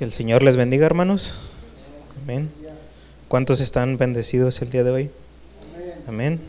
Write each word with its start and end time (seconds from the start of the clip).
Que 0.00 0.06
el 0.06 0.14
Señor 0.14 0.42
les 0.42 0.56
bendiga, 0.56 0.86
hermanos. 0.86 1.34
Amén. 2.22 2.48
¿Cuántos 3.28 3.60
están 3.60 3.98
bendecidos 3.98 4.62
el 4.62 4.70
día 4.70 4.82
de 4.82 4.90
hoy? 4.90 5.10
Amén. 6.08 6.40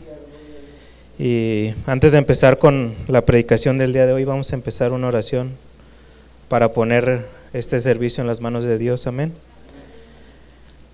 Y 1.18 1.74
antes 1.84 2.12
de 2.12 2.18
empezar 2.18 2.56
con 2.56 2.94
la 3.08 3.26
predicación 3.26 3.76
del 3.76 3.92
día 3.92 4.06
de 4.06 4.14
hoy, 4.14 4.24
vamos 4.24 4.50
a 4.52 4.54
empezar 4.54 4.92
una 4.92 5.06
oración 5.06 5.50
para 6.48 6.72
poner 6.72 7.26
este 7.52 7.78
servicio 7.78 8.22
en 8.22 8.26
las 8.26 8.40
manos 8.40 8.64
de 8.64 8.78
Dios. 8.78 9.06
Amén. 9.06 9.34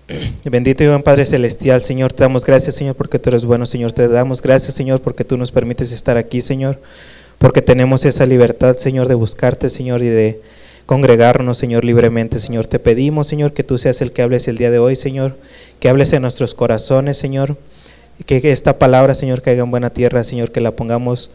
Bendito 0.43 0.83
y 0.83 0.87
buen 0.87 1.01
Padre 1.01 1.25
Celestial, 1.25 1.81
Señor, 1.81 2.11
te 2.11 2.23
damos 2.23 2.43
gracias, 2.43 2.75
Señor, 2.75 2.97
porque 2.97 3.19
tú 3.19 3.29
eres 3.29 3.45
bueno, 3.45 3.65
Señor. 3.65 3.93
Te 3.93 4.09
damos 4.09 4.41
gracias, 4.41 4.75
Señor, 4.75 5.01
porque 5.01 5.23
tú 5.23 5.37
nos 5.37 5.53
permites 5.53 5.93
estar 5.93 6.17
aquí, 6.17 6.41
Señor, 6.41 6.77
porque 7.37 7.61
tenemos 7.61 8.03
esa 8.03 8.25
libertad, 8.25 8.75
Señor, 8.75 9.07
de 9.07 9.15
buscarte, 9.15 9.69
Señor, 9.69 10.01
y 10.01 10.07
de 10.07 10.41
congregarnos, 10.89 11.59
Señor, 11.59 11.85
libremente, 11.85 12.39
Señor. 12.39 12.65
Te 12.65 12.79
pedimos, 12.79 13.27
Señor, 13.27 13.53
que 13.53 13.63
tú 13.63 13.77
seas 13.77 14.01
el 14.01 14.11
que 14.11 14.23
hables 14.23 14.47
el 14.47 14.57
día 14.57 14.71
de 14.71 14.79
hoy, 14.79 14.95
Señor, 14.95 15.37
que 15.79 15.87
hables 15.87 16.13
en 16.13 16.23
nuestros 16.23 16.55
corazones, 16.55 17.15
Señor, 17.15 17.57
que 18.25 18.51
esta 18.51 18.79
palabra, 18.79 19.13
Señor, 19.13 19.43
caiga 19.43 19.61
en 19.61 19.69
buena 19.69 19.91
tierra, 19.91 20.23
Señor, 20.23 20.51
que 20.51 20.61
la 20.61 20.71
pongamos 20.71 21.29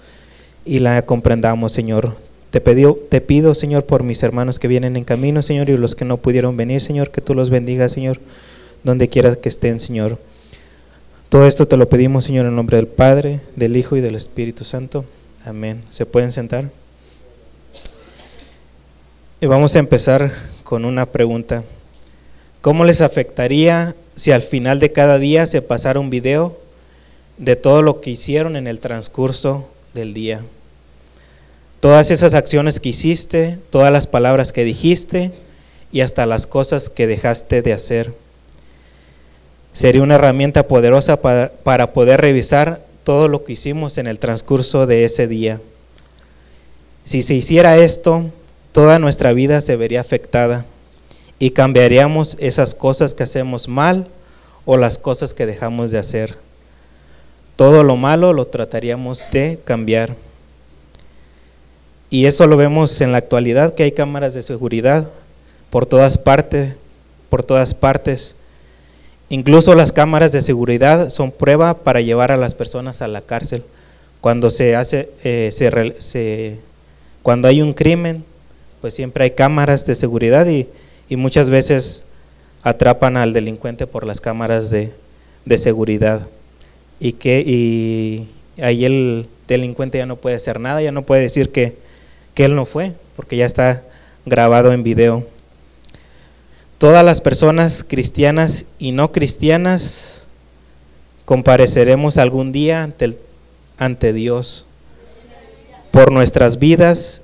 y 0.64 0.80
la 0.80 1.06
comprendamos, 1.06 1.70
Señor. 1.70 2.16
Te, 2.50 2.60
pido, 2.60 2.98
te 3.09 3.20
pido, 3.20 3.54
Señor, 3.54 3.86
por 3.86 4.02
mis 4.02 4.24
hermanos 4.24 4.59
que 4.59 4.66
vienen 4.66 4.96
en 4.96 5.04
camino, 5.04 5.40
Señor, 5.40 5.70
y 5.70 5.76
los 5.76 5.95
que 5.95 6.04
no 6.04 6.16
pudieron 6.16 6.56
venir, 6.56 6.80
Señor, 6.80 7.12
que 7.12 7.20
tú 7.20 7.36
los 7.36 7.48
bendigas, 7.48 7.92
Señor, 7.92 8.18
donde 8.82 9.06
quiera 9.06 9.36
que 9.36 9.48
estén, 9.48 9.78
Señor. 9.78 10.18
Todo 11.28 11.46
esto 11.46 11.68
te 11.68 11.76
lo 11.76 11.88
pedimos, 11.88 12.24
Señor, 12.24 12.46
en 12.46 12.56
nombre 12.56 12.78
del 12.78 12.88
Padre, 12.88 13.40
del 13.54 13.76
Hijo 13.76 13.95
y 13.96 14.00
del 14.00 14.16
Espíritu 14.16 14.64
Santo. 14.64 15.04
Amén. 15.45 15.84
¿Se 15.88 16.07
pueden 16.07 16.32
sentar? 16.32 16.73
Y 19.40 19.46
vamos 19.46 19.74
a 19.74 19.80
empezar 19.80 20.32
con 20.63 20.85
una 20.85 21.07
pregunta. 21.07 21.65
¿Cómo 22.60 22.85
les 22.85 23.01
afectaría 23.01 23.95
si 24.15 24.30
al 24.30 24.43
final 24.43 24.79
de 24.79 24.93
cada 24.93 25.18
día 25.18 25.46
se 25.46 25.60
pasara 25.60 26.01
un 26.01 26.09
video 26.09 26.57
de 27.37 27.57
todo 27.57 27.82
lo 27.82 28.01
que 28.01 28.10
hicieron 28.10 28.57
en 28.57 28.68
el 28.68 28.80
transcurso 28.80 29.68
del 29.93 30.15
día? 30.15 30.41
Todas 31.80 32.10
esas 32.10 32.32
acciones 32.32 32.80
que 32.80 32.91
hiciste, 32.91 33.59
todas 33.71 33.93
las 33.93 34.07
palabras 34.07 34.52
que 34.52 34.65
dijiste 34.65 35.32
y 35.93 36.01
hasta 36.01 36.26
las 36.26 36.46
cosas 36.46 36.88
que 36.88 37.07
dejaste 37.07 37.60
de 37.60 37.73
hacer. 37.73 38.15
Sería 39.73 40.02
una 40.02 40.15
herramienta 40.15 40.69
poderosa 40.69 41.21
para, 41.21 41.51
para 41.51 41.93
poder 41.93 42.21
revisar 42.21 42.87
todo 43.02 43.29
lo 43.29 43.45
que 43.45 43.54
hicimos 43.54 43.98
en 43.98 44.07
el 44.07 44.21
transcurso 44.21 44.87
de 44.87 45.04
ese 45.04 45.26
día. 45.26 45.60
Si 47.02 47.21
se 47.21 47.35
hiciera 47.35 47.76
esto, 47.76 48.30
toda 48.74 48.98
nuestra 48.98 49.32
vida 49.32 49.60
se 49.60 49.76
vería 49.76 50.00
afectada 50.00 50.66
y 51.38 51.50
cambiaríamos 51.50 52.36
esas 52.40 52.74
cosas 52.74 53.14
que 53.14 53.22
hacemos 53.22 53.68
mal 53.68 54.08
o 54.64 54.76
las 54.76 54.98
cosas 54.98 55.32
que 55.32 55.46
dejamos 55.46 55.92
de 55.92 55.98
hacer. 55.98 56.36
Todo 57.54 57.84
lo 57.84 57.95
malo 57.95 58.32
lo 58.32 58.48
trataríamos 58.48 59.28
de 59.30 59.60
cambiar. 59.64 60.16
Y 62.10 62.26
eso 62.26 62.48
lo 62.48 62.56
vemos 62.56 63.00
en 63.00 63.12
la 63.12 63.18
actualidad, 63.18 63.74
que 63.74 63.84
hay 63.84 63.92
cámaras 63.92 64.34
de 64.34 64.42
seguridad 64.42 65.08
por 65.70 65.86
todas 65.86 66.19
partes, 66.19 66.75
por 67.28 67.44
todas 67.44 67.75
partes. 67.75 68.34
Incluso 69.28 69.76
las 69.76 69.92
cámaras 69.92 70.32
de 70.32 70.41
seguridad 70.41 71.10
son 71.10 71.30
prueba 71.30 71.84
para 71.84 72.00
llevar 72.00 72.32
a 72.32 72.36
las 72.36 72.56
personas 72.56 73.02
a 73.02 73.06
la 73.08 73.20
cárcel. 73.20 73.62
Cuando 74.20 74.50
se 74.50 74.75
hace, 74.75 75.10
eh, 75.22 76.58
cuando 77.22 77.47
hay 77.47 77.62
un 77.62 77.72
crimen, 77.72 78.24
pues 78.84 78.92
siempre 78.92 79.24
hay 79.24 79.30
cámaras 79.30 79.86
de 79.86 79.94
seguridad 79.94 80.46
y, 80.46 80.68
muchas 81.16 81.48
veces 81.48 82.04
atrapan 82.62 83.16
al 83.16 83.32
delincuente 83.32 83.86
por 83.86 84.04
las 84.06 84.20
cámaras 84.20 84.68
de, 84.68 84.92
seguridad. 85.56 86.28
Y 87.00 87.12
que 87.12 87.40
y 87.40 88.28
ahí 88.60 88.84
el 88.84 89.26
delincuente 89.48 89.96
ya 89.96 90.04
no 90.04 90.16
puede 90.16 90.36
hacer 90.36 90.60
nada, 90.60 90.82
ya 90.82 90.92
no 90.92 91.06
puede 91.06 91.22
decir 91.22 91.50
que, 91.50 91.78
que 92.34 92.44
él 92.44 92.54
no 92.54 92.66
fue, 92.66 92.92
porque 93.16 93.38
ya 93.38 93.46
está 93.46 93.84
grabado 94.26 94.70
en 94.74 94.82
video. 94.82 95.26
Todas 96.76 97.06
las 97.06 97.22
personas 97.22 97.84
cristianas 97.84 98.66
y 98.78 98.92
no 98.92 99.12
cristianas 99.12 100.28
compareceremos 101.24 102.18
algún 102.18 102.52
día 102.52 102.82
ante, 102.82 103.18
ante 103.78 104.12
Dios 104.12 104.66
por 105.90 106.12
nuestras 106.12 106.58
vidas 106.58 107.22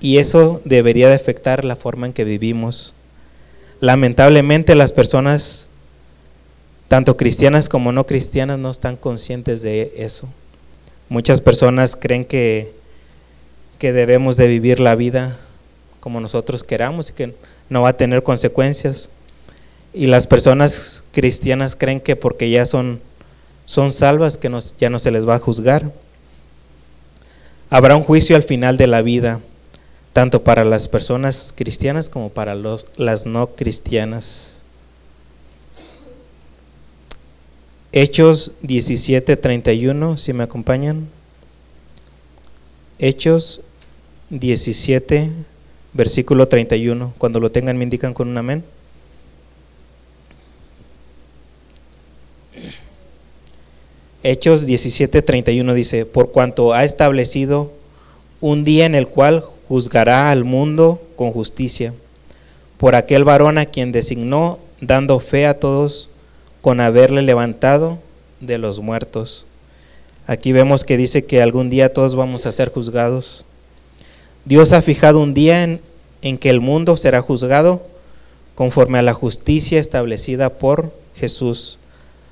y 0.00 0.18
eso 0.18 0.60
debería 0.64 1.08
de 1.08 1.14
afectar 1.14 1.64
la 1.64 1.76
forma 1.76 2.06
en 2.06 2.12
que 2.12 2.24
vivimos. 2.24 2.94
Lamentablemente 3.80 4.74
las 4.74 4.92
personas, 4.92 5.68
tanto 6.88 7.16
cristianas 7.16 7.68
como 7.68 7.92
no 7.92 8.06
cristianas, 8.06 8.58
no 8.58 8.70
están 8.70 8.96
conscientes 8.96 9.62
de 9.62 9.92
eso. 9.96 10.28
Muchas 11.08 11.40
personas 11.40 11.96
creen 11.96 12.24
que, 12.24 12.74
que 13.78 13.92
debemos 13.92 14.36
de 14.36 14.48
vivir 14.48 14.80
la 14.80 14.94
vida 14.94 15.38
como 16.00 16.20
nosotros 16.20 16.62
queramos 16.62 17.10
y 17.10 17.12
que 17.14 17.34
no 17.68 17.82
va 17.82 17.90
a 17.90 17.96
tener 17.96 18.22
consecuencias. 18.22 19.10
Y 19.92 20.06
las 20.06 20.26
personas 20.26 21.04
cristianas 21.12 21.74
creen 21.74 22.00
que 22.00 22.16
porque 22.16 22.50
ya 22.50 22.66
son, 22.66 23.00
son 23.64 23.92
salvas, 23.92 24.36
que 24.36 24.50
ya 24.78 24.90
no 24.90 24.98
se 24.98 25.10
les 25.10 25.26
va 25.28 25.36
a 25.36 25.40
juzgar. 25.40 25.90
Habrá 27.70 27.96
un 27.96 28.04
juicio 28.04 28.36
al 28.36 28.42
final 28.42 28.76
de 28.76 28.86
la 28.86 29.02
vida 29.02 29.40
tanto 30.16 30.42
para 30.42 30.64
las 30.64 30.88
personas 30.88 31.52
cristianas 31.54 32.08
como 32.08 32.30
para 32.30 32.54
las 32.54 33.26
no 33.26 33.48
cristianas. 33.54 34.62
Hechos 37.92 38.52
17:31, 38.62 40.16
si 40.16 40.32
me 40.32 40.44
acompañan. 40.44 41.06
Hechos 42.98 43.60
17, 44.30 45.30
versículo 45.92 46.48
31. 46.48 47.12
Cuando 47.18 47.38
lo 47.38 47.52
tengan 47.52 47.76
me 47.76 47.84
indican 47.84 48.14
con 48.14 48.28
un 48.28 48.38
amén. 48.38 48.64
Hechos 54.22 54.66
17:31 54.66 55.74
dice, 55.74 56.06
por 56.06 56.32
cuanto 56.32 56.72
ha 56.72 56.84
establecido 56.84 57.70
un 58.40 58.64
día 58.64 58.86
en 58.86 58.94
el 58.94 59.08
cual 59.08 59.44
juzgará 59.68 60.30
al 60.30 60.44
mundo 60.44 61.02
con 61.16 61.32
justicia, 61.32 61.94
por 62.78 62.94
aquel 62.94 63.24
varón 63.24 63.58
a 63.58 63.66
quien 63.66 63.92
designó, 63.92 64.58
dando 64.80 65.18
fe 65.18 65.46
a 65.46 65.58
todos 65.58 66.10
con 66.60 66.80
haberle 66.80 67.22
levantado 67.22 67.98
de 68.40 68.58
los 68.58 68.80
muertos. 68.80 69.46
Aquí 70.26 70.52
vemos 70.52 70.84
que 70.84 70.96
dice 70.96 71.24
que 71.24 71.40
algún 71.40 71.70
día 71.70 71.92
todos 71.92 72.16
vamos 72.16 72.46
a 72.46 72.52
ser 72.52 72.72
juzgados. 72.72 73.44
Dios 74.44 74.72
ha 74.72 74.82
fijado 74.82 75.20
un 75.20 75.34
día 75.34 75.62
en, 75.62 76.38
que 76.38 76.50
el 76.50 76.60
mundo 76.60 76.96
será 76.96 77.22
juzgado 77.22 77.86
conforme 78.54 78.98
a 78.98 79.02
la 79.02 79.14
justicia 79.14 79.78
establecida 79.78 80.58
por 80.58 80.92
Jesús, 81.14 81.78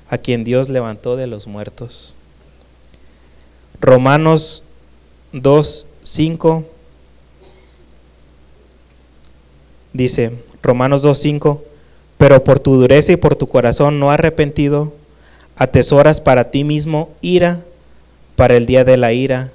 a 0.09 0.17
quien 0.17 0.43
Dios 0.43 0.69
levantó 0.69 1.15
de 1.15 1.27
los 1.27 1.47
muertos. 1.47 2.13
Romanos 3.79 4.63
2, 5.31 5.87
5 6.03 6.65
Dice 9.95 10.33
Romanos 10.61 11.05
2.5, 11.05 11.61
pero 12.17 12.43
por 12.43 12.59
tu 12.59 12.75
dureza 12.75 13.13
y 13.13 13.15
por 13.15 13.37
tu 13.37 13.47
corazón 13.47 13.97
no 13.97 14.11
arrepentido, 14.11 14.91
atesoras 15.55 16.19
para 16.19 16.51
ti 16.51 16.65
mismo 16.65 17.13
ira 17.21 17.63
para 18.35 18.57
el 18.57 18.65
día 18.65 18.83
de 18.83 18.97
la 18.97 19.13
ira 19.13 19.51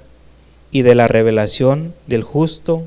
y 0.71 0.81
de 0.81 0.95
la 0.95 1.07
revelación 1.07 1.93
del 2.07 2.23
justo 2.23 2.85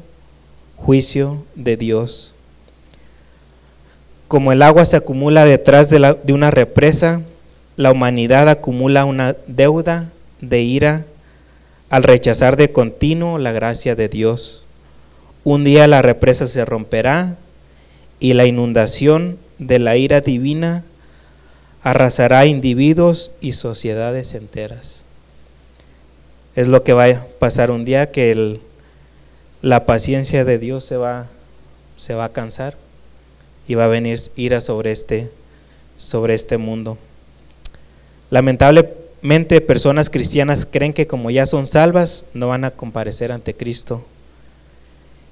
juicio 0.75 1.45
de 1.55 1.77
Dios. 1.77 2.35
Como 4.27 4.51
el 4.51 4.61
agua 4.61 4.85
se 4.85 4.97
acumula 4.97 5.45
detrás 5.45 5.91
de, 5.91 6.19
de 6.25 6.33
una 6.33 6.51
represa, 6.51 7.21
la 7.77 7.93
humanidad 7.93 8.49
acumula 8.49 9.05
una 9.05 9.37
deuda 9.47 10.11
de 10.41 10.61
ira 10.63 11.07
al 11.89 12.03
rechazar 12.03 12.57
de 12.57 12.73
continuo 12.73 13.39
la 13.39 13.53
gracia 13.53 13.95
de 13.95 14.09
Dios. 14.09 14.67
Un 15.45 15.63
día 15.63 15.87
la 15.87 16.03
represa 16.03 16.49
se 16.49 16.65
romperá 16.65 17.37
y 18.25 18.33
la 18.33 18.47
inundación 18.47 19.39
de 19.59 19.79
la 19.79 19.99
ira 19.99 20.23
divina 20.23 20.83
arrasará 21.83 22.47
individuos 22.47 23.33
y 23.43 23.53
sociedades 23.53 24.33
enteras. 24.33 25.05
Es 26.57 26.69
lo 26.69 26.83
que 26.85 26.95
va 26.95 27.05
a 27.05 27.27
pasar 27.39 27.71
un 27.71 27.85
día 27.85 28.13
que 28.13 28.61
la 29.61 29.85
paciencia 29.85 30.47
de 30.47 30.59
Dios 30.59 30.85
se 30.85 30.97
va, 30.97 31.27
se 31.97 32.15
va 32.15 32.25
a 32.25 32.33
cansar 32.33 32.79
y 33.69 33.75
va 33.75 33.85
a 33.85 33.89
venir 33.89 34.19
ira 34.37 34.63
sobre 34.63 34.91
este, 34.91 35.31
sobre 35.99 36.33
este 36.33 36.57
mundo. 36.57 36.97
Lamentablemente 38.31 39.61
personas 39.61 40.09
cristianas 40.09 40.65
creen 40.65 40.95
que 40.95 41.07
como 41.07 41.31
ya 41.31 41.45
son 41.45 41.67
salvas 41.67 42.25
no 42.33 42.49
van 42.49 42.65
a 42.65 42.71
comparecer 42.71 43.33
ante 43.33 43.55
Cristo. 43.55 44.03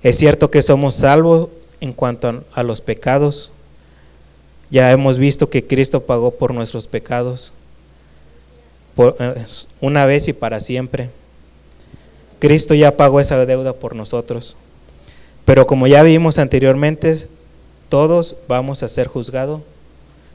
Es 0.03 0.19
cierto 0.19 0.51
que 0.51 0.61
somos 0.61 0.95
salvos 0.97 1.49
en 1.83 1.93
cuanto 1.93 2.45
a, 2.55 2.63
los 2.63 2.81
pecados, 2.81 3.53
ya 4.71 4.93
hemos 4.93 5.19
visto 5.19 5.51
que 5.51 5.67
Cristo 5.67 6.07
pagó 6.07 6.31
por 6.31 6.55
nuestros 6.55 6.87
pecados 6.87 7.53
por, 8.95 9.17
eh, 9.19 9.35
una 9.81 10.07
vez 10.07 10.29
y 10.29 10.33
para 10.33 10.61
siempre. 10.61 11.11
Cristo 12.39 12.75
ya 12.75 12.97
pagó 12.97 13.19
esa 13.19 13.45
deuda 13.45 13.73
por 13.73 13.97
nosotros. 13.97 14.57
Pero 15.45 15.67
como 15.67 15.89
ya 15.89 16.05
vimos 16.05 16.39
anteriormente, 16.39 17.27
todos 17.89 18.37
vamos 18.47 18.85
a 18.85 18.89
ser 18.89 19.09
juzgados, 19.09 19.63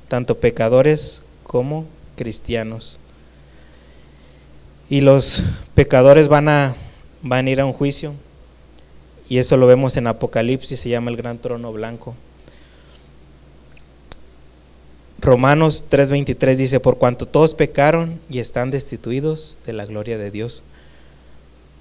tanto 0.10 0.40
pecadores 0.40 1.24
como 1.44 1.86
cristianos. 2.18 3.00
Y 4.90 5.00
los 5.00 5.44
pecadores 5.76 6.28
van 6.28 6.50
a, 6.50 6.76
van 7.22 7.48
a 7.48 7.50
ir 7.50 7.62
a 7.62 7.66
un 7.66 7.74
juicio. 7.74 8.14
Y 9.30 9.40
eso 9.40 9.58
lo 9.58 9.68
vemos 9.68 9.98
en 9.98 10.08
Apocalipsis, 10.08 10.80
se 10.80 10.90
llama 10.90 11.12
el 11.12 11.18
gran 11.18 11.40
trono 11.40 11.74
blanco. 11.74 12.16
Romanos 15.20 15.86
3:23 15.90 16.56
dice, 16.56 16.80
por 16.80 16.98
cuanto 16.98 17.28
todos 17.28 17.54
pecaron 17.54 18.20
y 18.30 18.40
están 18.40 18.72
destituidos 18.72 19.58
de 19.66 19.74
la 19.74 19.86
gloria 19.86 20.18
de 20.18 20.32
Dios. 20.32 20.64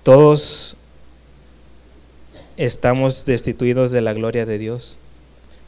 Todos 0.02 0.76
estamos 2.56 3.24
destituidos 3.26 3.90
de 3.90 4.00
la 4.00 4.14
gloria 4.14 4.46
de 4.46 4.58
Dios. 4.58 4.98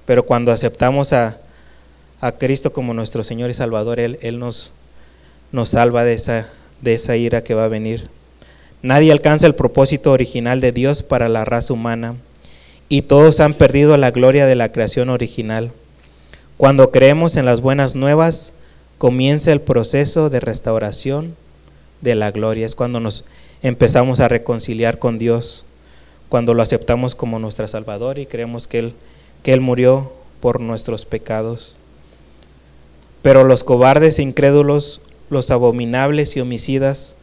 Pero 0.07 0.25
cuando 0.25 0.53
aceptamos 0.53 1.13
a, 1.13 1.41
a 2.21 2.33
Cristo 2.33 2.73
como 2.73 2.95
nuestro 2.95 3.23
Señor 3.23 3.51
y 3.51 3.55
Salvador, 3.55 4.01
Él, 4.01 4.19
Él 4.23 4.39
nos, 4.39 4.73
nos 5.53 5.69
salva 5.69 6.03
de 6.05 6.15
esa, 6.15 6.49
de 6.81 6.95
esa 6.95 7.17
ira 7.17 7.45
que 7.45 7.55
va 7.55 7.65
a 7.65 7.69
venir. 7.69 8.09
Nadie 8.83 9.11
alcanza 9.11 9.47
el 9.47 9.55
propósito 9.55 10.13
original 10.13 10.61
de 10.61 10.73
Dios 10.73 11.03
para 11.03 11.29
la 11.29 11.45
raza 11.45 11.73
humana 11.73 12.15
y 12.89 13.03
todos 13.03 13.41
han 13.41 13.55
perdido 13.55 13.97
la 13.97 14.11
gloria 14.13 14.47
de 14.47 14.55
la 14.55 14.71
creación 14.71 15.11
original. 15.11 15.73
Cuando 16.57 16.91
creemos 16.91 17.37
en 17.37 17.45
las 17.45 17.61
buenas 17.61 17.97
nuevas, 17.97 18.55
comienza 18.99 19.53
el 19.53 19.61
proceso 19.61 20.31
de 20.31 20.41
restauración 20.41 21.37
de 22.01 22.15
la 22.15 22.31
gloria. 22.31 22.67
Es 22.67 22.75
cuando 22.75 23.01
nos 23.01 23.25
empezamos 23.63 24.21
a 24.21 24.29
reconciliar 24.29 24.99
con 24.99 25.19
Dios, 25.19 25.67
cuando 26.29 26.55
lo 26.55 26.63
aceptamos 26.63 27.15
como 27.15 27.39
nuestro 27.39 27.67
Salvador 27.69 28.19
y 28.19 28.27
creemos 28.27 28.67
que 28.67 28.79
Él, 28.79 28.95
que 29.43 29.53
Él 29.53 29.61
murió 29.61 30.13
por 30.41 30.61
nuestros 30.61 31.05
pecados. 31.05 31.77
Pero 33.23 33.45
los 33.45 33.65
cobardes 33.65 34.19
incrédulos, 34.19 35.01
los 35.31 35.51
abominables 35.51 36.37
y 36.37 36.41
homicidas, 36.41 37.17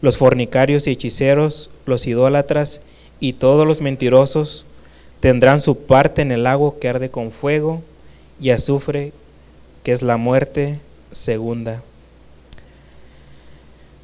los 0.00 0.16
fornicarios 0.16 0.86
y 0.86 0.90
hechiceros, 0.90 1.70
los 1.86 2.06
idólatras 2.06 2.82
y 3.20 3.34
todos 3.34 3.66
los 3.66 3.80
mentirosos 3.80 4.66
tendrán 5.20 5.60
su 5.60 5.82
parte 5.82 6.22
en 6.22 6.32
el 6.32 6.44
lago 6.44 6.78
que 6.78 6.88
arde 6.88 7.10
con 7.10 7.30
fuego 7.30 7.82
y 8.40 8.50
azufre, 8.50 9.12
que 9.82 9.92
es 9.92 10.02
la 10.02 10.16
muerte 10.16 10.80
segunda. 11.12 11.82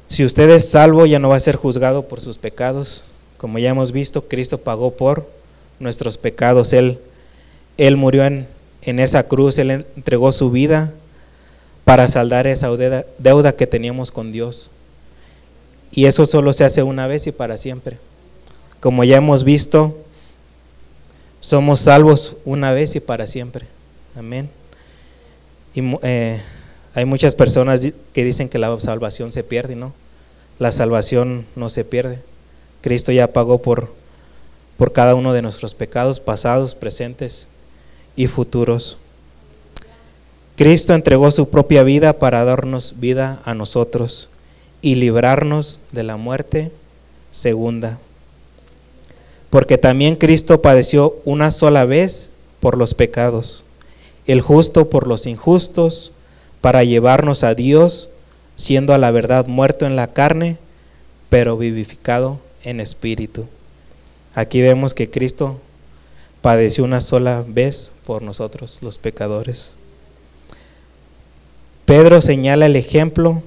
Si 0.07 0.23
usted 0.23 0.49
es 0.49 0.69
salvo, 0.69 1.05
ya 1.05 1.19
no 1.19 1.29
va 1.29 1.35
a 1.35 1.39
ser 1.39 1.55
juzgado 1.55 2.07
por 2.07 2.21
sus 2.21 2.37
pecados. 2.37 3.05
Como 3.37 3.59
ya 3.59 3.69
hemos 3.69 3.91
visto, 3.91 4.27
Cristo 4.27 4.59
pagó 4.59 4.91
por 4.91 5.29
nuestros 5.79 6.17
pecados. 6.17 6.71
Él, 6.73 6.99
él 7.77 7.97
murió 7.97 8.23
en, 8.23 8.47
en 8.83 8.99
esa 8.99 9.23
cruz, 9.23 9.57
Él 9.57 9.71
entregó 9.71 10.31
su 10.31 10.49
vida 10.49 10.93
para 11.83 12.07
saldar 12.07 12.47
esa 12.47 12.69
deuda, 12.69 13.05
deuda 13.17 13.55
que 13.55 13.67
teníamos 13.67 14.11
con 14.11 14.31
Dios. 14.31 14.71
Y 15.91 16.05
eso 16.05 16.25
solo 16.25 16.53
se 16.53 16.63
hace 16.63 16.83
una 16.83 17.07
vez 17.07 17.27
y 17.27 17.31
para 17.31 17.57
siempre. 17.57 17.99
Como 18.79 19.03
ya 19.03 19.17
hemos 19.17 19.43
visto, 19.43 19.97
somos 21.39 21.81
salvos 21.81 22.37
una 22.45 22.71
vez 22.71 22.95
y 22.95 22.99
para 22.99 23.27
siempre. 23.27 23.65
Amén. 24.15 24.49
Y 25.73 25.81
eh, 26.03 26.39
hay 26.93 27.05
muchas 27.05 27.35
personas 27.35 27.91
que 28.13 28.23
dicen 28.23 28.49
que 28.49 28.59
la 28.59 28.79
salvación 28.79 29.31
se 29.31 29.43
pierde, 29.43 29.75
¿no? 29.75 29.93
La 30.59 30.71
salvación 30.71 31.45
no 31.55 31.69
se 31.69 31.85
pierde. 31.85 32.21
Cristo 32.81 33.11
ya 33.11 33.33
pagó 33.33 33.61
por, 33.61 33.93
por 34.77 34.93
cada 34.93 35.15
uno 35.15 35.33
de 35.33 35.41
nuestros 35.41 35.75
pecados 35.75 36.19
pasados, 36.19 36.75
presentes 36.75 37.47
y 38.15 38.27
futuros. 38.27 38.97
Cristo 40.55 40.93
entregó 40.93 41.29
su 41.29 41.49
propia 41.49 41.83
vida 41.83 42.13
para 42.13 42.43
darnos 42.43 42.99
vida 42.99 43.41
a 43.45 43.53
nosotros 43.53 44.29
y 44.87 44.95
librarnos 44.95 45.81
de 45.91 46.03
la 46.03 46.15
muerte 46.15 46.71
segunda. 47.29 47.99
Porque 49.49 49.77
también 49.77 50.15
Cristo 50.15 50.61
padeció 50.61 51.17
una 51.25 51.51
sola 51.51 51.83
vez 51.83 52.31
por 52.61 52.77
los 52.77 52.93
pecados, 52.93 53.65
el 54.27 54.39
justo 54.39 54.89
por 54.89 55.05
los 55.05 55.25
injustos, 55.25 56.13
para 56.61 56.85
llevarnos 56.85 57.43
a 57.43 57.53
Dios, 57.53 58.11
siendo 58.55 58.93
a 58.93 58.97
la 58.97 59.11
verdad 59.11 59.47
muerto 59.47 59.85
en 59.85 59.97
la 59.97 60.13
carne, 60.13 60.57
pero 61.27 61.57
vivificado 61.57 62.39
en 62.63 62.79
espíritu. 62.79 63.45
Aquí 64.35 64.61
vemos 64.61 64.93
que 64.93 65.09
Cristo 65.09 65.59
padeció 66.41 66.85
una 66.85 67.01
sola 67.01 67.43
vez 67.45 67.91
por 68.05 68.21
nosotros, 68.21 68.79
los 68.81 68.99
pecadores. 68.99 69.75
Pedro 71.83 72.21
señala 72.21 72.67
el 72.67 72.77
ejemplo 72.77 73.43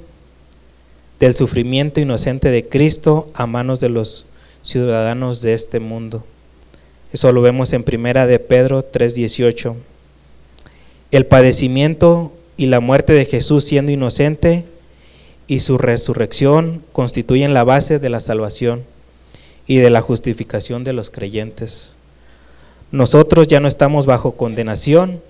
del 1.20 1.36
sufrimiento 1.36 2.00
inocente 2.00 2.50
de 2.50 2.66
Cristo 2.66 3.30
a 3.34 3.46
manos 3.46 3.78
de 3.78 3.90
los 3.90 4.26
ciudadanos 4.62 5.42
de 5.42 5.52
este 5.52 5.78
mundo. 5.78 6.24
Eso 7.12 7.30
lo 7.32 7.42
vemos 7.42 7.72
en 7.74 7.84
primera 7.84 8.26
de 8.26 8.38
Pedro 8.38 8.82
3:18. 8.82 9.76
El 11.10 11.26
padecimiento 11.26 12.32
y 12.56 12.66
la 12.66 12.80
muerte 12.80 13.12
de 13.12 13.26
Jesús 13.26 13.64
siendo 13.64 13.92
inocente 13.92 14.64
y 15.46 15.60
su 15.60 15.76
resurrección 15.76 16.82
constituyen 16.92 17.52
la 17.52 17.64
base 17.64 17.98
de 17.98 18.08
la 18.08 18.20
salvación 18.20 18.84
y 19.66 19.76
de 19.76 19.90
la 19.90 20.00
justificación 20.00 20.84
de 20.84 20.92
los 20.94 21.10
creyentes. 21.10 21.96
Nosotros 22.92 23.46
ya 23.46 23.60
no 23.60 23.68
estamos 23.68 24.06
bajo 24.06 24.32
condenación 24.32 25.20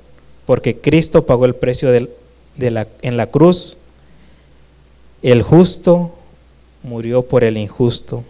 porque 0.47 0.77
Cristo 0.77 1.27
pagó 1.27 1.47
el 1.47 1.55
precio 1.55 1.91
de 1.91 2.71
la, 2.71 2.87
en 3.03 3.17
la 3.17 3.27
cruz 3.27 3.77
el 5.22 5.43
justo 5.43 6.15
murió 6.82 7.22
por 7.22 7.44
el 7.44 7.56
injusto. 7.58 8.24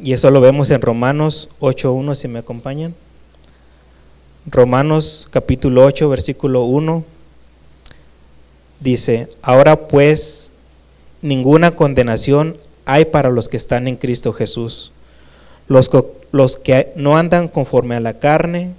Y 0.00 0.12
eso 0.12 0.30
lo 0.30 0.40
vemos 0.40 0.70
en 0.70 0.80
Romanos 0.80 1.50
8.1, 1.60 2.14
si 2.14 2.28
me 2.28 2.38
acompañan. 2.38 2.94
Romanos 4.46 5.28
capítulo 5.30 5.84
8, 5.84 6.08
versículo 6.08 6.62
1, 6.62 7.04
dice, 8.80 9.28
ahora 9.42 9.88
pues 9.88 10.52
ninguna 11.20 11.72
condenación 11.72 12.56
hay 12.86 13.04
para 13.04 13.28
los 13.28 13.48
que 13.48 13.58
están 13.58 13.88
en 13.88 13.96
Cristo 13.96 14.32
Jesús, 14.32 14.92
los, 15.66 15.90
los 16.32 16.56
que 16.56 16.92
no 16.96 17.18
andan 17.18 17.48
conforme 17.48 17.96
a 17.96 18.00
la 18.00 18.18
carne, 18.18 18.72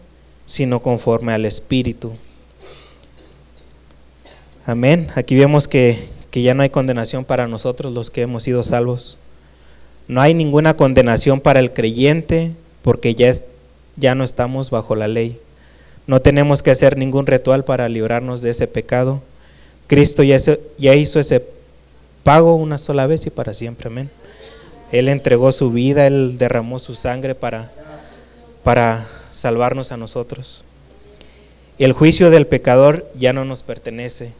sino 0.47 0.81
conforme 0.81 1.33
al 1.33 1.45
Espíritu. 1.45 2.13
Amén. 4.69 5.07
Aquí 5.15 5.35
vemos 5.35 5.67
que, 5.67 5.97
ya 6.31 6.53
no 6.53 6.61
hay 6.61 6.69
condenación 6.69 7.25
para 7.25 7.47
nosotros 7.47 7.91
los 7.91 8.11
que 8.11 8.21
hemos 8.21 8.43
sido 8.43 8.63
salvos. 8.63 9.17
No 10.07 10.21
hay 10.21 10.35
ninguna 10.35 10.77
condenación 10.77 11.41
para 11.41 11.59
el 11.59 11.71
creyente 11.71 12.51
porque 12.83 13.15
ya, 13.15 13.31
ya 13.95 14.13
no 14.13 14.23
estamos 14.23 14.69
bajo 14.69 14.95
la 14.95 15.07
ley. 15.07 15.39
No 16.05 16.21
tenemos 16.21 16.61
que 16.61 16.69
hacer 16.69 16.97
ningún 16.97 17.25
ritual 17.25 17.65
para 17.65 17.89
librarnos 17.89 18.43
de 18.43 18.51
ese 18.51 18.67
pecado. 18.67 19.23
Cristo 19.87 20.21
ya, 20.21 20.37
ya 20.77 20.93
hizo 20.93 21.19
ese 21.19 21.43
pago 22.21 22.53
una 22.53 22.77
sola 22.77 23.07
vez 23.07 23.25
y 23.25 23.31
para 23.31 23.55
siempre. 23.55 23.87
Amén. 23.87 24.11
Él 24.91 25.09
entregó 25.09 25.51
su 25.51 25.71
vida, 25.71 26.05
Él 26.05 26.37
derramó 26.37 26.77
su 26.77 26.93
sangre 26.93 27.33
para, 27.33 27.71
para 28.63 29.03
salvarnos 29.31 29.91
a 29.91 29.97
nosotros. 29.97 30.63
El 31.79 31.93
juicio 31.93 32.29
del 32.29 32.45
pecador 32.45 33.11
ya 33.15 33.33
no 33.33 33.45
nos 33.45 33.63
pertenece 33.63 34.31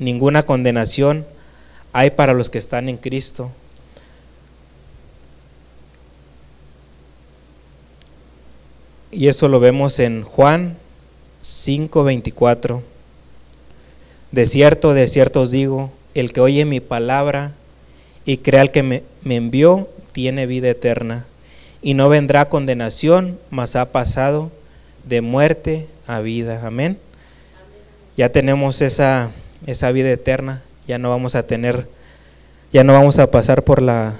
ninguna 0.00 0.42
condenación 0.42 1.24
hay 1.92 2.10
para 2.10 2.34
los 2.34 2.50
que 2.50 2.58
están 2.58 2.88
en 2.88 2.96
Cristo. 2.96 3.52
Y 9.12 9.28
eso 9.28 9.46
lo 9.48 9.60
vemos 9.60 10.00
en 10.00 10.22
Juan 10.22 10.76
5:24. 11.42 12.82
De 14.32 14.46
cierto, 14.46 14.94
de 14.94 15.06
cierto 15.06 15.42
os 15.42 15.50
digo, 15.50 15.92
el 16.14 16.32
que 16.32 16.40
oye 16.40 16.64
mi 16.64 16.80
palabra 16.80 17.54
y 18.24 18.38
crea 18.38 18.62
al 18.62 18.70
que 18.70 18.82
me, 18.82 19.02
me 19.22 19.36
envió, 19.36 19.88
tiene 20.12 20.46
vida 20.46 20.68
eterna, 20.68 21.26
y 21.82 21.94
no 21.94 22.08
vendrá 22.08 22.48
condenación, 22.48 23.38
mas 23.50 23.74
ha 23.74 23.90
pasado 23.90 24.52
de 25.04 25.20
muerte 25.20 25.88
a 26.06 26.20
vida. 26.20 26.64
Amén. 26.64 26.98
Ya 28.16 28.30
tenemos 28.30 28.82
esa 28.82 29.32
esa 29.66 29.90
vida 29.92 30.10
eterna, 30.10 30.62
ya 30.86 30.98
no 30.98 31.10
vamos 31.10 31.34
a 31.34 31.46
tener, 31.46 31.88
ya 32.72 32.84
no 32.84 32.92
vamos 32.92 33.18
a 33.18 33.30
pasar 33.30 33.64
por 33.64 33.82
la 33.82 34.14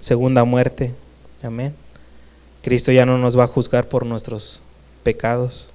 segunda 0.00 0.44
muerte. 0.44 0.94
Amén. 1.42 1.74
Cristo 2.62 2.92
ya 2.92 3.06
no 3.06 3.18
nos 3.18 3.38
va 3.38 3.44
a 3.44 3.48
juzgar 3.48 3.88
por 3.88 4.04
nuestros 4.04 4.62
pecados. 5.02 5.72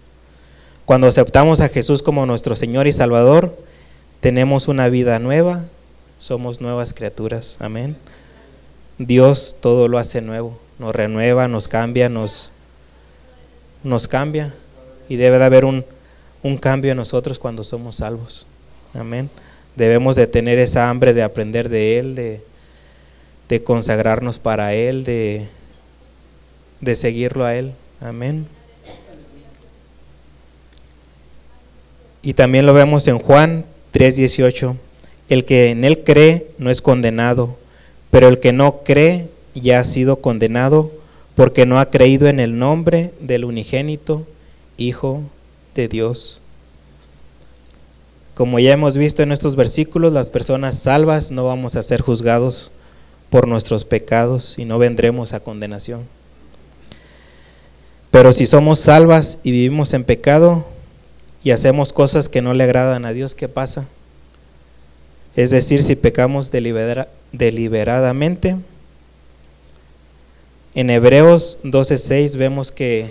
Cuando 0.85 1.07
aceptamos 1.07 1.61
a 1.61 1.69
Jesús 1.69 2.03
como 2.03 2.25
nuestro 2.25 2.55
Señor 2.55 2.85
y 2.85 2.91
Salvador, 2.91 3.57
tenemos 4.19 4.67
una 4.67 4.87
vida 4.89 5.17
nueva, 5.19 5.65
somos 6.19 6.61
nuevas 6.61 6.93
criaturas. 6.93 7.57
Amén. 7.59 7.97
Dios 8.97 9.57
todo 9.59 9.87
lo 9.87 9.97
hace 9.97 10.21
nuevo, 10.21 10.59
nos 10.77 10.95
renueva, 10.95 11.47
nos 11.47 11.67
cambia, 11.67 12.07
nos, 12.07 12.51
nos 13.83 14.07
cambia. 14.07 14.53
Y 15.09 15.17
debe 15.17 15.39
de 15.39 15.45
haber 15.45 15.65
un, 15.65 15.85
un 16.43 16.57
cambio 16.57 16.91
en 16.91 16.97
nosotros 16.97 17.39
cuando 17.39 17.63
somos 17.63 17.97
salvos. 17.97 18.47
Amén. 18.97 19.29
Debemos 19.75 20.15
de 20.15 20.25
tener 20.25 20.57
esa 20.57 20.89
hambre 20.89 21.13
de 21.13 21.21
aprender 21.21 21.67
de 21.69 21.99
Él, 21.99 22.15
de, 22.15 23.63
consagrarnos 23.63 24.39
para 24.39 24.73
Él, 24.73 25.03
de, 25.03 25.45
de 26.81 26.95
seguirlo 26.95 27.43
a 27.43 27.55
Él. 27.55 27.73
Amén. 27.99 28.47
Y 32.21 32.33
también 32.33 32.65
lo 32.65 32.73
vemos 32.73 33.07
en 33.07 33.19
Juan 33.19 33.65
3:18. 33.93 34.75
El 35.29 35.45
que 35.45 35.69
en 35.69 35.83
Él 35.83 36.03
cree 36.03 36.47
no 36.57 36.69
es 36.69 36.81
condenado, 36.81 37.57
pero 38.11 38.27
el 38.27 38.39
que 38.39 38.53
no 38.53 38.83
cree 38.83 39.27
ya 39.53 39.79
ha 39.79 39.83
sido 39.83 40.21
condenado 40.21 40.91
porque 41.35 41.65
no 41.65 41.79
ha 41.79 41.91
creído 41.91 42.27
en 42.27 42.39
el 42.39 42.57
nombre 42.57 43.13
del 43.19 43.45
unigénito 43.45 44.25
Hijo 44.77 45.21
de 45.73 45.87
Dios. 45.87 46.41
Como 48.35 48.59
ya 48.59 48.73
hemos 48.73 48.97
visto 48.97 49.23
en 49.23 49.31
estos 49.31 49.55
versículos, 49.55 50.11
las 50.11 50.29
personas 50.29 50.77
salvas 50.77 51.31
no 51.31 51.45
vamos 51.45 51.77
a 51.77 51.83
ser 51.83 52.01
juzgados 52.01 52.71
por 53.29 53.47
nuestros 53.47 53.85
pecados 53.85 54.59
y 54.59 54.65
no 54.65 54.77
vendremos 54.77 55.33
a 55.33 55.39
condenación. 55.39 56.05
Pero 58.11 58.33
si 58.33 58.45
somos 58.45 58.79
salvas 58.79 59.39
y 59.43 59.51
vivimos 59.51 59.93
en 59.93 60.03
pecado 60.03 60.65
y 61.45 61.51
hacemos 61.51 61.93
cosas 61.93 62.27
que 62.27 62.41
no 62.41 62.53
le 62.53 62.65
agradan 62.65 63.05
a 63.05 63.13
Dios, 63.13 63.35
¿qué 63.35 63.47
pasa? 63.47 63.87
Es 65.37 65.51
decir, 65.51 65.81
si 65.81 65.95
pecamos 65.95 66.51
deliberadamente. 66.51 68.57
En 70.73 70.89
Hebreos 70.89 71.59
12:6 71.63 72.35
vemos 72.35 72.73
que, 72.73 73.09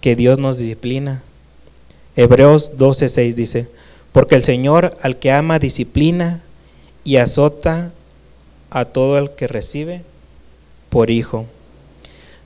que 0.00 0.16
Dios 0.16 0.40
nos 0.40 0.58
disciplina. 0.58 1.22
Hebreos 2.16 2.76
12:6 2.76 3.34
dice, 3.34 3.68
porque 4.18 4.34
el 4.34 4.42
Señor 4.42 4.98
al 5.00 5.16
que 5.20 5.30
ama 5.30 5.60
disciplina 5.60 6.42
y 7.04 7.18
azota 7.18 7.92
a 8.68 8.84
todo 8.84 9.16
el 9.16 9.30
que 9.30 9.46
recibe 9.46 10.02
por 10.88 11.08
hijo. 11.08 11.46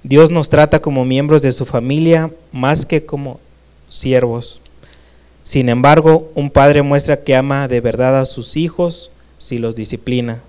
Dios 0.03 0.31
nos 0.31 0.51
trata 0.51 0.83
como 0.83 1.07
miembros 1.07 1.41
de 1.41 1.51
su 1.51 1.65
familia 1.65 2.31
más 2.53 2.85
que 2.85 3.07
como 3.07 3.41
siervos. 3.89 4.61
Sin 5.45 5.71
embargo, 5.71 6.31
un 6.35 6.51
padre 6.51 6.83
muestra 6.83 7.25
que 7.25 7.35
ama 7.35 7.69
de 7.69 7.81
verdad 7.81 8.21
a 8.21 8.27
sus 8.27 8.59
hijos 8.59 9.11
si 9.39 9.57
los 9.57 9.75
disciplina. 9.75 10.43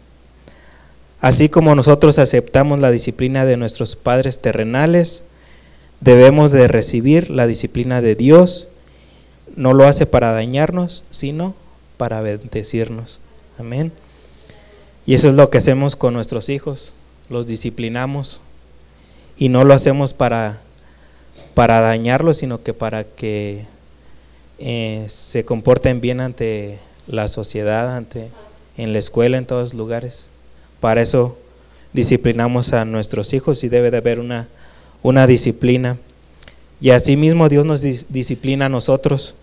Así 1.21 1.47
como 1.47 1.73
nosotros 1.73 2.19
aceptamos 2.19 2.81
la 2.81 2.91
disciplina 2.91 3.45
de 3.45 3.55
nuestros 3.55 3.95
padres 3.95 4.41
terrenales, 4.41 5.23
debemos 6.01 6.51
de 6.51 6.67
recibir 6.67 7.29
la 7.29 7.47
disciplina 7.47 8.01
de 8.01 8.15
Dios. 8.15 8.67
No 9.55 9.73
lo 9.73 9.85
hace 9.85 10.05
para 10.05 10.31
dañarnos, 10.31 11.03
sino 11.09 11.55
para 11.97 12.21
bendecirnos. 12.21 13.21
Amén. 13.57 13.91
Y 15.05 15.13
eso 15.13 15.29
es 15.29 15.35
lo 15.35 15.49
que 15.49 15.57
hacemos 15.57 15.95
con 15.95 16.13
nuestros 16.13 16.49
hijos, 16.49 16.95
los 17.29 17.45
disciplinamos 17.45 18.41
y 19.37 19.49
no 19.49 19.63
lo 19.63 19.73
hacemos 19.73 20.13
para, 20.13 20.61
para 21.53 21.81
dañarlos, 21.81 22.37
sino 22.37 22.63
que 22.63 22.73
para 22.73 23.03
que 23.03 23.65
eh, 24.59 25.05
se 25.07 25.43
comporten 25.43 25.99
bien 26.01 26.21
ante 26.21 26.79
la 27.07 27.27
sociedad, 27.27 27.97
ante, 27.97 28.29
en 28.77 28.93
la 28.93 28.99
escuela, 28.99 29.37
en 29.37 29.45
todos 29.45 29.63
los 29.63 29.73
lugares. 29.73 30.29
Para 30.79 31.01
eso 31.01 31.37
disciplinamos 31.91 32.73
a 32.73 32.85
nuestros 32.85 33.33
hijos 33.33 33.63
y 33.63 33.69
debe 33.69 33.91
de 33.91 33.97
haber 33.97 34.19
una, 34.19 34.47
una 35.01 35.27
disciplina. 35.27 35.97
Y 36.79 36.91
asimismo 36.91 37.49
Dios 37.49 37.65
nos 37.65 37.81
disciplina 37.81 38.65
a 38.65 38.69
nosotros 38.69 39.35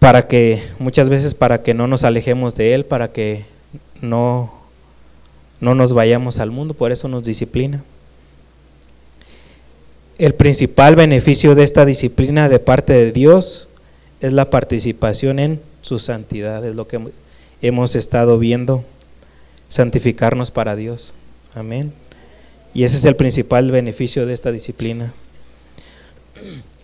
para 0.00 0.26
que 0.26 0.60
muchas 0.78 1.10
veces 1.10 1.34
para 1.34 1.62
que 1.62 1.74
no 1.74 1.86
nos 1.86 2.02
alejemos 2.04 2.54
de 2.56 2.74
Él, 2.74 2.86
para 2.86 3.12
que 3.12 3.44
no, 4.00 4.52
no 5.60 5.74
nos 5.74 5.92
vayamos 5.92 6.40
al 6.40 6.50
mundo, 6.50 6.74
por 6.74 6.90
eso 6.90 7.06
nos 7.06 7.22
disciplina. 7.22 7.84
El 10.18 10.34
principal 10.34 10.96
beneficio 10.96 11.54
de 11.54 11.64
esta 11.64 11.84
disciplina 11.84 12.48
de 12.48 12.58
parte 12.58 12.94
de 12.94 13.12
Dios 13.12 13.68
es 14.20 14.32
la 14.32 14.48
participación 14.48 15.38
en 15.38 15.60
su 15.82 15.98
santidad, 15.98 16.64
es 16.66 16.76
lo 16.76 16.88
que 16.88 16.98
hemos 17.60 17.94
estado 17.94 18.38
viendo, 18.38 18.82
santificarnos 19.68 20.50
para 20.50 20.76
Dios. 20.76 21.12
Amén. 21.54 21.92
Y 22.72 22.84
ese 22.84 22.96
es 22.96 23.04
el 23.04 23.16
principal 23.16 23.70
beneficio 23.70 24.24
de 24.24 24.32
esta 24.32 24.50
disciplina. 24.50 25.12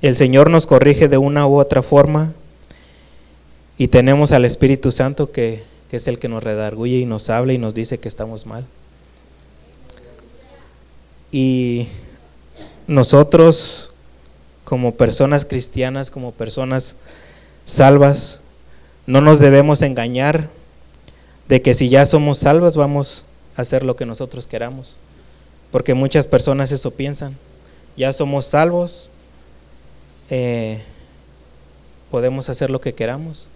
El 0.02 0.16
Señor 0.16 0.50
nos 0.50 0.66
corrige 0.66 1.08
de 1.08 1.16
una 1.16 1.46
u 1.46 1.58
otra 1.58 1.80
forma 1.80 2.34
y 3.78 3.88
tenemos 3.88 4.32
al 4.32 4.44
Espíritu 4.44 4.92
Santo 4.92 5.30
que 5.30 5.62
que 5.88 5.96
es 5.96 6.08
el 6.08 6.18
que 6.18 6.28
nos 6.28 6.42
redarguye 6.42 6.98
y 6.98 7.06
nos 7.06 7.30
habla 7.30 7.52
y 7.52 7.58
nos 7.58 7.74
dice 7.74 7.98
que 7.98 8.08
estamos 8.08 8.46
mal. 8.46 8.64
Y 11.30 11.88
nosotros, 12.86 13.92
como 14.64 14.94
personas 14.94 15.44
cristianas, 15.44 16.10
como 16.10 16.32
personas 16.32 16.96
salvas, 17.64 18.42
no 19.06 19.20
nos 19.20 19.38
debemos 19.38 19.82
engañar 19.82 20.48
de 21.48 21.62
que 21.62 21.74
si 21.74 21.88
ya 21.88 22.04
somos 22.06 22.38
salvas 22.38 22.76
vamos 22.76 23.26
a 23.56 23.62
hacer 23.62 23.84
lo 23.84 23.94
que 23.94 24.06
nosotros 24.06 24.46
queramos. 24.46 24.98
Porque 25.70 25.94
muchas 25.94 26.26
personas 26.26 26.72
eso 26.72 26.92
piensan. 26.92 27.36
Ya 27.96 28.12
somos 28.12 28.46
salvos, 28.46 29.10
eh, 30.30 30.82
podemos 32.10 32.48
hacer 32.48 32.70
lo 32.70 32.80
que 32.80 32.94
queramos. 32.94 33.50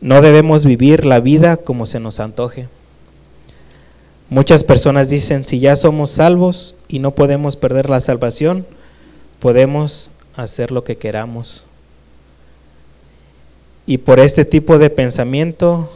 No 0.00 0.20
debemos 0.20 0.64
vivir 0.64 1.06
la 1.06 1.20
vida 1.20 1.56
como 1.56 1.86
se 1.86 2.00
nos 2.00 2.20
antoje. 2.20 2.68
Muchas 4.28 4.64
personas 4.64 5.08
dicen, 5.08 5.44
si 5.44 5.60
ya 5.60 5.76
somos 5.76 6.10
salvos 6.10 6.74
y 6.88 6.98
no 6.98 7.14
podemos 7.14 7.56
perder 7.56 7.88
la 7.88 8.00
salvación, 8.00 8.66
podemos 9.38 10.10
hacer 10.34 10.72
lo 10.72 10.84
que 10.84 10.98
queramos. 10.98 11.66
Y 13.86 13.98
por 13.98 14.18
este 14.18 14.44
tipo 14.44 14.78
de 14.78 14.90
pensamiento 14.90 15.88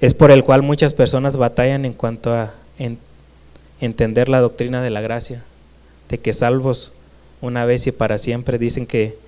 es 0.00 0.14
por 0.14 0.30
el 0.30 0.44
cual 0.44 0.62
muchas 0.62 0.94
personas 0.94 1.36
batallan 1.36 1.84
en 1.84 1.92
cuanto 1.92 2.32
a 2.32 2.52
entender 3.80 4.28
la 4.28 4.40
doctrina 4.40 4.80
de 4.80 4.90
la 4.90 5.00
gracia, 5.00 5.42
de 6.08 6.18
que 6.18 6.32
salvos 6.32 6.92
una 7.40 7.64
vez 7.64 7.86
y 7.88 7.92
para 7.92 8.16
siempre. 8.16 8.58
Dicen 8.58 8.86
que 8.86 9.18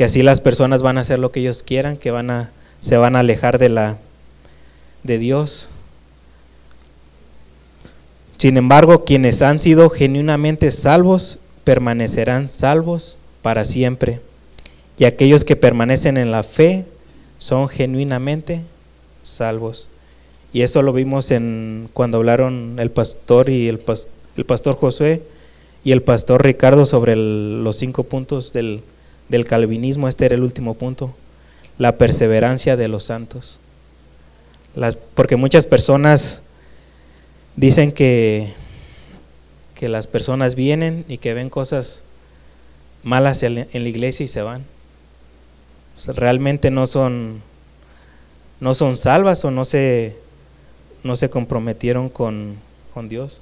que 0.00 0.04
así 0.04 0.22
las 0.22 0.40
personas 0.40 0.80
van 0.80 0.96
a 0.96 1.02
hacer 1.02 1.18
lo 1.18 1.30
que 1.30 1.40
ellos 1.40 1.62
quieran, 1.62 1.98
que 1.98 2.10
van 2.10 2.30
a, 2.30 2.52
se 2.80 2.96
van 2.96 3.16
a 3.16 3.18
alejar 3.18 3.58
de, 3.58 3.68
la, 3.68 3.98
de 5.02 5.18
Dios. 5.18 5.68
Sin 8.38 8.56
embargo, 8.56 9.04
quienes 9.04 9.42
han 9.42 9.60
sido 9.60 9.90
genuinamente 9.90 10.70
salvos 10.70 11.40
permanecerán 11.64 12.48
salvos 12.48 13.18
para 13.42 13.66
siempre. 13.66 14.22
Y 14.96 15.04
aquellos 15.04 15.44
que 15.44 15.54
permanecen 15.54 16.16
en 16.16 16.30
la 16.30 16.44
fe 16.44 16.86
son 17.36 17.68
genuinamente 17.68 18.62
salvos. 19.20 19.90
Y 20.54 20.62
eso 20.62 20.80
lo 20.80 20.94
vimos 20.94 21.30
en 21.30 21.90
cuando 21.92 22.16
hablaron 22.16 22.78
el 22.78 22.90
pastor 22.90 23.50
y 23.50 23.68
el, 23.68 23.82
el 24.38 24.46
pastor 24.46 24.76
Josué 24.76 25.22
y 25.84 25.92
el 25.92 26.00
pastor 26.00 26.42
Ricardo 26.42 26.86
sobre 26.86 27.16
los 27.16 27.76
cinco 27.76 28.04
puntos 28.04 28.54
del, 28.54 28.82
del 29.30 29.46
calvinismo, 29.46 30.08
este 30.08 30.26
era 30.26 30.34
el 30.34 30.42
último 30.42 30.74
punto, 30.74 31.14
la 31.78 31.96
perseverancia 31.96 32.76
de 32.76 32.88
los 32.88 33.04
santos. 33.04 33.60
Las, 34.74 34.96
porque 34.96 35.36
muchas 35.36 35.66
personas 35.66 36.42
dicen 37.56 37.92
que, 37.92 38.52
que 39.74 39.88
las 39.88 40.08
personas 40.08 40.56
vienen 40.56 41.04
y 41.08 41.18
que 41.18 41.32
ven 41.32 41.48
cosas 41.48 42.04
malas 43.02 43.42
en 43.44 43.54
la 43.54 43.88
iglesia 43.88 44.24
y 44.24 44.28
se 44.28 44.42
van. 44.42 44.64
realmente 46.08 46.70
no 46.72 46.86
son, 46.86 47.40
no 48.58 48.74
son 48.74 48.96
salvas 48.96 49.44
o 49.44 49.52
no 49.52 49.64
se, 49.64 50.18
no 51.04 51.14
se 51.14 51.30
comprometieron 51.30 52.08
con, 52.08 52.56
con 52.92 53.08
Dios. 53.08 53.40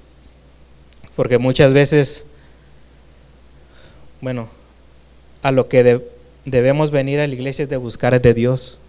Porque 1.16 1.38
muchas 1.38 1.72
veces, 1.72 2.26
bueno, 4.20 4.48
a 5.42 5.50
lo 5.50 5.68
que 5.68 6.02
debemos 6.44 6.90
venir 6.90 7.20
a 7.20 7.26
la 7.26 7.34
iglesia 7.34 7.62
es 7.62 7.68
de 7.68 7.76
buscar 7.76 8.20
de 8.20 8.34
Dios, 8.34 8.80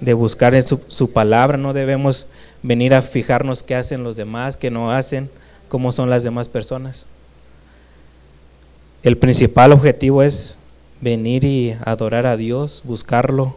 de 0.00 0.14
buscar 0.14 0.60
su, 0.62 0.80
su 0.88 1.12
palabra, 1.12 1.58
no 1.58 1.72
debemos 1.72 2.26
venir 2.62 2.94
a 2.94 3.02
fijarnos 3.02 3.62
qué 3.62 3.74
hacen 3.74 4.04
los 4.04 4.16
demás, 4.16 4.56
qué 4.56 4.70
no 4.70 4.92
hacen, 4.92 5.30
cómo 5.68 5.92
son 5.92 6.10
las 6.10 6.24
demás 6.24 6.48
personas. 6.48 7.06
El 9.02 9.18
principal 9.18 9.72
objetivo 9.72 10.22
es 10.22 10.58
venir 11.00 11.44
y 11.44 11.76
adorar 11.84 12.26
a 12.26 12.36
Dios, 12.36 12.82
buscarlo. 12.84 13.56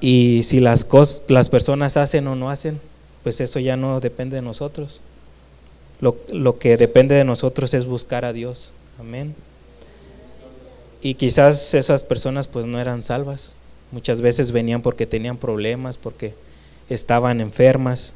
Y 0.00 0.42
si 0.44 0.60
las, 0.60 0.84
cosas, 0.84 1.24
las 1.28 1.48
personas 1.48 1.96
hacen 1.96 2.28
o 2.28 2.36
no 2.36 2.50
hacen, 2.50 2.80
pues 3.22 3.40
eso 3.40 3.58
ya 3.58 3.76
no 3.76 4.00
depende 4.00 4.36
de 4.36 4.42
nosotros. 4.42 5.00
Lo, 6.00 6.16
lo 6.32 6.58
que 6.58 6.76
depende 6.76 7.14
de 7.14 7.24
nosotros 7.24 7.74
es 7.74 7.86
buscar 7.86 8.24
a 8.24 8.32
Dios. 8.32 8.74
Amén. 9.00 9.34
Y 11.04 11.16
quizás 11.16 11.74
esas 11.74 12.02
personas 12.02 12.48
pues 12.48 12.64
no 12.64 12.80
eran 12.80 13.04
salvas. 13.04 13.56
Muchas 13.92 14.22
veces 14.22 14.52
venían 14.52 14.80
porque 14.80 15.04
tenían 15.04 15.36
problemas, 15.36 15.98
porque 15.98 16.34
estaban 16.88 17.42
enfermas 17.42 18.14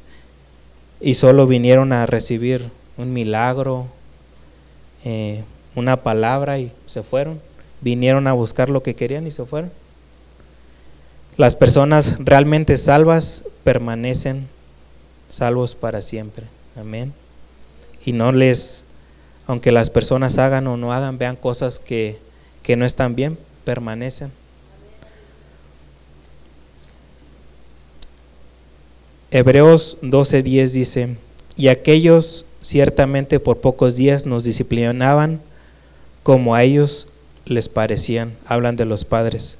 y 0.99 1.13
solo 1.13 1.45
vinieron 1.45 1.93
a 1.93 2.07
recibir 2.07 2.67
un 2.97 3.13
milagro, 3.13 3.85
eh, 5.05 5.43
una 5.75 6.01
palabra 6.01 6.57
y 6.57 6.71
se 6.87 7.03
fueron. 7.03 7.39
Vinieron 7.81 8.25
a 8.25 8.33
buscar 8.33 8.71
lo 8.71 8.81
que 8.81 8.95
querían 8.95 9.27
y 9.27 9.31
se 9.31 9.45
fueron. 9.45 9.71
Las 11.37 11.55
personas 11.55 12.15
realmente 12.17 12.75
salvas 12.75 13.43
permanecen 13.63 14.47
salvos 15.29 15.75
para 15.75 16.01
siempre. 16.01 16.47
Amén. 16.75 17.13
Y 18.03 18.13
no 18.13 18.31
les, 18.31 18.85
aunque 19.45 19.71
las 19.71 19.91
personas 19.91 20.39
hagan 20.39 20.65
o 20.65 20.75
no 20.75 20.91
hagan, 20.91 21.19
vean 21.19 21.35
cosas 21.35 21.77
que, 21.77 22.17
que 22.63 22.75
no 22.75 22.85
están 22.85 23.15
bien, 23.15 23.37
permanecen. 23.63 24.31
Hebreos 29.31 29.97
12:10 30.01 30.71
dice, 30.71 31.17
y 31.55 31.67
aquellos 31.67 32.47
ciertamente 32.61 33.39
por 33.39 33.59
pocos 33.59 33.95
días 33.95 34.25
nos 34.25 34.43
disciplinaban 34.43 35.39
como 36.23 36.55
a 36.55 36.63
ellos 36.63 37.09
les 37.45 37.69
parecían, 37.69 38.35
hablan 38.45 38.75
de 38.75 38.85
los 38.85 39.05
padres. 39.05 39.57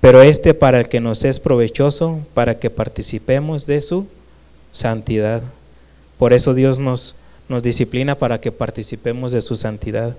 Pero 0.00 0.22
este 0.22 0.52
para 0.52 0.80
el 0.80 0.88
que 0.88 1.00
nos 1.00 1.24
es 1.24 1.40
provechoso, 1.40 2.20
para 2.34 2.58
que 2.58 2.68
participemos 2.68 3.66
de 3.66 3.80
su 3.80 4.06
santidad. 4.70 5.42
Por 6.18 6.32
eso 6.32 6.52
Dios 6.52 6.78
nos, 6.78 7.16
nos 7.48 7.62
disciplina 7.62 8.14
para 8.14 8.40
que 8.40 8.52
participemos 8.52 9.32
de 9.32 9.40
su 9.40 9.56
santidad. 9.56 10.16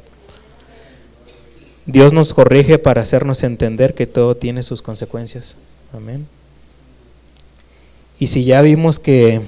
Dios 1.85 2.13
nos 2.13 2.33
corrige 2.33 2.79
para 2.79 3.01
hacernos 3.01 3.43
entender 3.43 3.93
que 3.93 4.07
todo 4.07 4.35
tiene 4.35 4.63
sus 4.63 4.81
consecuencias. 4.81 5.57
Amén. 5.93 6.27
Y 8.19 8.27
si 8.27 8.43
ya 8.43 8.61
vimos 8.61 8.97
que 8.97 9.41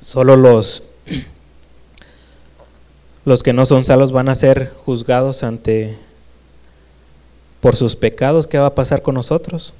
solo 0.00 0.34
los, 0.34 0.84
los 3.24 3.42
que 3.42 3.52
no 3.52 3.64
son 3.64 3.84
salvos 3.84 4.10
van 4.10 4.28
a 4.28 4.34
ser 4.34 4.72
juzgados 4.84 5.44
ante 5.44 5.96
por 7.60 7.76
sus 7.76 7.94
pecados, 7.94 8.46
¿qué 8.46 8.58
va 8.58 8.66
a 8.66 8.74
pasar 8.74 9.02
con 9.02 9.14
nosotros? 9.14 9.74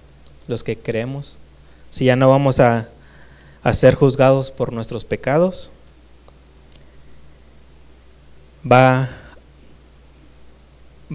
Los 0.46 0.62
que 0.62 0.78
creemos. 0.78 1.38
Si 1.90 2.04
ya 2.04 2.16
no 2.16 2.30
vamos 2.30 2.60
a, 2.60 2.88
a 3.62 3.74
ser 3.74 3.94
juzgados 3.94 4.50
por 4.50 4.72
nuestros 4.72 5.04
pecados, 5.04 5.72
va, 8.70 9.08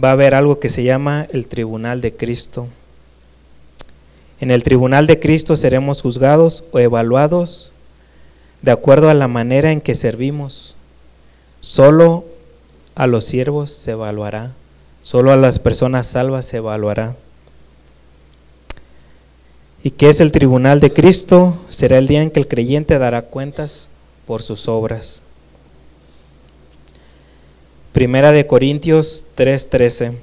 va 0.01 0.09
a 0.09 0.13
haber 0.13 0.33
algo 0.33 0.59
que 0.59 0.69
se 0.69 0.83
llama 0.83 1.27
el 1.31 1.47
tribunal 1.47 2.01
de 2.01 2.13
Cristo. 2.13 2.67
En 4.39 4.51
el 4.51 4.63
tribunal 4.63 5.07
de 5.07 5.19
Cristo 5.19 5.57
seremos 5.57 6.01
juzgados 6.01 6.63
o 6.71 6.79
evaluados 6.79 7.73
de 8.62 8.71
acuerdo 8.71 9.09
a 9.09 9.13
la 9.13 9.27
manera 9.27 9.71
en 9.71 9.81
que 9.81 9.95
servimos. 9.95 10.75
Solo 11.59 12.25
a 12.95 13.07
los 13.07 13.25
siervos 13.25 13.71
se 13.71 13.91
evaluará, 13.91 14.53
solo 15.01 15.31
a 15.31 15.38
las 15.38 15.59
personas 15.59 16.07
salvas 16.07 16.45
se 16.45 16.57
evaluará. 16.57 17.15
¿Y 19.83 19.91
qué 19.91 20.09
es 20.09 20.19
el 20.19 20.31
tribunal 20.31 20.81
de 20.81 20.91
Cristo? 20.91 21.57
Será 21.69 21.97
el 21.97 22.07
día 22.07 22.21
en 22.21 22.31
que 22.31 22.39
el 22.41 22.47
creyente 22.47 22.99
dará 22.99 23.21
cuentas 23.23 23.91
por 24.25 24.41
sus 24.41 24.67
obras. 24.67 25.23
Primera 27.99 28.31
de 28.31 28.47
Corintios 28.47 29.25
3:13. 29.35 30.13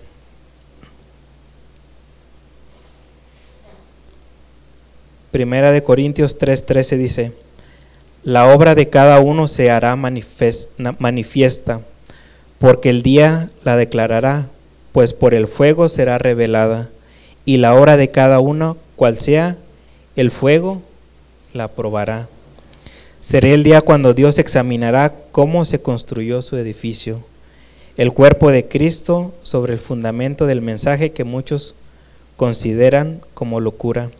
Primera 5.30 5.70
de 5.72 5.82
Corintios 5.82 6.38
3:13 6.38 6.96
dice, 6.96 7.32
la 8.24 8.46
obra 8.46 8.74
de 8.74 8.88
cada 8.88 9.20
uno 9.20 9.46
se 9.46 9.70
hará 9.70 9.94
manifiesta, 9.94 11.82
porque 12.58 12.88
el 12.88 13.02
día 13.02 13.50
la 13.62 13.76
declarará, 13.76 14.48
pues 14.92 15.12
por 15.12 15.34
el 15.34 15.46
fuego 15.46 15.90
será 15.90 16.16
revelada, 16.16 16.88
y 17.44 17.58
la 17.58 17.74
obra 17.74 17.98
de 17.98 18.10
cada 18.10 18.40
uno, 18.40 18.78
cual 18.96 19.20
sea 19.20 19.58
el 20.16 20.30
fuego, 20.30 20.80
la 21.52 21.68
probará. 21.68 22.26
Será 23.20 23.48
el 23.48 23.64
día 23.64 23.82
cuando 23.82 24.14
Dios 24.14 24.38
examinará 24.38 25.14
cómo 25.30 25.66
se 25.66 25.82
construyó 25.82 26.40
su 26.40 26.56
edificio, 26.56 27.22
el 27.96 28.12
cuerpo 28.12 28.50
de 28.50 28.68
Cristo 28.68 29.34
sobre 29.42 29.72
el 29.72 29.78
fundamento 29.78 30.46
del 30.46 30.62
mensaje 30.62 31.12
que 31.12 31.24
muchos 31.24 31.74
consideran 32.36 33.20
como 33.34 33.60
locura 33.60 34.10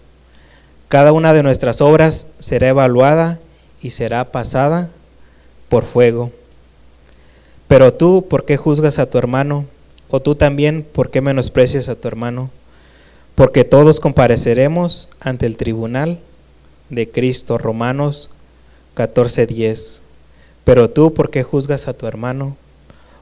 cada 0.89 1.13
una 1.13 1.33
de 1.33 1.43
nuestras 1.43 1.81
obras 1.81 2.29
será 2.39 2.69
evaluada 2.69 3.41
y 3.83 3.91
será 3.91 4.31
pasada 4.31 4.91
por 5.69 5.85
fuego. 5.85 6.31
Pero 7.67 7.93
tú, 7.93 8.27
¿por 8.29 8.45
qué 8.45 8.57
juzgas 8.57 9.01
a 9.01 9.11
tu 9.11 9.19
hermano? 9.19 9.65
O 10.09 10.23
tú 10.23 10.37
también, 10.37 10.85
¿por 10.85 11.11
qué 11.11 11.21
menosprecias 11.21 11.89
a 11.89 11.97
tu 11.97 12.07
hermano? 12.07 12.51
Porque 13.35 13.65
todos 13.65 13.99
compareceremos 13.99 15.11
ante 15.19 15.47
el 15.47 15.57
tribunal 15.57 16.21
de 16.89 17.11
Cristo, 17.11 17.59
Romanos 17.59 18.31
14:10. 18.95 20.03
Pero 20.63 20.89
tú, 20.89 21.15
¿por 21.15 21.31
qué 21.31 21.43
juzgas 21.43 21.89
a 21.89 21.95
tu 21.95 22.07
hermano? 22.07 22.57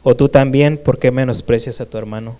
O 0.04 0.14
tú 0.14 0.28
también, 0.28 0.76
¿por 0.76 0.98
qué 0.98 1.10
menosprecias 1.10 1.80
a 1.80 1.86
tu 1.86 1.96
hermano? 1.96 2.36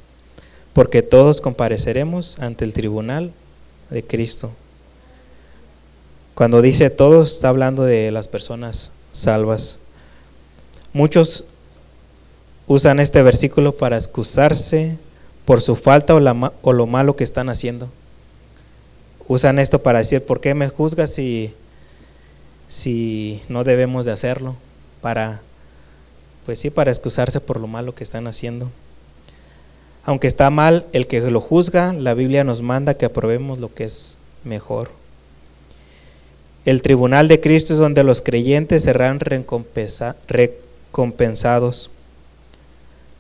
Porque 0.75 1.03
todos 1.03 1.41
compareceremos 1.41 2.39
ante 2.39 2.67
el 2.67 2.75
tribunal 2.75 3.33
de 3.89 4.05
Cristo. 4.05 4.53
Cuando 6.35 6.61
dice 6.61 6.91
todos, 6.91 7.33
está 7.33 7.49
hablando 7.49 7.83
de 7.85 8.11
las 8.11 8.29
personas 8.29 8.93
salvas. 9.13 9.81
Muchos 10.93 11.47
usan 12.67 13.01
este 13.01 13.23
versículo 13.23 13.73
para 13.73 13.97
excusarse 13.97 14.99
por 15.47 15.63
su 15.63 15.75
falta 15.75 16.15
o, 16.15 16.73
lo 16.73 16.87
malo 16.87 17.17
que 17.17 17.25
están 17.25 17.49
haciendo. 17.49 17.89
Usan 19.27 19.59
esto 19.59 19.83
para 19.83 20.01
decir, 20.01 20.25
¿por 20.25 20.41
qué 20.41 20.55
me 20.55 20.69
juzgas 20.69 21.11
si, 21.11 21.55
si 22.69 23.43
no 23.49 23.65
debemos 23.65 24.05
de 24.05 24.13
hacerlo? 24.13 24.55
Para, 25.01 25.41
pues 26.45 26.59
sí, 26.59 26.71
para 26.71 26.91
excusarse 26.91 27.41
por 27.41 27.61
lo 27.61 27.67
malo 27.67 27.95
que 27.95 28.05
están 28.05 28.27
haciendo. 28.27 28.71
Aunque 30.05 30.27
está 30.27 30.51
mal 30.51 30.87
el 30.93 31.07
que 31.07 31.21
lo 31.31 31.41
juzga, 31.41 31.93
la 31.93 32.15
Biblia 32.15 32.45
nos 32.45 32.61
manda 32.61 32.95
que 32.95 33.07
aprobemos 33.07 33.59
lo 33.59 33.73
que 33.73 33.85
es 33.85 34.19
mejor. 34.45 34.91
El 36.65 36.83
tribunal 36.83 37.29
de 37.29 37.41
Cristo 37.41 37.73
es 37.73 37.79
donde 37.79 38.05
los 38.05 38.23
creyentes 38.23 38.85
serán 38.85 39.21
recompensados. 39.21 41.91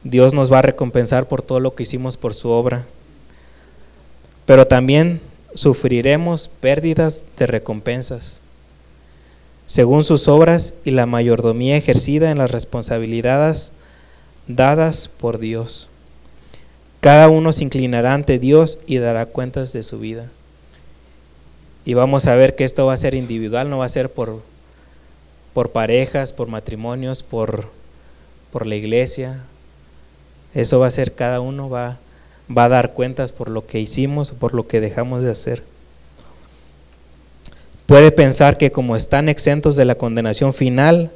Dios 0.02 0.34
nos 0.34 0.52
va 0.52 0.60
a 0.60 0.62
recompensar 0.62 1.28
por 1.28 1.42
todo 1.42 1.60
lo 1.60 1.74
que 1.74 1.84
hicimos 1.84 2.16
por 2.16 2.34
su 2.34 2.50
obra. 2.50 2.87
Pero 4.46 4.66
también 4.66 5.20
sufriremos 5.54 6.48
pérdidas 6.48 7.22
de 7.38 7.46
recompensas, 7.46 8.42
según 9.66 10.05
sus 10.05 10.29
obras 10.29 10.74
y 10.85 10.90
la 10.90 11.07
mayordomía 11.07 11.77
ejercida 11.77 12.31
en 12.31 12.38
las 12.38 12.50
responsabilidades 12.50 13.72
dadas 14.46 15.09
por 15.09 15.38
Dios. 15.38 15.88
Cada 17.00 17.29
uno 17.29 17.53
se 17.53 17.64
inclinará 17.64 18.14
ante 18.14 18.38
Dios 18.38 18.81
y 18.87 18.98
dará 18.98 19.27
cuentas 19.27 19.72
de 19.72 19.83
su 19.83 19.98
vida. 19.98 20.31
Y 21.85 21.94
vamos 21.94 22.27
a 22.27 22.35
ver 22.35 22.57
que 22.57 22.64
esto 22.64 22.87
va 22.87 22.94
a 22.94 22.98
ser 22.98 23.14
individual, 23.14 23.68
no 23.68 23.79
va 23.79 23.85
a 23.85 23.90
ser 23.90 24.11
por, 24.11 24.42
por 25.53 25.72
parejas, 25.72 26.33
por 26.33 26.48
matrimonios, 26.48 27.22
por, 27.22 27.68
por 28.50 28.66
la 28.66 28.77
iglesia. 28.77 29.44
Eso 30.55 30.79
va 30.79 30.87
a 30.87 30.90
ser 30.90 31.14
cada 31.14 31.40
uno, 31.40 31.68
va, 31.68 31.98
va 32.55 32.64
a 32.64 32.70
dar 32.70 32.94
cuentas 32.94 33.33
por 33.33 33.50
lo 33.50 33.66
que 33.66 33.81
hicimos, 33.81 34.33
por 34.33 34.55
lo 34.55 34.66
que 34.66 34.81
dejamos 34.81 35.22
de 35.22 35.31
hacer. 35.31 35.62
Puede 37.87 38.11
pensar 38.12 38.57
que 38.57 38.73
como 38.73 38.97
están 38.97 39.29
exentos 39.29 39.77
de 39.77 39.85
la 39.85 39.97
condenación 39.97 40.55
final, 40.55 41.12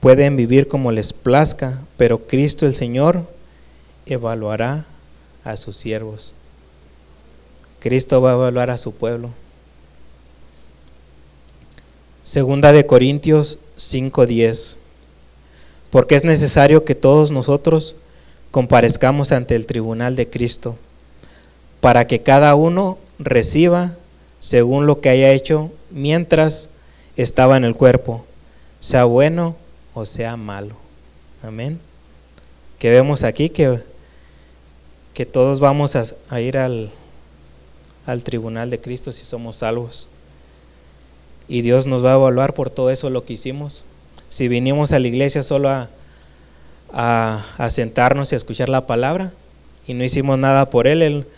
pueden 0.00 0.36
vivir 0.36 0.66
como 0.66 0.90
les 0.90 1.12
plazca, 1.12 1.78
pero 1.96 2.26
Cristo 2.26 2.66
el 2.66 2.74
Señor 2.74 3.28
evaluará 4.06 4.86
a 5.44 5.56
sus 5.56 5.76
siervos. 5.76 6.34
Cristo 7.78 8.20
va 8.22 8.30
a 8.30 8.34
evaluar 8.34 8.70
a 8.70 8.78
su 8.78 8.94
pueblo. 8.94 9.30
Segunda 12.22 12.72
de 12.72 12.86
Corintios 12.86 13.58
5:10. 13.76 14.76
Porque 15.90 16.14
es 16.14 16.24
necesario 16.24 16.84
que 16.84 16.94
todos 16.94 17.32
nosotros 17.32 17.96
comparezcamos 18.50 19.32
ante 19.32 19.56
el 19.56 19.66
tribunal 19.66 20.16
de 20.16 20.30
Cristo, 20.30 20.76
para 21.80 22.06
que 22.06 22.22
cada 22.22 22.54
uno 22.54 22.98
reciba 23.18 23.96
según 24.42 24.86
lo 24.86 25.00
que 25.00 25.08
haya 25.08 25.30
hecho 25.30 25.70
mientras 25.92 26.70
estaba 27.16 27.56
en 27.56 27.62
el 27.62 27.76
cuerpo, 27.76 28.26
sea 28.80 29.04
bueno 29.04 29.54
o 29.94 30.04
sea 30.04 30.36
malo. 30.36 30.74
Amén. 31.44 31.78
Que 32.80 32.90
vemos 32.90 33.22
aquí 33.22 33.50
que, 33.50 33.78
que 35.14 35.26
todos 35.26 35.60
vamos 35.60 35.94
a, 35.94 36.40
ir 36.40 36.58
al, 36.58 36.90
al 38.04 38.24
tribunal 38.24 38.68
de 38.68 38.80
Cristo 38.80 39.12
si 39.12 39.24
somos 39.24 39.54
salvos. 39.54 40.08
Y 41.46 41.62
Dios 41.62 41.86
nos 41.86 42.04
va 42.04 42.10
a 42.10 42.16
evaluar 42.16 42.52
por 42.52 42.68
todo 42.68 42.90
eso 42.90 43.10
lo 43.10 43.24
que 43.24 43.34
hicimos. 43.34 43.84
Si 44.28 44.48
vinimos 44.48 44.90
a 44.90 44.98
la 44.98 45.06
iglesia 45.06 45.44
solo 45.44 45.68
a, 45.68 45.88
a, 46.92 47.70
sentarnos 47.70 48.32
y 48.32 48.34
a 48.34 48.38
escuchar 48.38 48.68
la 48.68 48.88
palabra 48.88 49.32
y 49.86 49.94
no 49.94 50.02
hicimos 50.02 50.36
nada 50.36 50.68
por 50.68 50.88
Él, 50.88 51.00
Él, 51.00 51.28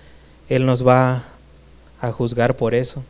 Él 0.49 0.64
nos 0.64 0.88
va 0.88 1.34
a 2.07 2.12
juzgar 2.12 2.57
por 2.57 2.75
eso. 2.75 3.03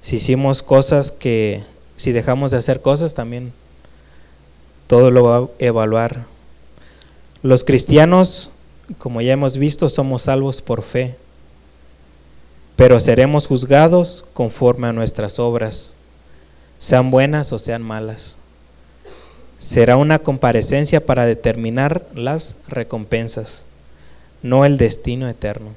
Si 0.00 0.16
hicimos 0.16 0.62
cosas 0.62 1.12
que, 1.12 1.62
si 1.96 2.12
dejamos 2.12 2.50
de 2.50 2.58
hacer 2.58 2.80
cosas, 2.80 3.14
también 3.14 3.52
todo 4.86 5.10
lo 5.10 5.24
va 5.24 5.38
a 5.38 5.48
evaluar. 5.58 6.24
Los 7.42 7.64
cristianos, 7.64 8.50
como 8.98 9.20
ya 9.20 9.32
hemos 9.32 9.56
visto, 9.56 9.88
somos 9.88 10.22
salvos 10.22 10.62
por 10.62 10.82
fe, 10.82 11.16
pero 12.76 13.00
seremos 13.00 13.46
juzgados 13.46 14.24
conforme 14.32 14.86
a 14.86 14.92
nuestras 14.92 15.38
obras, 15.38 15.96
sean 16.78 17.10
buenas 17.10 17.52
o 17.52 17.58
sean 17.58 17.82
malas. 17.82 18.38
Será 19.58 19.96
una 19.96 20.20
comparecencia 20.20 21.04
para 21.04 21.26
determinar 21.26 22.06
las 22.14 22.56
recompensas, 22.68 23.66
no 24.42 24.64
el 24.64 24.78
destino 24.78 25.28
eterno. 25.28 25.74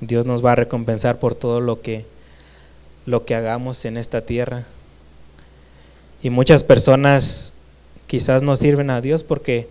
Dios 0.00 0.26
nos 0.26 0.44
va 0.44 0.52
a 0.52 0.56
recompensar 0.56 1.18
por 1.18 1.34
todo 1.34 1.60
lo 1.60 1.80
que 1.80 2.04
lo 3.08 3.24
que 3.24 3.34
hagamos 3.34 3.86
en 3.86 3.96
esta 3.96 4.20
tierra. 4.26 4.64
Y 6.22 6.28
muchas 6.28 6.62
personas 6.62 7.54
quizás 8.06 8.42
no 8.42 8.54
sirven 8.54 8.90
a 8.90 9.00
Dios 9.00 9.24
porque, 9.24 9.68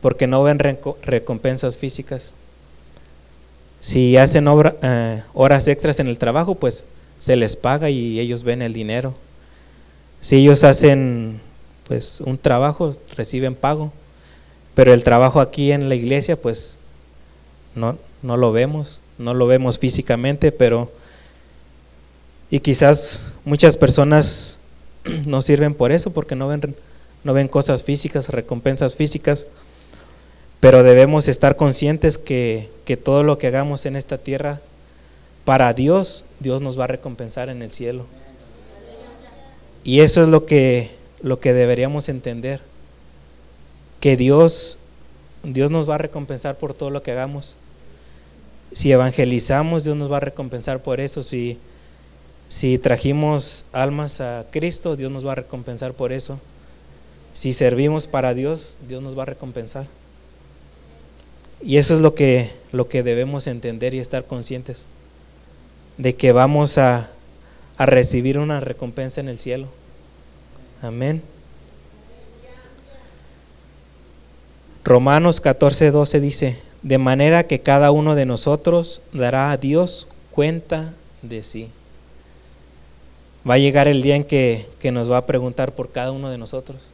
porque 0.00 0.28
no 0.28 0.42
ven 0.44 0.60
recompensas 1.02 1.76
físicas. 1.76 2.34
Si 3.80 4.16
hacen 4.16 4.46
eh, 4.82 5.22
horas 5.34 5.66
extras 5.66 5.98
en 5.98 6.06
el 6.06 6.18
trabajo, 6.18 6.54
pues 6.54 6.86
se 7.18 7.34
les 7.34 7.56
paga 7.56 7.90
y 7.90 8.20
ellos 8.20 8.44
ven 8.44 8.62
el 8.62 8.72
dinero. 8.72 9.14
Si 10.20 10.36
ellos 10.36 10.62
hacen 10.62 11.40
pues 11.88 12.20
un 12.20 12.38
trabajo, 12.38 12.96
reciben 13.16 13.56
pago. 13.56 13.92
Pero 14.74 14.94
el 14.94 15.02
trabajo 15.02 15.40
aquí 15.40 15.72
en 15.72 15.88
la 15.88 15.96
iglesia, 15.96 16.40
pues 16.40 16.78
no, 17.74 17.98
no 18.22 18.36
lo 18.36 18.52
vemos, 18.52 19.00
no 19.18 19.34
lo 19.34 19.46
vemos 19.46 19.78
físicamente, 19.78 20.52
pero 20.52 20.90
y 22.50 22.60
quizás 22.60 23.32
muchas 23.44 23.76
personas 23.76 24.60
no 25.26 25.42
sirven 25.42 25.74
por 25.74 25.92
eso, 25.92 26.12
porque 26.12 26.36
no 26.36 26.48
ven, 26.48 26.76
no 27.24 27.32
ven 27.32 27.48
cosas 27.48 27.82
físicas, 27.82 28.28
recompensas 28.28 28.94
físicas, 28.94 29.48
pero 30.60 30.82
debemos 30.82 31.28
estar 31.28 31.56
conscientes 31.56 32.18
que, 32.18 32.70
que 32.84 32.96
todo 32.96 33.22
lo 33.22 33.38
que 33.38 33.48
hagamos 33.48 33.86
en 33.86 33.96
esta 33.96 34.18
tierra, 34.18 34.60
para 35.44 35.72
Dios, 35.72 36.24
Dios 36.40 36.60
nos 36.60 36.78
va 36.78 36.84
a 36.84 36.88
recompensar 36.88 37.48
en 37.48 37.62
el 37.62 37.70
cielo. 37.70 38.06
Y 39.84 40.00
eso 40.00 40.22
es 40.22 40.28
lo 40.28 40.46
que, 40.46 40.90
lo 41.22 41.38
que 41.38 41.52
deberíamos 41.52 42.08
entender, 42.08 42.60
que 44.00 44.16
Dios, 44.16 44.80
Dios 45.44 45.70
nos 45.70 45.88
va 45.88 45.94
a 45.94 45.98
recompensar 45.98 46.58
por 46.58 46.74
todo 46.74 46.90
lo 46.90 47.04
que 47.04 47.12
hagamos. 47.12 47.56
Si 48.72 48.92
evangelizamos, 48.92 49.84
Dios 49.84 49.96
nos 49.96 50.10
va 50.10 50.18
a 50.18 50.20
recompensar 50.20 50.82
por 50.82 51.00
eso. 51.00 51.22
Si, 51.22 51.58
si 52.48 52.78
trajimos 52.78 53.64
almas 53.72 54.20
a 54.20 54.46
Cristo, 54.50 54.96
Dios 54.96 55.10
nos 55.10 55.26
va 55.26 55.32
a 55.32 55.36
recompensar 55.36 55.94
por 55.94 56.12
eso. 56.12 56.40
Si 57.32 57.52
servimos 57.52 58.06
para 58.06 58.34
Dios, 58.34 58.76
Dios 58.88 59.02
nos 59.02 59.16
va 59.16 59.22
a 59.22 59.26
recompensar. 59.26 59.86
Y 61.62 61.78
eso 61.78 61.94
es 61.94 62.00
lo 62.00 62.14
que, 62.14 62.50
lo 62.72 62.88
que 62.88 63.02
debemos 63.02 63.46
entender 63.46 63.94
y 63.94 63.98
estar 63.98 64.24
conscientes, 64.26 64.86
de 65.96 66.14
que 66.14 66.32
vamos 66.32 66.78
a, 66.78 67.10
a 67.78 67.86
recibir 67.86 68.38
una 68.38 68.60
recompensa 68.60 69.20
en 69.20 69.28
el 69.28 69.38
cielo. 69.38 69.68
Amén. 70.82 71.22
Romanos 74.84 75.40
14, 75.40 75.90
12 75.90 76.20
dice, 76.20 76.65
de 76.86 76.98
manera 76.98 77.48
que 77.48 77.58
cada 77.58 77.90
uno 77.90 78.14
de 78.14 78.26
nosotros 78.26 79.02
dará 79.12 79.50
a 79.50 79.56
Dios 79.56 80.06
cuenta 80.30 80.94
de 81.20 81.42
sí. 81.42 81.68
Va 83.48 83.54
a 83.54 83.58
llegar 83.58 83.88
el 83.88 84.02
día 84.02 84.14
en 84.14 84.22
que, 84.22 84.64
nos 84.92 85.10
va 85.10 85.16
a 85.16 85.26
preguntar 85.26 85.74
por 85.74 85.90
cada 85.90 86.12
uno 86.12 86.30
de 86.30 86.38
nosotros. 86.38 86.92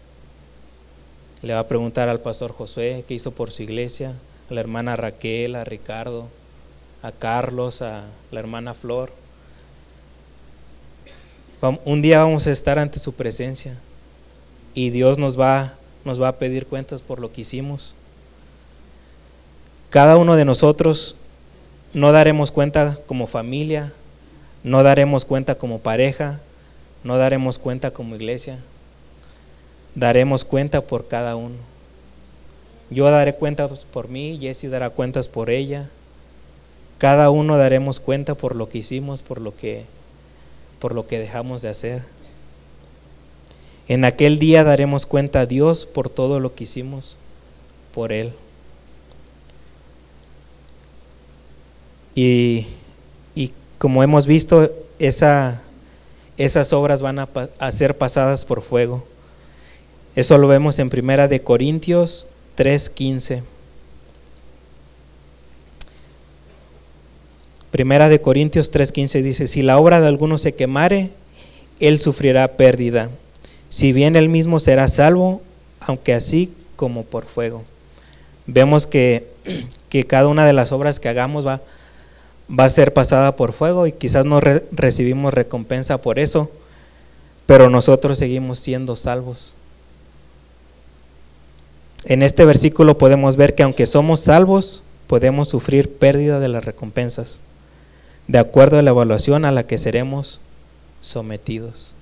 Le 1.42 1.52
va 1.52 1.60
a 1.60 1.68
preguntar 1.68 2.08
al 2.08 2.20
pastor 2.20 2.52
Josué 2.52 3.04
qué 3.06 3.12
hizo 3.12 3.32
por 3.32 3.50
su 3.50 3.64
iglesia, 3.64 4.14
a 4.48 4.54
la 4.54 4.60
hermana 4.60 4.96
Raquel, 4.96 5.56
a 5.56 5.64
Ricardo, 5.64 6.28
a 7.02 7.12
Carlos, 7.12 7.82
a 7.82 8.06
la 8.30 8.40
hermana 8.40 8.72
Flor. 8.72 9.12
Un 11.84 12.00
día 12.00 12.24
vamos 12.24 12.46
a 12.46 12.52
estar 12.52 12.78
ante 12.78 12.98
su 12.98 13.12
presencia 13.12 13.78
y 14.72 14.88
Dios 14.88 15.18
nos 15.18 15.38
va, 15.38 15.74
nos 16.06 16.20
va 16.20 16.28
a 16.28 16.38
pedir 16.38 16.66
cuentas 16.66 17.02
por 17.02 17.20
lo 17.20 17.30
que 17.30 17.42
hicimos. 17.42 17.94
Cada 19.92 20.16
uno 20.16 20.36
de 20.36 20.46
nosotros 20.46 21.16
no 21.92 22.12
daremos 22.12 22.50
cuenta 22.50 22.98
como 23.04 23.26
familia, 23.26 23.92
no 24.62 24.82
daremos 24.82 25.26
cuenta 25.26 25.56
como 25.56 25.80
pareja, 25.80 26.40
no 27.04 27.18
daremos 27.18 27.58
cuenta 27.58 27.90
como 27.90 28.16
iglesia, 28.16 28.58
daremos 29.94 30.46
cuenta 30.46 30.80
por 30.80 31.08
cada 31.08 31.36
uno. 31.36 31.56
Yo 32.88 33.04
daré 33.10 33.34
cuentas 33.34 33.84
por 33.84 34.08
mí, 34.08 34.38
Jesse 34.40 34.70
dará 34.70 34.88
cuentas 34.88 35.28
por 35.28 35.50
ella. 35.50 35.90
Cada 36.96 37.28
uno 37.28 37.58
daremos 37.58 38.00
cuenta 38.00 38.34
por 38.34 38.56
lo 38.56 38.70
que 38.70 38.78
hicimos, 38.78 39.22
por 39.22 39.42
lo 39.42 39.54
que 39.54 39.84
por 40.78 40.94
lo 40.94 41.06
que 41.06 41.18
dejamos 41.18 41.60
de 41.60 41.68
hacer. 41.68 42.02
En 43.88 44.06
aquel 44.06 44.38
día 44.38 44.64
daremos 44.64 45.04
cuenta 45.04 45.40
a 45.40 45.46
Dios 45.46 45.84
por 45.84 46.08
todo 46.08 46.40
lo 46.40 46.54
que 46.54 46.64
hicimos 46.64 47.18
por 47.92 48.14
él. 48.14 48.32
Y 52.14 52.66
como 53.82 54.04
hemos 54.04 54.26
visto, 54.26 54.70
esa, 55.00 55.60
esas 56.38 56.72
obras 56.72 57.02
van 57.02 57.18
a, 57.18 57.72
ser 57.72 57.98
pasadas 57.98 58.44
por 58.44 58.62
fuego. 58.62 59.04
Eso 60.14 60.38
lo 60.38 60.46
vemos 60.46 60.78
en 60.78 60.88
Primera 60.88 61.26
de 61.26 61.42
Corintios 61.42 62.28
3:15. 62.56 63.42
Primera 67.72 68.08
de 68.08 68.20
Corintios 68.20 68.70
3:15 68.70 69.20
dice, 69.20 69.48
si 69.48 69.62
la 69.62 69.80
obra 69.80 70.00
de 70.00 70.06
alguno 70.06 70.38
se 70.38 70.54
quemare, 70.54 71.10
él 71.80 71.98
sufrirá 71.98 72.56
pérdida. 72.56 73.10
Si 73.68 73.92
bien 73.92 74.14
él 74.14 74.28
mismo 74.28 74.60
será 74.60 74.86
salvo, 74.86 75.42
aunque 75.80 76.14
así 76.14 76.52
como 76.76 77.02
por 77.02 77.24
fuego. 77.24 77.64
Vemos 78.46 78.86
que, 78.86 79.26
que 79.88 80.04
cada 80.04 80.28
una 80.28 80.46
de 80.46 80.52
las 80.52 80.70
obras 80.70 81.00
que 81.00 81.08
hagamos 81.08 81.44
va, 81.44 81.62
va 82.48 82.64
a 82.64 82.70
ser 82.70 82.92
pasada 82.92 83.36
por 83.36 83.52
fuego 83.52 83.86
y 83.86 83.92
quizás 83.92 84.24
no 84.24 84.40
recibimos 84.40 85.34
recompensa 85.34 85.98
por 85.98 86.18
eso, 86.18 86.50
pero 87.46 87.70
nosotros 87.70 88.18
seguimos 88.18 88.58
siendo 88.58 88.96
salvos. 88.96 89.54
En 92.04 92.22
este 92.22 92.44
versículo 92.44 92.98
podemos 92.98 93.36
ver 93.36 93.54
que 93.54 93.62
aunque 93.62 93.86
somos 93.86 94.20
salvos, 94.20 94.82
podemos 95.06 95.48
sufrir 95.48 95.92
pérdida 95.92 96.40
de 96.40 96.48
las 96.48 96.64
recompensas, 96.64 97.42
de 98.28 98.38
acuerdo 98.38 98.78
a 98.78 98.82
la 98.82 98.90
evaluación 98.90 99.44
a 99.44 99.52
la 99.52 99.66
que 99.66 99.78
seremos 99.78 100.40
sometidos. 101.00 101.94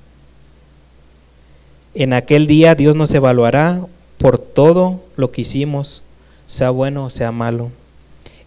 En 1.95 2.13
aquel 2.13 2.47
día 2.47 2.75
Dios 2.75 2.97
nos 2.97 3.13
evaluará 3.13 3.85
por 4.17 4.39
todo 4.39 5.03
lo 5.17 5.33
que 5.33 5.43
hicimos, 5.43 6.03
sea 6.47 6.71
bueno 6.71 7.05
o 7.05 7.11
sea 7.11 7.33
malo. 7.33 7.71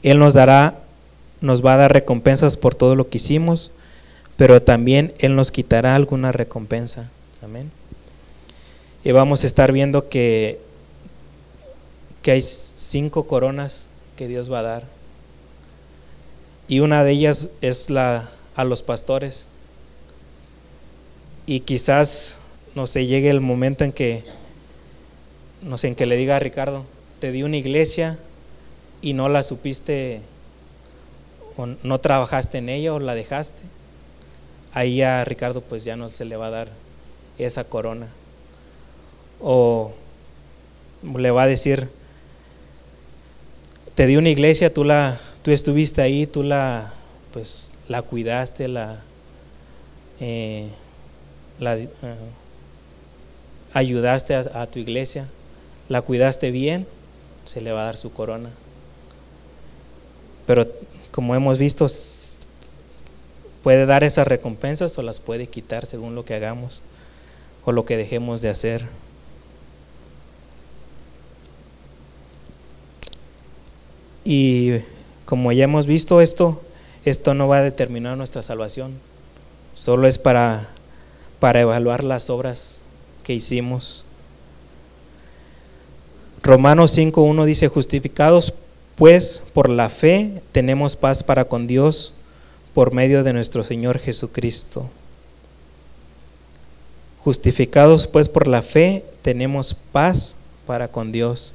Él 0.01 0.19
nos 0.19 0.33
dará 0.33 0.82
nos 1.43 1.63
va 1.63 1.73
a 1.73 1.77
dar 1.77 1.91
recompensas 1.91 2.55
por 2.55 2.73
todo 2.73 2.95
lo 2.95 3.09
que 3.09 3.17
hicimos, 3.17 3.73
pero 4.37 4.61
también 4.61 5.13
Él 5.19 5.35
nos 5.35 5.51
quitará 5.51 5.93
alguna 5.93 6.31
recompensa. 6.31 7.11
Amén. 7.41 7.69
Y 9.03 9.11
vamos 9.11 9.43
a 9.43 9.47
estar 9.47 9.73
viendo 9.73 10.07
que, 10.07 10.61
que 12.21 12.31
hay 12.31 12.41
cinco 12.41 13.27
coronas 13.27 13.89
que 14.15 14.29
Dios 14.29 14.49
va 14.51 14.59
a 14.59 14.63
dar. 14.63 14.83
Y 16.69 16.79
una 16.79 17.03
de 17.03 17.11
ellas 17.11 17.49
es 17.59 17.89
la 17.89 18.29
a 18.55 18.63
los 18.63 18.81
pastores. 18.81 19.49
Y 21.45 21.59
quizás, 21.61 22.39
no 22.73 22.87
sé, 22.87 23.05
llegue 23.05 23.29
el 23.29 23.41
momento 23.41 23.83
en 23.83 23.91
que, 23.91 24.23
no 25.61 25.77
sé, 25.77 25.89
en 25.89 25.95
que 25.95 26.05
le 26.05 26.15
diga 26.15 26.37
a 26.37 26.39
Ricardo, 26.39 26.85
te 27.19 27.33
di 27.33 27.43
una 27.43 27.57
iglesia 27.57 28.17
y 29.01 29.11
no 29.11 29.27
la 29.27 29.43
supiste, 29.43 30.21
o 31.57 31.67
no 31.67 31.99
trabajaste 31.99 32.57
en 32.57 32.69
ella 32.69 32.93
o 32.93 32.99
la 32.99 33.15
dejaste. 33.15 33.61
Ahí 34.73 35.01
a 35.01 35.23
Ricardo 35.23 35.61
pues 35.61 35.83
ya 35.83 35.95
no 35.95 36.09
se 36.09 36.25
le 36.25 36.35
va 36.35 36.47
a 36.47 36.51
dar 36.51 36.69
esa 37.37 37.63
corona. 37.63 38.07
O 39.39 39.93
le 41.17 41.31
va 41.31 41.43
a 41.43 41.47
decir, 41.47 41.89
te 43.95 44.07
di 44.07 44.17
una 44.17 44.29
iglesia, 44.29 44.73
tú 44.73 44.83
la, 44.83 45.19
tú 45.41 45.51
estuviste 45.51 46.01
ahí, 46.01 46.25
tú 46.25 46.43
la, 46.43 46.91
pues 47.31 47.73
la 47.87 48.01
cuidaste, 48.01 48.67
la, 48.67 49.01
eh, 50.19 50.69
la 51.59 51.77
eh, 51.77 51.89
ayudaste 53.73 54.35
a, 54.35 54.67
tu 54.67 54.79
iglesia, 54.79 55.27
la 55.89 56.01
cuidaste 56.01 56.51
bien, 56.51 56.87
se 57.45 57.61
le 57.61 57.71
va 57.71 57.81
a 57.81 57.85
dar 57.85 57.97
su 57.97 58.13
corona. 58.13 58.49
Pero 60.47 60.67
como 61.13 61.35
hemos 61.35 61.59
visto, 61.59 61.85
puede 63.61 63.85
dar 63.85 64.03
esas 64.03 64.27
recompensas 64.27 64.97
o 64.97 65.03
las 65.03 65.19
puede 65.19 65.47
quitar 65.47 65.85
según 65.85 66.15
lo 66.15 66.25
que 66.25 66.33
hagamos 66.33 66.81
o 67.63 67.71
lo 67.71 67.85
que 67.85 67.97
dejemos 67.97 68.41
de 68.41 68.49
hacer. 68.49 68.83
Y 74.25 74.79
como 75.25 75.51
ya 75.51 75.65
hemos 75.65 75.85
visto 75.85 76.19
esto, 76.19 76.63
esto 77.05 77.35
no 77.35 77.47
va 77.47 77.57
a 77.57 77.61
determinar 77.61 78.17
nuestra 78.17 78.41
salvación, 78.41 78.93
solo 79.75 80.07
es 80.07 80.17
para, 80.17 80.67
para 81.39 81.61
evaluar 81.61 82.03
las 82.03 82.31
obras 82.31 82.81
que 83.23 83.33
hicimos. 83.33 84.03
Romanos 86.41 86.97
5.1 86.97 87.45
dice, 87.45 87.67
justificados 87.67 88.55
pues 88.95 89.43
por 89.53 89.69
la 89.69 89.89
fe 89.89 90.41
tenemos 90.51 90.95
paz 90.95 91.23
para 91.23 91.45
con 91.45 91.67
Dios 91.67 92.13
por 92.73 92.93
medio 92.93 93.23
de 93.23 93.33
nuestro 93.33 93.63
Señor 93.63 93.99
Jesucristo. 93.99 94.89
Justificados 97.19 98.07
pues 98.07 98.29
por 98.29 98.47
la 98.47 98.61
fe 98.61 99.05
tenemos 99.21 99.73
paz 99.73 100.37
para 100.65 100.87
con 100.87 101.11
Dios. 101.11 101.53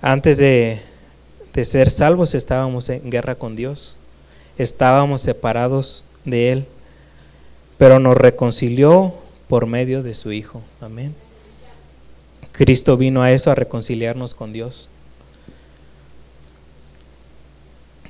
Antes 0.00 0.38
de, 0.38 0.80
de 1.52 1.64
ser 1.64 1.90
salvos 1.90 2.34
estábamos 2.34 2.88
en 2.88 3.10
guerra 3.10 3.34
con 3.34 3.56
Dios 3.56 3.98
estábamos 4.58 5.22
separados 5.22 6.04
de 6.24 6.52
Él, 6.52 6.66
pero 7.78 8.00
nos 8.00 8.16
reconcilió 8.16 9.14
por 9.46 9.66
medio 9.66 10.02
de 10.02 10.14
su 10.14 10.32
Hijo. 10.32 10.62
Amén. 10.80 11.14
Cristo 12.52 12.96
vino 12.96 13.22
a 13.22 13.30
eso, 13.30 13.50
a 13.50 13.54
reconciliarnos 13.54 14.34
con 14.34 14.52
Dios. 14.52 14.90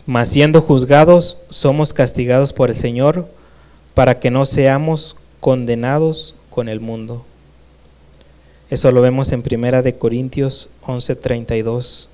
Mas 0.09 0.31
siendo 0.31 0.63
juzgados, 0.63 1.43
somos 1.51 1.93
castigados 1.93 2.55
por 2.55 2.71
el 2.71 2.77
Señor 2.79 3.29
para 3.93 4.19
que 4.19 4.31
no 4.31 4.47
seamos 4.47 5.17
condenados 5.39 6.35
con 6.49 6.71
el 6.71 6.81
mundo. 6.81 7.27
Eso 8.71 8.91
lo 8.91 9.03
vemos 9.03 9.33
en 9.33 9.43
Primera 9.43 9.83
de 9.83 9.99
Corintios 9.99 10.71
11:32. 10.81 12.09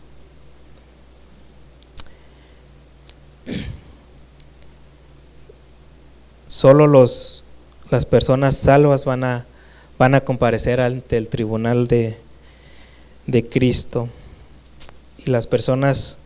Solo 6.48 6.88
los, 6.88 7.44
las 7.90 8.06
personas 8.06 8.56
salvas 8.56 9.04
van 9.04 9.22
a, 9.22 9.46
van 9.98 10.16
a 10.16 10.22
comparecer 10.22 10.80
ante 10.80 11.16
el 11.16 11.28
tribunal 11.28 11.86
de, 11.86 12.18
de 13.28 13.46
Cristo. 13.48 14.08
Y 15.24 15.30
las 15.30 15.46
personas 15.46 16.18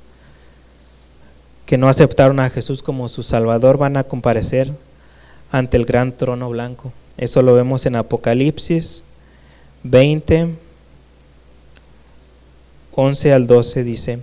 que 1.68 1.76
no 1.76 1.90
aceptaron 1.90 2.40
a 2.40 2.48
Jesús 2.48 2.80
como 2.80 3.08
su 3.08 3.22
Salvador 3.22 3.76
van 3.76 3.98
a 3.98 4.04
comparecer 4.04 4.72
ante 5.50 5.76
el 5.76 5.84
gran 5.84 6.16
trono 6.16 6.48
blanco. 6.48 6.94
Eso 7.18 7.42
lo 7.42 7.52
vemos 7.52 7.84
en 7.84 7.94
Apocalipsis 7.94 9.04
20, 9.82 10.54
11 12.92 13.32
al 13.34 13.46
12 13.46 13.84
dice, 13.84 14.18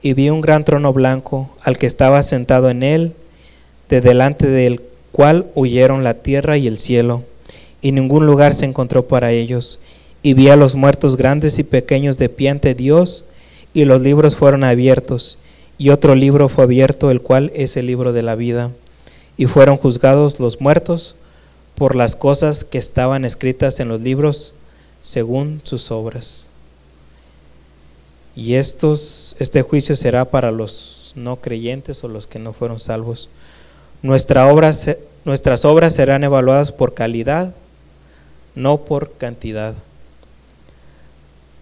y 0.00 0.14
vi 0.14 0.30
un 0.30 0.40
gran 0.40 0.64
trono 0.64 0.94
blanco 0.94 1.50
al 1.62 1.76
que 1.76 1.84
estaba 1.84 2.22
sentado 2.22 2.70
en 2.70 2.82
él, 2.82 3.14
de 3.90 4.00
delante 4.00 4.48
del 4.48 4.80
cual 5.12 5.46
huyeron 5.54 6.04
la 6.04 6.14
tierra 6.14 6.56
y 6.56 6.68
el 6.68 6.78
cielo, 6.78 7.22
y 7.82 7.92
ningún 7.92 8.24
lugar 8.24 8.54
se 8.54 8.64
encontró 8.64 9.06
para 9.06 9.30
ellos. 9.30 9.78
Y 10.22 10.32
vi 10.32 10.48
a 10.48 10.56
los 10.56 10.74
muertos 10.74 11.18
grandes 11.18 11.58
y 11.58 11.64
pequeños 11.64 12.16
de 12.16 12.30
pie 12.30 12.48
ante 12.48 12.74
Dios, 12.74 13.26
y 13.74 13.84
los 13.84 14.00
libros 14.00 14.36
fueron 14.36 14.64
abiertos, 14.64 15.38
y 15.78 15.90
otro 15.90 16.16
libro 16.16 16.48
fue 16.48 16.64
abierto, 16.64 17.10
el 17.12 17.22
cual 17.22 17.52
es 17.54 17.76
el 17.76 17.86
libro 17.86 18.12
de 18.12 18.22
la 18.22 18.34
vida. 18.34 18.72
Y 19.36 19.46
fueron 19.46 19.76
juzgados 19.76 20.40
los 20.40 20.60
muertos 20.60 21.14
por 21.76 21.94
las 21.94 22.16
cosas 22.16 22.64
que 22.64 22.78
estaban 22.78 23.24
escritas 23.24 23.78
en 23.78 23.88
los 23.88 24.00
libros, 24.00 24.54
según 25.00 25.60
sus 25.62 25.92
obras. 25.92 26.48
Y 28.34 28.54
estos, 28.54 29.36
este 29.38 29.62
juicio 29.62 29.94
será 29.94 30.24
para 30.24 30.50
los 30.50 31.12
no 31.14 31.40
creyentes 31.40 32.02
o 32.02 32.08
los 32.08 32.26
que 32.26 32.40
no 32.40 32.52
fueron 32.52 32.80
salvos. 32.80 33.28
Nuestra 34.02 34.52
obra, 34.52 34.72
nuestras 35.24 35.64
obras 35.64 35.94
serán 35.94 36.24
evaluadas 36.24 36.72
por 36.72 36.94
calidad, 36.94 37.54
no 38.56 38.84
por 38.84 39.12
cantidad. 39.12 39.74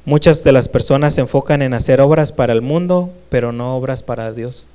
Muchas 0.06 0.44
de 0.44 0.52
las 0.52 0.68
personas 0.68 1.14
se 1.14 1.20
enfocan 1.20 1.62
en 1.62 1.74
hacer 1.74 2.00
obras 2.00 2.30
para 2.30 2.52
el 2.52 2.62
mundo, 2.62 3.10
pero 3.28 3.50
no 3.50 3.76
obras 3.76 4.04
para 4.04 4.32
Dios. 4.32 4.68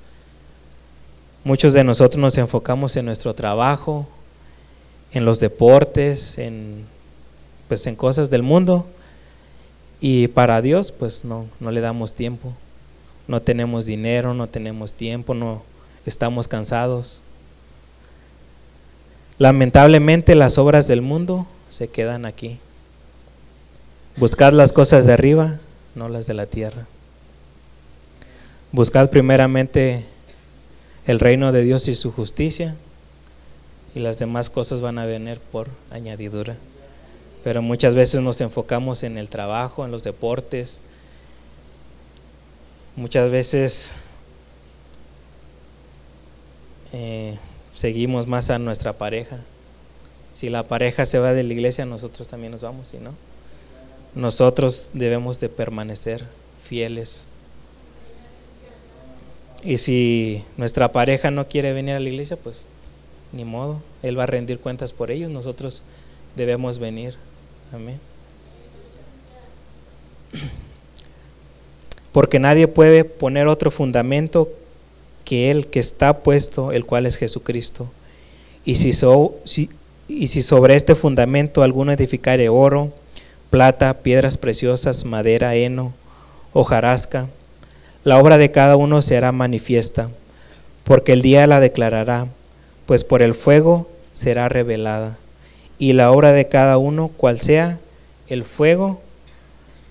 Muchos 1.46 1.72
de 1.72 1.86
nosotros 1.86 2.20
nos 2.20 2.38
enfocamos 2.38 2.98
en 2.98 3.06
nuestro 3.06 3.34
trabajo, 3.34 4.10
en 5.14 5.24
los 5.24 5.40
deportes, 5.40 6.38
en, 6.38 6.86
pues 7.70 7.88
en 7.88 7.96
cosas 7.96 8.30
del 8.30 8.44
mundo, 8.44 8.86
y 10.02 10.28
para 10.28 10.62
Dios 10.62 10.92
pues 10.92 11.24
no, 11.24 11.46
no 11.62 11.72
le 11.72 11.80
damos 11.80 12.14
tiempo. 12.14 12.52
No 13.30 13.42
tenemos 13.42 13.86
dinero, 13.86 14.34
no 14.34 14.50
tenemos 14.50 14.94
tiempo, 14.94 15.34
no 15.34 15.64
estamos 16.06 16.50
cansados. 16.50 17.24
Lamentablemente 19.38 20.36
las 20.36 20.58
obras 20.58 20.90
del 20.90 21.02
mundo 21.02 21.48
se 21.70 21.88
quedan 21.88 22.26
aquí. 22.26 22.60
Buscad 24.18 24.54
las 24.54 24.74
cosas 24.74 25.06
de 25.06 25.14
arriba, 25.14 25.60
no 25.96 26.10
las 26.10 26.28
de 26.28 26.34
la 26.34 26.46
tierra. 26.46 26.88
Buscad 28.72 29.10
primeramente 29.10 30.06
el 31.08 31.20
reino 31.20 31.52
de 31.52 31.64
Dios 31.64 31.88
y 31.88 31.96
su 31.96 32.12
justicia 32.12 32.76
y 33.96 34.00
las 34.00 34.20
demás 34.20 34.50
cosas 34.50 34.82
van 34.82 35.00
a 35.00 35.06
venir 35.06 35.40
por 35.40 35.68
añadidura. 35.90 36.56
Pero 37.44 37.62
muchas 37.62 37.96
veces 37.96 38.22
nos 38.22 38.40
enfocamos 38.42 39.04
en 39.04 39.18
el 39.18 39.30
trabajo, 39.30 39.84
en 39.84 39.92
los 39.92 40.04
deportes. 40.04 40.82
Muchas 42.96 43.32
veces 43.32 43.96
eh, 46.94 47.38
seguimos 47.74 48.28
más 48.28 48.50
a 48.50 48.60
nuestra 48.60 48.94
pareja. 48.94 49.40
Si 50.34 50.50
la 50.50 50.68
pareja 50.68 51.06
se 51.06 51.20
va 51.20 51.34
de 51.34 51.44
la 51.44 51.54
iglesia, 51.54 51.86
nosotros 51.86 52.28
también 52.28 52.52
nos 52.52 52.62
vamos, 52.62 52.90
si 52.90 52.98
no, 52.98 53.14
nosotros 54.16 54.92
debemos 54.94 55.40
de 55.40 55.50
permanecer 55.50 56.26
fieles. 56.62 57.28
Y 59.64 59.78
si 59.78 60.44
nuestra 60.58 60.92
pareja 60.92 61.32
no 61.32 61.48
quiere 61.48 61.74
venir 61.74 61.96
a 61.96 62.00
la 62.00 62.10
iglesia, 62.10 62.38
pues 62.38 62.66
ni 63.32 63.46
modo, 63.46 63.82
Él 64.02 64.18
va 64.18 64.24
a 64.24 64.28
rendir 64.28 64.60
cuentas 64.60 64.92
por 64.92 65.12
ellos, 65.12 65.30
nosotros 65.32 65.84
debemos 66.36 66.80
venir. 66.80 67.16
Amén. 67.72 68.00
Porque 72.12 72.40
nadie 72.40 72.68
puede 72.68 73.06
poner 73.06 73.48
otro 73.48 73.72
fundamento 73.72 74.50
que 75.24 75.52
el 75.52 75.68
que 75.68 75.80
está 75.80 76.24
puesto, 76.24 76.72
el 76.72 76.86
cual 76.86 77.06
es 77.06 77.16
Jesucristo. 77.18 77.90
Y 78.66 78.76
si, 78.76 78.92
y 80.08 80.28
si 80.28 80.42
sobre 80.42 80.76
este 80.76 80.96
fundamento 80.96 81.64
alguno 81.64 81.94
edificare 81.94 82.50
oro, 82.50 82.92
plata, 83.52 84.02
piedras 84.02 84.38
preciosas, 84.38 85.06
madera, 85.06 85.54
heno, 85.54 85.94
hojarasca, 86.54 87.28
la 88.04 88.18
obra 88.18 88.40
de 88.40 88.50
cada 88.50 88.78
uno 88.78 89.04
será 89.04 89.32
manifiesta, 89.32 90.10
porque 90.84 91.12
el 91.14 91.22
día 91.22 91.46
la 91.46 91.60
declarará, 91.60 92.28
pues 92.88 93.04
por 93.04 93.22
el 93.22 93.36
fuego 93.36 93.88
será 94.14 94.50
revelada. 94.50 95.18
Y 95.78 95.94
la 95.94 96.12
obra 96.12 96.32
de 96.32 96.48
cada 96.48 96.80
uno, 96.80 97.10
cual 97.10 97.40
sea 97.40 97.80
el 98.28 98.44
fuego, 98.44 99.02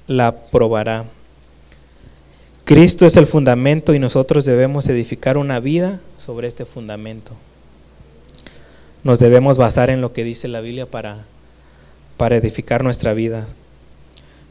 la 0.08 0.40
probará. 0.50 1.04
Cristo 2.64 3.06
es 3.06 3.16
el 3.16 3.26
fundamento 3.26 3.94
y 3.94 3.98
nosotros 3.98 4.44
debemos 4.44 4.88
edificar 4.88 5.36
una 5.36 5.60
vida 5.60 6.00
sobre 6.16 6.48
este 6.48 6.64
fundamento. 6.64 7.32
Nos 9.04 9.18
debemos 9.18 9.58
basar 9.58 9.90
en 9.90 10.00
lo 10.00 10.12
que 10.12 10.24
dice 10.24 10.48
la 10.48 10.60
Biblia 10.60 10.86
para, 10.86 11.24
para 12.20 12.36
edificar 12.36 12.84
nuestra 12.84 13.14
vida. 13.14 13.46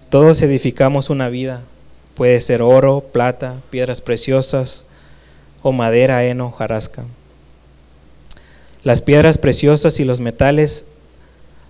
Todos 0.10 0.42
edificamos 0.42 1.12
una 1.12 1.30
vida. 1.30 1.62
Puede 2.16 2.40
ser 2.40 2.64
oro, 2.64 3.02
plata, 3.02 3.62
piedras 3.70 4.02
preciosas 4.02 4.88
o 5.62 5.72
madera, 5.72 6.26
heno, 6.26 6.50
jarasca. 6.50 7.06
Las 8.84 9.04
piedras 9.04 9.38
preciosas 9.38 10.00
y 10.00 10.04
los 10.04 10.20
metales, 10.20 10.86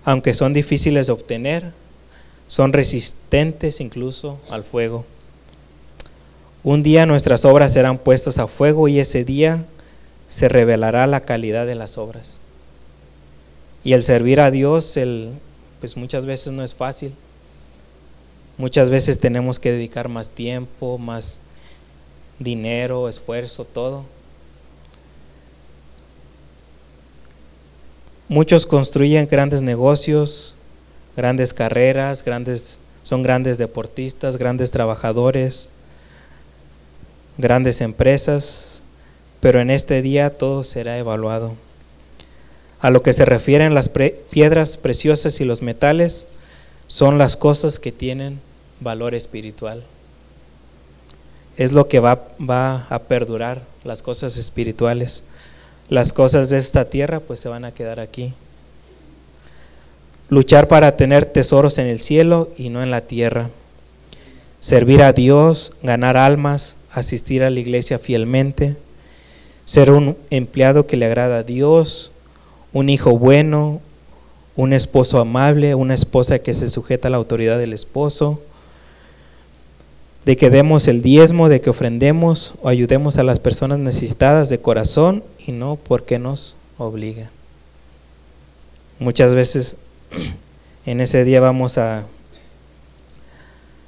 aunque 0.02 0.32
son 0.32 0.54
difíciles 0.54 1.08
de 1.08 1.12
obtener, 1.12 1.70
son 2.46 2.72
resistentes 2.72 3.82
incluso 3.82 4.40
al 4.48 4.64
fuego. 4.64 5.04
Un 6.62 6.82
día 6.82 7.04
nuestras 7.04 7.44
obras 7.44 7.74
serán 7.74 7.98
puestas 7.98 8.38
a 8.38 8.46
fuego 8.46 8.88
y 8.88 9.00
ese 9.00 9.26
día 9.26 9.66
se 10.28 10.48
revelará 10.48 11.06
la 11.06 11.20
calidad 11.20 11.66
de 11.66 11.74
las 11.74 11.98
obras. 11.98 12.40
Y 13.84 13.92
el 13.92 14.02
servir 14.02 14.40
a 14.40 14.50
Dios, 14.50 14.96
el, 14.96 15.34
pues 15.80 15.96
muchas 15.96 16.26
veces 16.26 16.52
no 16.52 16.62
es 16.62 16.74
fácil. 16.74 17.12
Muchas 18.58 18.90
veces 18.90 19.18
tenemos 19.18 19.58
que 19.58 19.72
dedicar 19.72 20.08
más 20.08 20.28
tiempo, 20.28 20.98
más 20.98 21.40
dinero, 22.38 23.08
esfuerzo, 23.08 23.64
todo. 23.64 24.04
Muchos 28.28 28.66
construyen 28.66 29.26
grandes 29.28 29.62
negocios, 29.62 30.54
grandes 31.16 31.54
carreras, 31.54 32.22
grandes, 32.22 32.80
son 33.02 33.22
grandes 33.22 33.58
deportistas, 33.58 34.36
grandes 34.36 34.70
trabajadores, 34.70 35.70
grandes 37.38 37.80
empresas, 37.80 38.84
pero 39.40 39.60
en 39.60 39.70
este 39.70 40.02
día 40.02 40.36
todo 40.36 40.62
será 40.64 40.98
evaluado. 40.98 41.54
A 42.80 42.90
lo 42.90 43.02
que 43.02 43.12
se 43.12 43.26
refieren 43.26 43.74
las 43.74 43.90
piedras 43.90 44.76
preciosas 44.76 45.40
y 45.40 45.44
los 45.44 45.62
metales, 45.62 46.26
son 46.86 47.18
las 47.18 47.36
cosas 47.36 47.78
que 47.78 47.92
tienen 47.92 48.40
valor 48.80 49.14
espiritual. 49.14 49.84
Es 51.56 51.72
lo 51.72 51.88
que 51.88 52.00
va, 52.00 52.28
va 52.40 52.86
a 52.88 53.00
perdurar, 53.00 53.62
las 53.84 54.02
cosas 54.02 54.36
espirituales. 54.36 55.24
Las 55.88 56.12
cosas 56.12 56.50
de 56.50 56.58
esta 56.58 56.86
tierra 56.88 57.20
pues 57.20 57.40
se 57.40 57.48
van 57.48 57.64
a 57.64 57.74
quedar 57.74 58.00
aquí. 58.00 58.32
Luchar 60.28 60.68
para 60.68 60.96
tener 60.96 61.24
tesoros 61.24 61.78
en 61.78 61.86
el 61.86 61.98
cielo 61.98 62.48
y 62.56 62.70
no 62.70 62.82
en 62.82 62.90
la 62.90 63.02
tierra. 63.02 63.50
Servir 64.60 65.02
a 65.02 65.12
Dios, 65.12 65.72
ganar 65.82 66.16
almas, 66.16 66.76
asistir 66.92 67.42
a 67.42 67.50
la 67.50 67.60
iglesia 67.60 67.98
fielmente, 67.98 68.76
ser 69.64 69.90
un 69.90 70.16
empleado 70.30 70.86
que 70.86 70.96
le 70.96 71.06
agrada 71.06 71.38
a 71.38 71.42
Dios, 71.42 72.12
un 72.72 72.88
hijo 72.88 73.18
bueno, 73.18 73.80
un 74.56 74.72
esposo 74.72 75.18
amable, 75.18 75.74
una 75.74 75.94
esposa 75.94 76.40
que 76.40 76.54
se 76.54 76.68
sujeta 76.68 77.08
a 77.08 77.10
la 77.10 77.16
autoridad 77.16 77.58
del 77.58 77.72
esposo, 77.72 78.40
de 80.24 80.36
que 80.36 80.50
demos 80.50 80.86
el 80.86 81.02
diezmo, 81.02 81.48
de 81.48 81.60
que 81.60 81.70
ofrendemos 81.70 82.54
o 82.62 82.68
ayudemos 82.68 83.18
a 83.18 83.22
las 83.22 83.40
personas 83.40 83.78
necesitadas 83.78 84.48
de 84.50 84.60
corazón 84.60 85.24
y 85.46 85.52
no 85.52 85.76
porque 85.76 86.18
nos 86.18 86.56
obliga. 86.76 87.30
Muchas 88.98 89.34
veces 89.34 89.78
en 90.86 91.00
ese 91.00 91.24
día 91.24 91.40
vamos 91.40 91.78
a, 91.78 92.04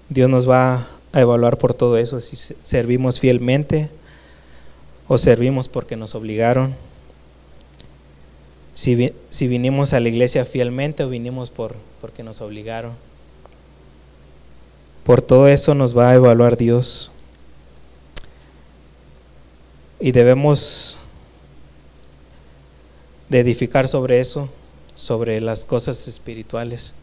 Dios 0.09 0.31
nos 0.31 0.49
va 0.49 0.87
a 1.12 1.21
evaluar 1.21 1.59
por 1.59 1.75
todo 1.75 1.99
eso, 1.99 2.18
si 2.21 2.37
servimos 2.62 3.21
fielmente 3.21 3.90
o 5.07 5.18
servimos 5.18 5.68
porque 5.68 5.97
nos 5.97 6.14
obligaron, 6.14 6.75
si, 8.73 9.13
si 9.29 9.49
vinimos 9.49 9.93
a 9.93 10.01
la 10.01 10.09
iglesia 10.09 10.45
fielmente 10.45 11.05
o 11.05 11.09
vinimos 11.09 11.51
por, 11.51 11.77
porque 12.01 12.23
nos 12.23 12.41
obligaron. 12.41 12.93
Por 15.05 15.21
todo 15.21 15.49
eso 15.49 15.75
nos 15.75 15.97
va 15.97 16.11
a 16.11 16.15
evaluar 16.15 16.57
Dios. 16.57 17.11
Y 20.01 20.13
debemos 20.13 20.99
de 23.29 23.41
edificar 23.41 23.89
sobre 23.89 24.21
eso, 24.21 24.49
sobre 24.95 25.41
las 25.41 25.65
cosas 25.65 26.07
espirituales. 26.09 26.95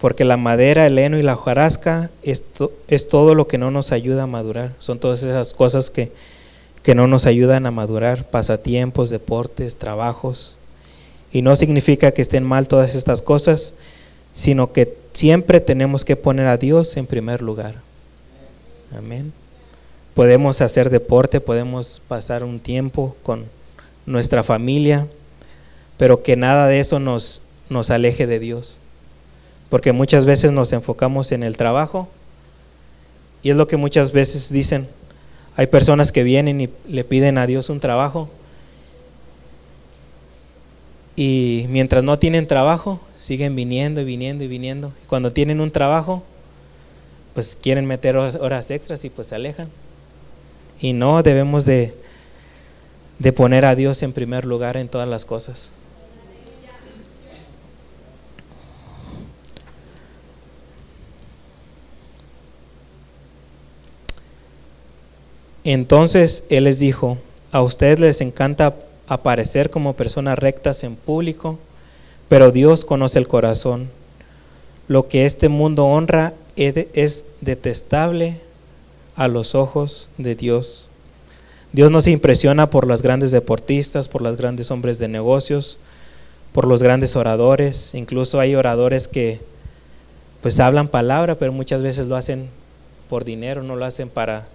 Porque 0.00 0.24
la 0.24 0.36
madera, 0.36 0.86
el 0.86 0.98
heno 0.98 1.18
y 1.18 1.22
la 1.22 1.34
hojarasca 1.34 2.10
es, 2.22 2.44
es, 2.88 3.08
todo 3.08 3.34
lo 3.34 3.46
que 3.46 3.58
no 3.58 3.70
nos 3.70 3.92
ayuda 3.92 4.22
a 4.22 4.26
madurar. 4.26 4.74
Son 4.78 4.98
todas 4.98 5.22
esas 5.22 5.52
cosas 5.52 5.90
que, 5.90 6.12
que 6.82 6.94
no 6.94 7.06
nos 7.06 7.26
ayudan 7.26 7.66
a 7.66 7.70
madurar. 7.70 8.24
Pasatiempos, 8.30 9.10
deportes, 9.10 9.76
trabajos. 9.76 10.58
Y 11.32 11.42
no 11.42 11.54
significa 11.56 12.12
que 12.12 12.22
estén 12.22 12.44
mal 12.44 12.68
todas 12.68 12.94
estas 12.94 13.22
cosas, 13.22 13.74
sino 14.32 14.72
que 14.72 14.96
siempre 15.12 15.60
tenemos 15.60 16.04
que 16.04 16.16
poner 16.16 16.46
a 16.46 16.56
Dios 16.56 16.96
en 16.96 17.06
primer 17.06 17.42
lugar. 17.42 17.82
Amén. 18.96 19.32
Podemos 20.14 20.60
hacer 20.60 20.90
deporte, 20.90 21.40
podemos 21.40 22.02
pasar 22.08 22.42
un 22.42 22.58
tiempo 22.58 23.16
con 23.22 23.46
nuestra 24.06 24.42
familia, 24.42 25.06
pero 25.96 26.22
que 26.22 26.36
nada 26.36 26.66
de 26.66 26.80
eso 26.80 26.98
nos, 26.98 27.42
nos 27.68 27.90
aleje 27.90 28.26
de 28.26 28.40
Dios 28.40 28.80
porque 29.70 29.92
muchas 29.92 30.26
veces 30.26 30.52
nos 30.52 30.72
enfocamos 30.74 31.32
en 31.32 31.44
el 31.44 31.56
trabajo 31.56 32.08
y 33.42 33.50
es 33.50 33.56
lo 33.56 33.66
que 33.68 33.78
muchas 33.78 34.12
veces 34.12 34.52
dicen. 34.52 34.88
Hay 35.60 35.66
personas 35.66 36.10
que 36.10 36.22
vienen 36.22 36.58
y 36.62 36.70
le 36.88 37.04
piden 37.04 37.36
a 37.36 37.46
Dios 37.46 37.68
un 37.68 37.80
trabajo 37.80 38.30
y 41.16 41.66
mientras 41.68 42.02
no 42.02 42.18
tienen 42.18 42.46
trabajo 42.46 42.98
siguen 43.18 43.54
viniendo 43.54 44.00
y 44.00 44.04
viniendo 44.04 44.42
y 44.42 44.48
viniendo. 44.48 44.90
Y 45.04 45.06
cuando 45.06 45.34
tienen 45.34 45.60
un 45.60 45.70
trabajo, 45.70 46.22
pues 47.34 47.58
quieren 47.60 47.84
meter 47.84 48.16
horas, 48.16 48.70
extras 48.70 49.04
y 49.04 49.10
pues 49.10 49.28
se 49.28 49.34
alejan. 49.34 49.68
Y 50.80 50.94
no 50.94 51.22
debemos 51.22 51.66
de, 51.66 51.94
de 53.18 53.32
poner 53.34 53.66
a 53.66 53.74
Dios 53.74 54.02
en 54.02 54.14
primer 54.14 54.46
lugar 54.46 54.78
en 54.78 54.88
todas 54.88 55.10
las 55.10 55.26
cosas. 55.26 55.72
Entonces 65.64 66.44
él 66.48 66.64
les 66.64 66.78
dijo, 66.78 67.18
a 67.52 67.62
ustedes 67.62 68.00
les 68.00 68.20
encanta 68.20 68.76
aparecer 69.08 69.70
como 69.70 69.94
personas 69.94 70.38
rectas 70.38 70.84
en 70.84 70.96
público, 70.96 71.58
pero 72.28 72.52
Dios 72.52 72.84
conoce 72.84 73.18
el 73.18 73.28
corazón. 73.28 73.90
Lo 74.88 75.08
que 75.08 75.26
este 75.26 75.48
mundo 75.48 75.86
honra 75.86 76.32
es 76.56 77.26
detestable 77.40 78.40
a 79.14 79.28
los 79.28 79.54
ojos 79.54 80.10
de 80.16 80.34
Dios. 80.34 80.88
Dios 81.72 81.90
no 81.90 82.00
se 82.02 82.10
impresiona 82.10 82.70
por 82.70 82.86
los 82.86 83.02
grandes 83.02 83.30
deportistas, 83.30 84.08
por 84.08 84.22
los 84.22 84.36
grandes 84.36 84.70
hombres 84.70 84.98
de 84.98 85.08
negocios, 85.08 85.78
por 86.52 86.66
los 86.66 86.82
grandes 86.82 87.16
oradores. 87.16 87.94
Incluso 87.94 88.40
hay 88.40 88.54
oradores 88.54 89.06
que 89.08 89.40
pues 90.40 90.58
hablan 90.58 90.88
palabra, 90.88 91.38
pero 91.38 91.52
muchas 91.52 91.82
veces 91.82 92.06
lo 92.06 92.16
hacen 92.16 92.48
por 93.08 93.24
dinero, 93.24 93.62
no 93.62 93.76
lo 93.76 93.84
hacen 93.84 94.08
para 94.08 94.48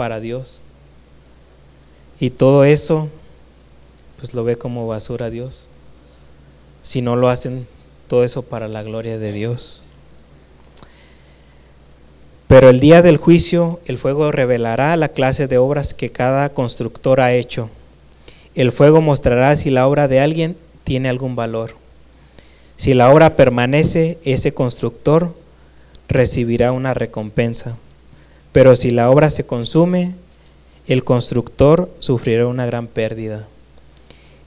para 0.00 0.18
Dios. 0.18 0.62
Y 2.20 2.30
todo 2.30 2.64
eso, 2.64 3.10
pues 4.16 4.32
lo 4.32 4.44
ve 4.44 4.56
como 4.56 4.86
basura 4.86 5.26
a 5.26 5.30
Dios. 5.30 5.68
Si 6.80 7.02
no 7.02 7.16
lo 7.16 7.28
hacen 7.28 7.66
todo 8.08 8.24
eso 8.24 8.40
para 8.40 8.66
la 8.66 8.82
gloria 8.82 9.18
de 9.18 9.30
Dios. 9.32 9.82
Pero 12.48 12.70
el 12.70 12.80
día 12.80 13.02
del 13.02 13.18
juicio, 13.18 13.78
el 13.84 13.98
fuego 13.98 14.32
revelará 14.32 14.96
la 14.96 15.10
clase 15.10 15.48
de 15.48 15.58
obras 15.58 15.92
que 15.92 16.10
cada 16.10 16.48
constructor 16.54 17.20
ha 17.20 17.34
hecho. 17.34 17.68
El 18.54 18.72
fuego 18.72 19.02
mostrará 19.02 19.54
si 19.54 19.68
la 19.68 19.86
obra 19.86 20.08
de 20.08 20.20
alguien 20.20 20.56
tiene 20.82 21.10
algún 21.10 21.36
valor. 21.36 21.76
Si 22.76 22.94
la 22.94 23.12
obra 23.12 23.36
permanece, 23.36 24.16
ese 24.24 24.54
constructor 24.54 25.36
recibirá 26.08 26.72
una 26.72 26.94
recompensa. 26.94 27.76
Pero 28.52 28.74
si 28.76 28.90
la 28.90 29.10
obra 29.10 29.30
se 29.30 29.46
consume, 29.46 30.14
el 30.86 31.04
constructor 31.04 31.90
sufrirá 32.00 32.46
una 32.46 32.66
gran 32.66 32.86
pérdida. 32.86 33.46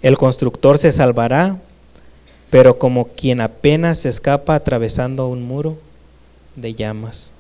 El 0.01 0.17
constructor 0.17 0.77
se 0.77 0.91
salvará, 0.91 1.59
pero 2.49 2.77
como 2.77 3.07
quien 3.07 3.39
apenas 3.39 3.99
se 3.99 4.09
escapa 4.09 4.55
atravesando 4.55 5.27
un 5.27 5.43
muro 5.43 5.77
de 6.55 6.73
llamas. 6.73 7.31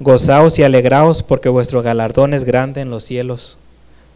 Gozaos 0.00 0.58
y 0.58 0.64
alegraos 0.64 1.22
porque 1.22 1.48
vuestro 1.48 1.80
galardón 1.82 2.34
es 2.34 2.42
grande 2.42 2.80
en 2.80 2.90
los 2.90 3.04
cielos, 3.04 3.58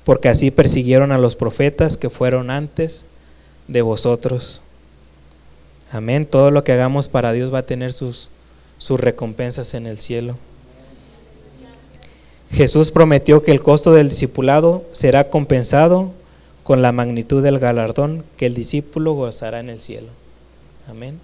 porque 0.03 0.29
así 0.29 0.51
persiguieron 0.51 1.13
a 1.13 1.19
los 1.19 1.37
profetas 1.37 1.97
que 1.97 2.11
fueron 2.11 2.51
antes 2.51 3.07
de 3.69 3.83
vosotros. 3.83 4.63
Amén. 5.93 6.25
Todo 6.25 6.51
lo 6.51 6.65
que 6.65 6.73
hagamos 6.73 7.07
para 7.07 7.31
Dios 7.31 7.55
va 7.55 7.59
a 7.59 7.67
tener 7.67 7.93
sus, 7.93 8.31
sus 8.79 9.01
recompensas 9.01 9.75
en 9.75 9.87
el 9.87 10.01
cielo. 10.01 10.37
Jesús 12.51 12.91
prometió 12.91 13.43
que 13.43 13.51
el 13.51 13.63
costo 13.63 13.93
del 13.93 14.09
discipulado 14.09 14.85
será 14.93 15.31
compensado 15.31 16.13
con 16.63 16.83
la 16.83 16.93
magnitud 16.93 17.43
del 17.43 17.59
galardón 17.59 18.25
que 18.37 18.47
el 18.47 18.55
discípulo 18.55 19.13
gozará 19.13 19.61
en 19.61 19.71
el 19.71 19.81
cielo. 19.81 20.09
Amén. 20.89 21.21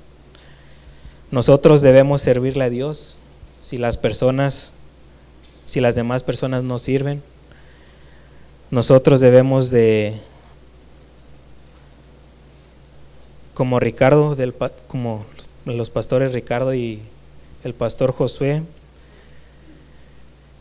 Nosotros 1.31 1.81
debemos 1.83 2.21
servirle 2.23 2.65
a 2.65 2.71
Dios 2.71 3.19
si 3.61 3.79
las 3.79 3.97
personas, 3.97 4.75
si 5.65 5.81
las 5.81 5.95
demás 5.95 6.23
personas 6.23 6.63
no 6.63 6.79
sirven. 6.79 7.23
Nosotros 8.71 9.21
debemos 9.21 9.71
de, 9.71 10.15
como 13.55 13.81
Ricardo, 13.81 14.35
del, 14.35 14.55
como 14.87 15.25
los 15.65 15.91
pastores 15.91 16.33
Ricardo 16.33 16.75
y 16.75 17.01
el 17.65 17.75
pastor 17.75 18.13
Josué, 18.13 18.63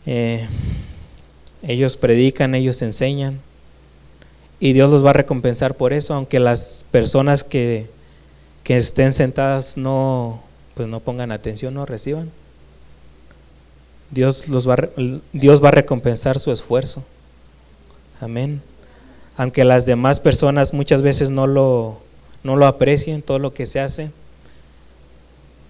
eh, 0.06 0.46
ellos 1.62 1.96
predican, 1.96 2.54
ellos 2.54 2.82
enseñan 2.82 3.40
y 4.58 4.72
Dios 4.72 4.90
los 4.90 5.04
va 5.04 5.10
a 5.10 5.14
recompensar 5.14 5.76
por 5.76 5.92
eso, 5.92 6.14
aunque 6.14 6.38
las 6.38 6.84
personas 6.90 7.44
que, 7.44 7.88
que 8.62 8.76
estén 8.76 9.12
sentadas 9.12 9.76
no, 9.76 10.42
pues 10.74 10.88
no 10.88 11.00
pongan 11.00 11.32
atención, 11.32 11.74
no 11.74 11.86
reciban. 11.86 12.30
Dios, 14.10 14.48
los 14.48 14.68
va, 14.68 14.76
Dios 15.32 15.64
va 15.64 15.68
a 15.68 15.72
recompensar 15.72 16.38
su 16.38 16.52
esfuerzo. 16.52 17.02
Amén. 18.20 18.62
Aunque 19.36 19.64
las 19.64 19.86
demás 19.86 20.20
personas 20.20 20.74
muchas 20.74 21.02
veces 21.02 21.30
no 21.30 21.46
lo, 21.46 22.00
no 22.44 22.56
lo 22.56 22.66
aprecien, 22.66 23.22
todo 23.22 23.38
lo 23.38 23.54
que 23.54 23.66
se 23.66 23.80
hace, 23.80 24.12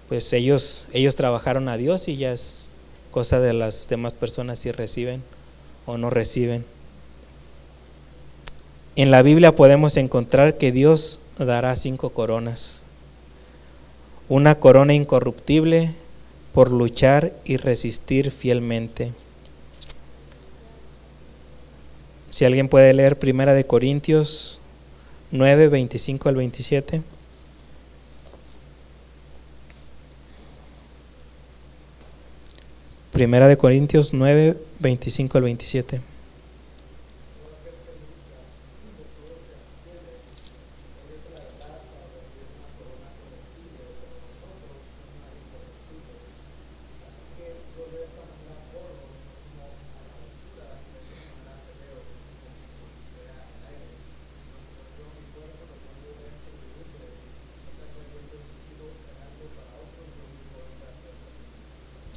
pues 0.07 0.31
ellos, 0.33 0.87
ellos 0.93 1.15
trabajaron 1.15 1.69
a 1.69 1.77
Dios 1.77 2.07
y 2.07 2.17
ya 2.17 2.31
es 2.31 2.71
cosa 3.11 3.39
de 3.39 3.53
las 3.53 3.87
demás 3.87 4.13
personas 4.13 4.59
si 4.59 4.71
reciben 4.71 5.23
o 5.85 5.97
no 5.97 6.09
reciben. 6.09 6.65
En 8.95 9.11
la 9.11 9.21
Biblia 9.21 9.55
podemos 9.55 9.97
encontrar 9.97 10.57
que 10.57 10.71
Dios 10.71 11.21
dará 11.37 11.75
cinco 11.75 12.11
coronas. 12.11 12.83
Una 14.29 14.59
corona 14.59 14.93
incorruptible 14.93 15.91
por 16.53 16.71
luchar 16.71 17.33
y 17.45 17.57
resistir 17.57 18.31
fielmente. 18.31 19.11
Si 22.29 22.45
alguien 22.45 22.67
puede 22.67 22.93
leer 22.93 23.17
Primera 23.19 23.53
de 23.53 23.65
Corintios 23.65 24.59
9, 25.31 25.67
25 25.67 26.29
al 26.29 26.35
27. 26.35 27.01
Primera 33.13 33.47
de 33.47 33.57
Corintios 33.57 34.11
9, 34.11 34.57
25 34.79 35.37
al 35.37 35.43
27. 35.43 36.01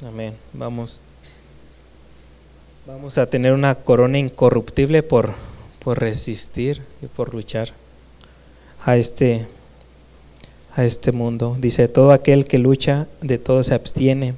Amén. 0.03 0.35
Vamos. 0.57 0.99
Vamos 2.87 3.19
a 3.19 3.29
tener 3.29 3.53
una 3.53 3.75
corona 3.75 4.17
incorruptible 4.17 5.03
por, 5.03 5.33
por 5.83 5.99
resistir 5.99 6.81
y 6.99 7.05
por 7.05 7.35
luchar 7.35 7.69
a 8.83 8.97
este, 8.97 9.45
a 10.75 10.83
este 10.83 11.11
mundo. 11.11 11.55
Dice, 11.59 11.87
todo 11.87 12.11
aquel 12.11 12.45
que 12.45 12.57
lucha, 12.57 13.07
de 13.21 13.37
todo 13.37 13.61
se 13.61 13.75
abstiene. 13.75 14.33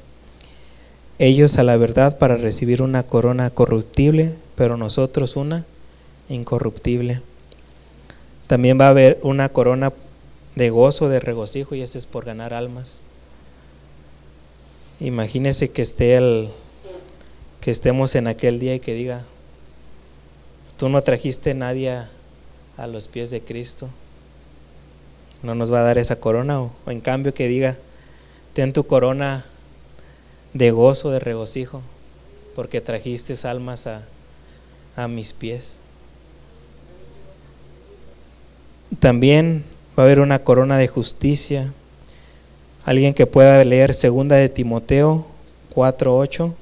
Ellos 1.20 1.58
a 1.58 1.64
la 1.64 1.78
verdad 1.78 2.18
para 2.18 2.36
recibir 2.36 2.82
una 2.82 3.04
corona 3.04 3.50
corruptible, 3.50 4.34
pero 4.56 4.76
nosotros 4.76 5.38
una 5.38 5.66
incorruptible. 6.28 7.22
También 8.48 8.78
va 8.78 8.88
a 8.88 8.90
haber 8.90 9.20
una 9.24 9.48
corona 9.48 9.94
de 10.56 10.70
gozo, 10.70 11.08
de 11.08 11.22
regocijo, 11.22 11.76
y 11.76 11.82
ese 11.82 11.98
es 11.98 12.06
por 12.06 12.26
ganar 12.26 12.54
almas. 12.54 13.04
Imagínese 15.02 15.70
que 15.70 15.82
esté 15.82 16.18
el, 16.18 16.50
que 17.62 17.72
estemos 17.72 18.16
en 18.16 18.28
aquel 18.28 18.60
día 18.60 18.76
y 18.76 18.80
que 18.82 18.94
diga, 18.94 19.24
tú 20.78 20.90
no 20.90 21.02
trajiste 21.02 21.54
nadie 21.54 22.04
a, 22.78 22.88
los 22.88 23.08
pies 23.08 23.30
de 23.30 23.42
Cristo. 23.42 23.88
No 25.42 25.56
nos 25.56 25.72
va 25.72 25.80
a 25.80 25.84
dar 25.84 25.98
esa 25.98 26.20
corona. 26.20 26.62
O, 26.62 26.72
en 26.88 27.00
cambio 27.00 27.34
que 27.34 27.48
diga, 27.48 27.78
ten 28.54 28.74
tu 28.74 28.88
corona 28.88 29.46
de 30.54 30.72
gozo, 30.72 31.12
de 31.12 31.20
regocijo, 31.20 31.82
porque 32.54 32.82
trajiste 32.82 33.36
almas 33.48 33.88
a, 33.88 34.04
a 34.98 35.08
mis 35.08 35.32
pies. 35.32 35.80
También 39.00 39.64
va 39.98 40.04
a 40.04 40.06
haber 40.06 40.20
una 40.20 40.44
corona 40.44 40.78
de 40.78 40.90
justicia 40.90 41.74
Alguien 42.86 43.14
que 43.14 43.28
pueda 43.28 43.64
leer 43.64 43.94
segunda 43.94 44.36
de 44.36 44.50
Timoteo 44.50 45.26
4:8. 45.74 46.54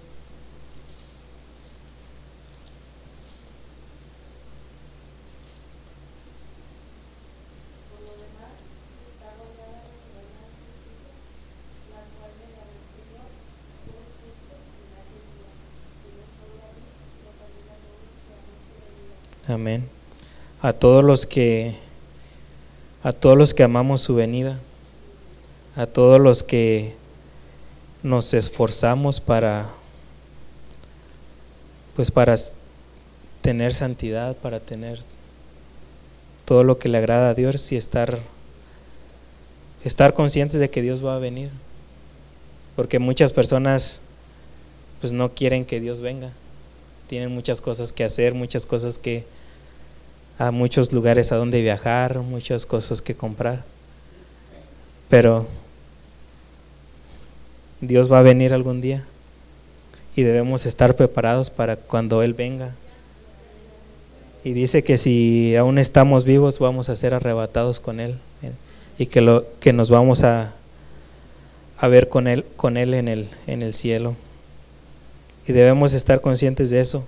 Amén. 19.47 19.87
A 20.61 20.73
todos 20.73 21.03
los 21.03 21.25
que 21.25 21.73
a 23.01 23.13
todos 23.13 23.37
los 23.37 23.53
que 23.53 23.63
amamos 23.63 24.01
su 24.01 24.13
venida 24.13 24.59
a 25.77 25.85
todos 25.85 26.19
los 26.19 26.41
que 26.41 26.95
nos 28.01 28.33
esforzamos 28.33 29.19
para 29.21 29.69
pues 31.95 32.09
para 32.09 32.35
tener 33.41 33.75
santidad, 33.75 34.35
para 34.37 34.59
tener 34.59 34.99
todo 36.45 36.63
lo 36.63 36.79
que 36.79 36.89
le 36.89 36.97
agrada 36.97 37.29
a 37.29 37.33
Dios 37.35 37.71
y 37.71 37.75
estar 37.75 38.17
estar 39.83 40.15
conscientes 40.15 40.59
de 40.59 40.71
que 40.71 40.81
Dios 40.81 41.05
va 41.05 41.15
a 41.15 41.19
venir. 41.19 41.51
Porque 42.75 42.97
muchas 42.97 43.31
personas 43.31 44.01
pues 44.99 45.13
no 45.13 45.35
quieren 45.35 45.63
que 45.63 45.79
Dios 45.79 46.01
venga. 46.01 46.31
Tienen 47.07 47.31
muchas 47.31 47.61
cosas 47.61 47.93
que 47.93 48.03
hacer, 48.03 48.33
muchas 48.33 48.65
cosas 48.65 48.97
que 48.97 49.25
a 50.39 50.49
muchos 50.49 50.91
lugares 50.91 51.31
a 51.31 51.35
donde 51.35 51.61
viajar, 51.61 52.17
muchas 52.19 52.65
cosas 52.65 52.99
que 52.99 53.15
comprar. 53.15 53.63
Pero 55.07 55.47
Dios 57.81 58.11
va 58.11 58.19
a 58.19 58.23
venir 58.23 58.53
algún 58.53 58.81
día 58.81 59.03
y 60.15 60.23
debemos 60.23 60.65
estar 60.65 60.95
preparados 60.95 61.49
para 61.49 61.75
cuando 61.75 62.23
Él 62.23 62.33
venga. 62.33 62.73
Y 64.43 64.53
dice 64.53 64.83
que 64.83 64.97
si 64.97 65.55
aún 65.55 65.77
estamos 65.77 66.23
vivos 66.23 66.57
vamos 66.59 66.89
a 66.89 66.95
ser 66.95 67.13
arrebatados 67.13 67.79
con 67.79 67.99
Él 67.99 68.17
eh, 68.41 68.51
y 68.97 69.05
que, 69.05 69.21
lo, 69.21 69.45
que 69.59 69.73
nos 69.73 69.89
vamos 69.89 70.23
a, 70.23 70.53
a 71.77 71.87
ver 71.87 72.09
con 72.09 72.27
Él, 72.27 72.45
con 72.55 72.77
él 72.77 72.93
en, 72.93 73.07
el, 73.07 73.27
en 73.45 73.61
el 73.61 73.73
cielo. 73.73 74.15
Y 75.47 75.53
debemos 75.53 75.93
estar 75.93 76.19
conscientes 76.21 76.71
de 76.71 76.81
eso, 76.81 77.07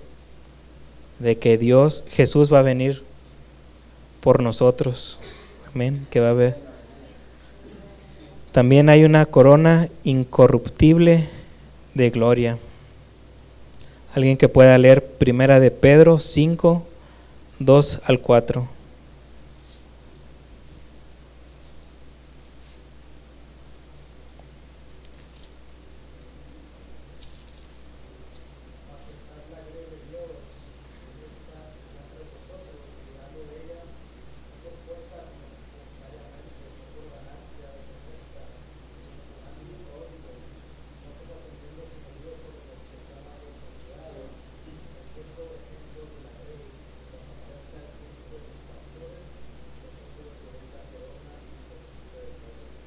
de 1.18 1.36
que 1.36 1.58
Dios, 1.58 2.04
Jesús 2.08 2.52
va 2.52 2.60
a 2.60 2.62
venir 2.62 3.02
por 4.20 4.40
nosotros. 4.40 5.20
Amén, 5.74 6.06
que 6.10 6.20
va 6.20 6.30
a 6.30 6.34
ver 6.34 6.69
también 8.52 8.88
hay 8.88 9.04
una 9.04 9.26
corona 9.26 9.88
incorruptible 10.02 11.24
de 11.94 12.10
gloria. 12.10 12.58
Alguien 14.14 14.36
que 14.36 14.48
pueda 14.48 14.76
leer 14.78 15.04
Primera 15.04 15.60
de 15.60 15.70
Pedro 15.70 16.18
5, 16.18 16.86
2 17.60 18.00
al 18.04 18.20
4. 18.20 18.79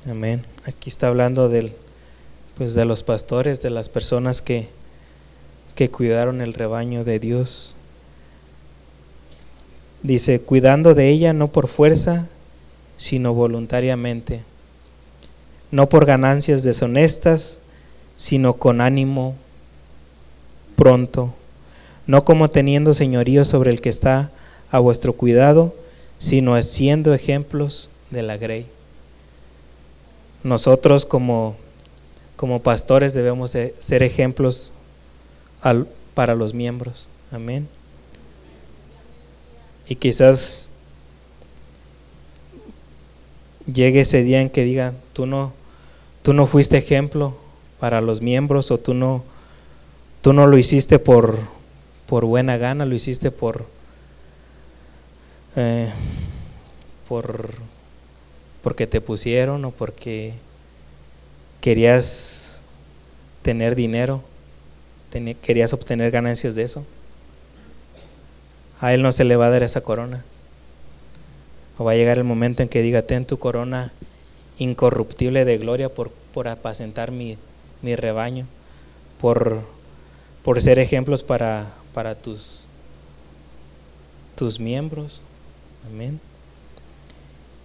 Amén. 0.10 0.44
Aquí 0.66 0.90
está 0.90 1.08
hablando 1.08 1.48
del, 1.48 1.74
pues 2.58 2.74
de 2.74 2.84
los 2.84 3.04
pastores, 3.04 3.62
de 3.62 3.70
las 3.70 3.88
personas 3.88 4.42
que, 4.42 4.68
que 5.76 5.90
cuidaron 5.90 6.42
el 6.42 6.54
rebaño 6.54 7.06
de 7.06 7.20
Dios. 7.20 7.76
Dice, 10.02 10.42
cuidando 10.42 10.94
de 10.94 11.08
ella 11.08 11.32
no 11.32 11.54
por 11.54 11.70
fuerza, 11.70 12.28
sino 12.98 13.34
voluntariamente, 13.34 14.44
no 15.72 15.88
por 15.88 16.06
ganancias 16.06 16.64
deshonestas, 16.64 17.62
sino 18.18 18.56
con 18.56 18.82
ánimo 18.82 19.36
pronto, 20.76 21.34
no 22.08 22.26
como 22.26 22.50
teniendo 22.50 22.94
señorío 22.94 23.46
sobre 23.46 23.72
el 23.72 23.80
que 23.80 23.90
está 23.90 24.32
a 24.70 24.80
vuestro 24.80 25.14
cuidado, 25.14 25.74
sino 26.18 26.62
siendo 26.62 27.14
ejemplos 27.14 27.90
de 28.12 28.24
la 28.24 28.36
grey. 28.36 28.66
Nosotros 30.44 31.06
como, 31.06 31.56
como 32.36 32.62
pastores 32.62 33.14
debemos 33.14 33.52
ser 33.52 34.04
ejemplos 34.04 34.74
para 36.14 36.36
los 36.36 36.54
miembros. 36.54 37.08
Amén. 37.32 37.68
Y 39.88 39.96
quizás 39.96 40.70
llegue 43.72 44.02
ese 44.02 44.24
día 44.24 44.42
en 44.42 44.50
que 44.50 44.64
diga, 44.64 44.94
tú 45.14 45.26
no, 45.26 45.54
tú 46.22 46.34
no 46.34 46.46
fuiste 46.46 46.78
ejemplo 46.78 47.38
para 47.80 48.02
los 48.02 48.22
miembros 48.22 48.72
o 48.72 48.78
tú 48.78 48.94
no, 48.94 49.24
tú 50.22 50.34
no 50.34 50.48
lo 50.48 50.58
hiciste 50.58 51.00
por, 51.00 51.40
por 52.06 52.26
buena 52.26 52.58
gana, 52.58 52.86
lo 52.86 52.96
hiciste 52.96 53.32
por, 53.32 53.66
eh, 55.56 55.90
por 57.08 57.56
porque 58.64 58.88
te 58.88 59.02
pusieron 59.02 59.66
o 59.66 59.72
porque 59.72 60.34
querías 61.62 62.64
tener 63.42 63.76
dinero, 63.76 64.24
querías 65.42 65.74
obtener 65.74 66.10
ganancias 66.12 66.56
de 66.56 66.64
eso. 66.64 66.86
A 68.80 68.94
él 68.94 69.02
no 69.02 69.12
se 69.12 69.26
le 69.26 69.36
va 69.36 69.48
a 69.48 69.50
dar 69.50 69.64
esa 69.64 69.82
corona. 69.82 70.24
O 71.78 71.84
va 71.84 71.92
a 71.92 71.96
llegar 71.96 72.18
el 72.18 72.24
momento 72.24 72.64
en 72.64 72.70
que 72.70 72.82
diga, 72.82 73.02
ten 73.02 73.26
tu 73.26 73.38
corona 73.38 73.92
incorruptible 74.58 75.46
de 75.46 75.58
gloria 75.58 75.94
por, 75.94 76.12
por 76.12 76.48
apacentar 76.48 77.12
mi, 77.12 77.38
mi 77.82 77.96
rebaño, 77.96 78.48
por, 79.20 79.62
por 80.44 80.62
ser 80.62 80.80
ejemplos 80.80 81.22
para, 81.22 81.74
para 81.94 82.16
tus, 82.16 82.66
tus 84.36 84.60
miembros. 84.60 85.22
Amén. 85.86 86.20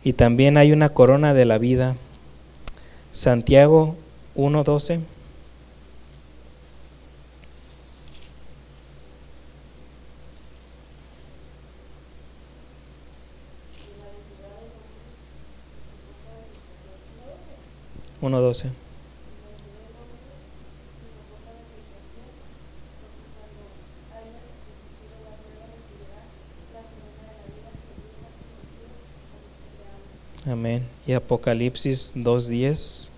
Y 0.08 0.14
también 0.14 0.56
hay 0.56 0.72
una 0.72 0.88
corona 0.88 1.34
de 1.34 1.44
la 1.44 1.58
vida. 1.58 1.94
Santiago 3.12 3.94
1.12. 4.36 5.00
Uno 18.22 18.40
doce. 18.40 18.70
Amén. 30.78 30.86
Y 31.06 31.12
Apocalipsis 31.12 32.12
2.10. 32.14 33.10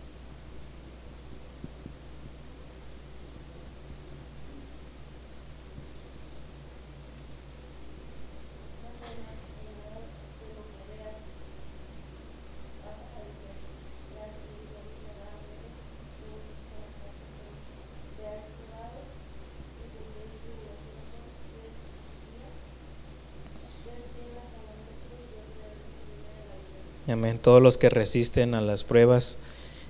Amén. 27.13 27.30
Todos 27.43 27.63
los 27.63 27.79
que 27.79 27.91
resisten 27.91 28.55
a 28.55 28.61
las 28.61 28.85
pruebas, 28.85 29.39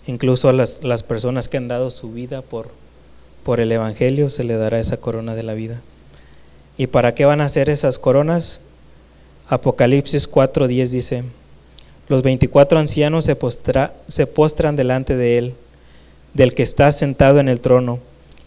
incluso 0.07 0.49
a 0.49 0.53
las, 0.53 0.83
las, 0.83 1.03
personas 1.03 1.49
que 1.49 1.57
han 1.57 1.69
dado 1.69 1.91
su 1.91 2.13
vida 2.13 2.43
por, 2.43 2.71
por 3.45 3.61
el 3.61 3.73
Evangelio, 3.73 4.31
se 4.31 4.45
le 4.45 4.57
dará 4.57 4.79
esa 4.79 4.99
corona 4.99 5.35
de 5.35 5.43
la 5.43 5.55
vida. 5.55 5.83
¿Y 6.77 6.87
para 6.87 7.15
qué 7.15 7.25
van 7.25 7.41
a 7.41 7.47
hacer 7.47 7.69
esas 7.69 7.99
coronas? 7.99 8.63
Apocalipsis 9.49 10.31
4:10 10.31 10.89
dice, 10.91 11.25
los 12.11 12.23
24 12.23 12.79
ancianos 12.79 13.25
se, 13.25 13.37
postra, 13.37 13.95
se 14.09 14.27
postran 14.27 14.75
delante 14.77 15.17
de 15.17 15.39
él, 15.39 15.55
del 16.35 16.55
que 16.55 16.65
está 16.65 16.91
sentado 16.91 17.39
en 17.39 17.49
el 17.49 17.61
trono, 17.61 18.01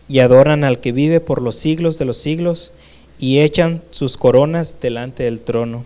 y 0.09 0.19
adoran 0.19 0.63
al 0.63 0.79
que 0.79 0.91
vive 0.91 1.21
por 1.21 1.41
los 1.41 1.55
siglos 1.55 1.97
de 1.97 2.05
los 2.05 2.17
siglos, 2.17 2.73
y 3.19 3.39
echan 3.39 3.81
sus 3.91 4.17
coronas 4.17 4.77
delante 4.81 5.23
del 5.23 5.41
trono. 5.41 5.85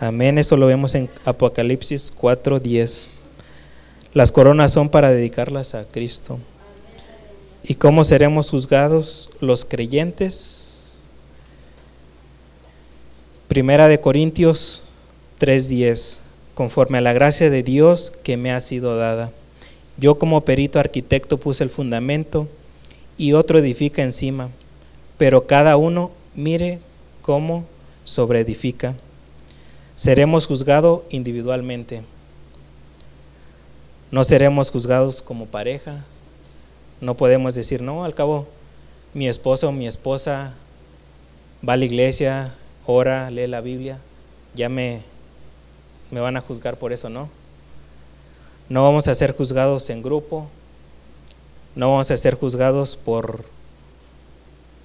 Amén, 0.00 0.38
eso 0.38 0.56
lo 0.56 0.66
vemos 0.66 0.96
en 0.96 1.08
Apocalipsis 1.24 2.12
4:10. 2.12 3.06
Las 4.12 4.32
coronas 4.32 4.72
son 4.72 4.88
para 4.88 5.10
dedicarlas 5.10 5.76
a 5.76 5.84
Cristo. 5.84 6.40
¿Y 7.62 7.76
cómo 7.76 8.02
seremos 8.02 8.50
juzgados 8.50 9.30
los 9.40 9.64
creyentes? 9.64 11.02
Primera 13.46 13.86
de 13.86 14.00
Corintios 14.00 14.82
3:10. 15.38 16.22
Conforme 16.54 16.98
a 16.98 17.00
la 17.00 17.12
gracia 17.12 17.48
de 17.48 17.62
Dios 17.62 18.12
que 18.24 18.36
me 18.36 18.50
ha 18.50 18.60
sido 18.60 18.96
dada. 18.96 19.32
Yo 19.96 20.18
como 20.18 20.44
perito 20.44 20.80
arquitecto 20.80 21.38
puse 21.38 21.62
el 21.62 21.70
fundamento 21.70 22.48
y 23.16 23.34
otro 23.34 23.60
edifica 23.60 24.02
encima, 24.02 24.50
pero 25.18 25.46
cada 25.46 25.76
uno 25.76 26.10
mire 26.34 26.80
cómo 27.22 27.64
sobreedifica 28.02 28.96
seremos 29.96 30.46
juzgados 30.46 31.02
individualmente. 31.10 32.02
No 34.10 34.24
seremos 34.24 34.70
juzgados 34.70 35.22
como 35.22 35.46
pareja. 35.46 36.04
No 37.00 37.16
podemos 37.16 37.54
decir, 37.54 37.82
no, 37.82 38.04
al 38.04 38.14
cabo, 38.14 38.46
mi 39.12 39.28
esposo 39.28 39.68
o 39.68 39.72
mi 39.72 39.86
esposa 39.86 40.54
va 41.66 41.74
a 41.74 41.76
la 41.76 41.84
iglesia, 41.84 42.54
ora, 42.86 43.30
lee 43.30 43.46
la 43.46 43.60
Biblia, 43.60 43.98
ya 44.54 44.68
me, 44.68 45.00
me 46.10 46.20
van 46.20 46.36
a 46.36 46.40
juzgar 46.40 46.78
por 46.78 46.92
eso, 46.92 47.08
¿no? 47.08 47.28
No 48.68 48.82
vamos 48.82 49.08
a 49.08 49.14
ser 49.14 49.36
juzgados 49.36 49.90
en 49.90 50.02
grupo, 50.02 50.48
no 51.74 51.90
vamos 51.90 52.10
a 52.10 52.16
ser 52.16 52.34
juzgados 52.34 52.96
por 52.96 53.44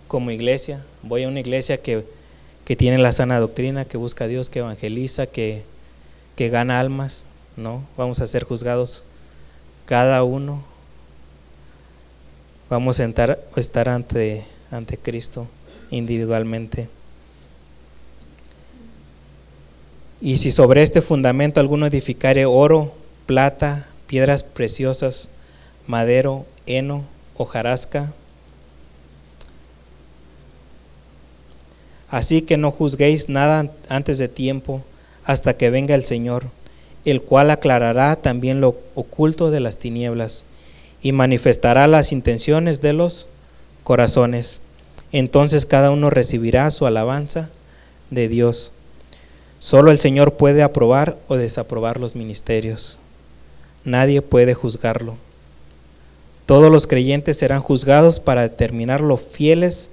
como 0.07 0.31
iglesia. 0.31 0.83
Voy 1.03 1.23
a 1.23 1.27
una 1.27 1.39
iglesia 1.39 1.81
que 1.81 2.05
que 2.69 2.75
tiene 2.75 2.99
la 2.99 3.11
sana 3.11 3.39
doctrina, 3.39 3.85
que 3.85 3.97
busca 3.97 4.25
a 4.25 4.27
Dios, 4.27 4.51
que 4.51 4.59
evangeliza, 4.59 5.25
que, 5.25 5.63
que 6.35 6.49
gana 6.49 6.79
almas, 6.79 7.25
¿no? 7.57 7.83
Vamos 7.97 8.19
a 8.19 8.27
ser 8.27 8.43
juzgados 8.43 9.05
cada 9.87 10.23
uno. 10.23 10.63
Vamos 12.69 12.99
a 12.99 13.05
estar, 13.05 13.43
estar 13.55 13.89
ante, 13.89 14.45
ante 14.69 14.99
Cristo 14.99 15.47
individualmente. 15.89 16.89
Y 20.21 20.37
si 20.37 20.51
sobre 20.51 20.83
este 20.83 21.01
fundamento 21.01 21.59
alguno 21.59 21.87
edificare 21.87 22.45
oro, 22.45 22.93
plata, 23.25 23.87
piedras 24.05 24.43
preciosas, 24.43 25.31
madero, 25.87 26.45
heno, 26.67 27.03
hojarasca, 27.35 28.13
Así 32.09 32.41
que 32.41 32.57
no 32.57 32.71
juzguéis 32.71 33.29
nada 33.29 33.71
antes 33.87 34.17
de 34.17 34.27
tiempo 34.27 34.83
hasta 35.23 35.55
que 35.55 35.69
venga 35.69 35.93
el 35.95 36.05
Señor, 36.05 36.47
el 37.05 37.21
cual 37.21 37.51
aclarará 37.51 38.15
también 38.15 38.61
lo 38.61 38.77
oculto 38.95 39.51
de 39.51 39.59
las 39.59 39.77
tinieblas 39.77 40.45
y 41.01 41.11
manifestará 41.11 41.87
las 41.87 42.11
intenciones 42.11 42.81
de 42.81 42.93
los 42.93 43.27
corazones. 43.83 44.61
Entonces 45.11 45.65
cada 45.65 45.91
uno 45.91 46.09
recibirá 46.09 46.69
su 46.71 46.85
alabanza 46.85 47.49
de 48.09 48.27
Dios. 48.27 48.73
Solo 49.59 49.91
el 49.91 49.99
Señor 49.99 50.35
puede 50.35 50.63
aprobar 50.63 51.17
o 51.27 51.35
desaprobar 51.35 51.99
los 51.99 52.15
ministerios. 52.15 52.97
Nadie 53.83 54.21
puede 54.21 54.53
juzgarlo. 54.53 55.17
Todos 56.45 56.71
los 56.71 56.87
creyentes 56.87 57.37
serán 57.37 57.61
juzgados 57.61 58.19
para 58.19 58.41
determinar 58.41 59.01
lo 59.01 59.17
fieles 59.17 59.91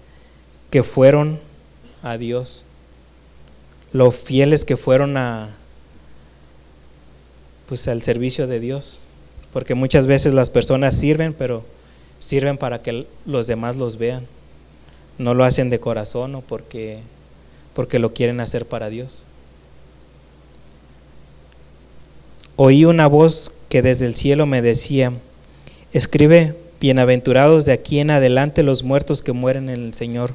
que 0.70 0.82
fueron 0.82 1.40
a 2.02 2.18
Dios, 2.18 2.64
los 3.92 4.14
fieles 4.14 4.64
que 4.64 4.76
fueron 4.76 5.16
a 5.16 5.48
pues 7.68 7.88
al 7.88 8.02
servicio 8.02 8.46
de 8.46 8.60
Dios, 8.60 9.02
Porque 9.52 9.74
muchas 9.74 10.06
veces 10.06 10.34
las 10.34 10.50
personas 10.50 10.94
sirven, 10.94 11.32
pero 11.32 11.64
sirven 12.18 12.58
para 12.58 12.82
que 12.82 13.06
los 13.24 13.46
demás 13.46 13.76
los 13.76 13.96
vean. 13.96 14.26
No 15.16 15.32
lo 15.32 15.44
hacen 15.44 15.70
de 15.70 15.80
corazón 15.80 16.34
o 16.34 16.42
porque, 16.42 16.98
porque 17.72 17.98
lo 17.98 18.12
quieren 18.12 18.40
hacer 18.40 18.66
para 18.66 18.90
Dios. 18.90 19.24
Oí 22.56 22.84
una 22.84 23.06
voz 23.06 23.52
que 23.70 23.80
desde 23.80 24.04
el 24.04 24.14
cielo 24.14 24.44
me 24.44 24.60
decía, 24.60 25.12
escribe, 25.92 26.54
bienaventurados 26.80 27.64
de 27.64 27.72
aquí 27.72 27.98
en 27.98 28.10
adelante 28.10 28.62
los 28.62 28.82
muertos 28.82 29.22
que 29.22 29.32
mueren 29.32 29.70
en 29.70 29.84
el 29.84 29.94
Señor. 29.94 30.34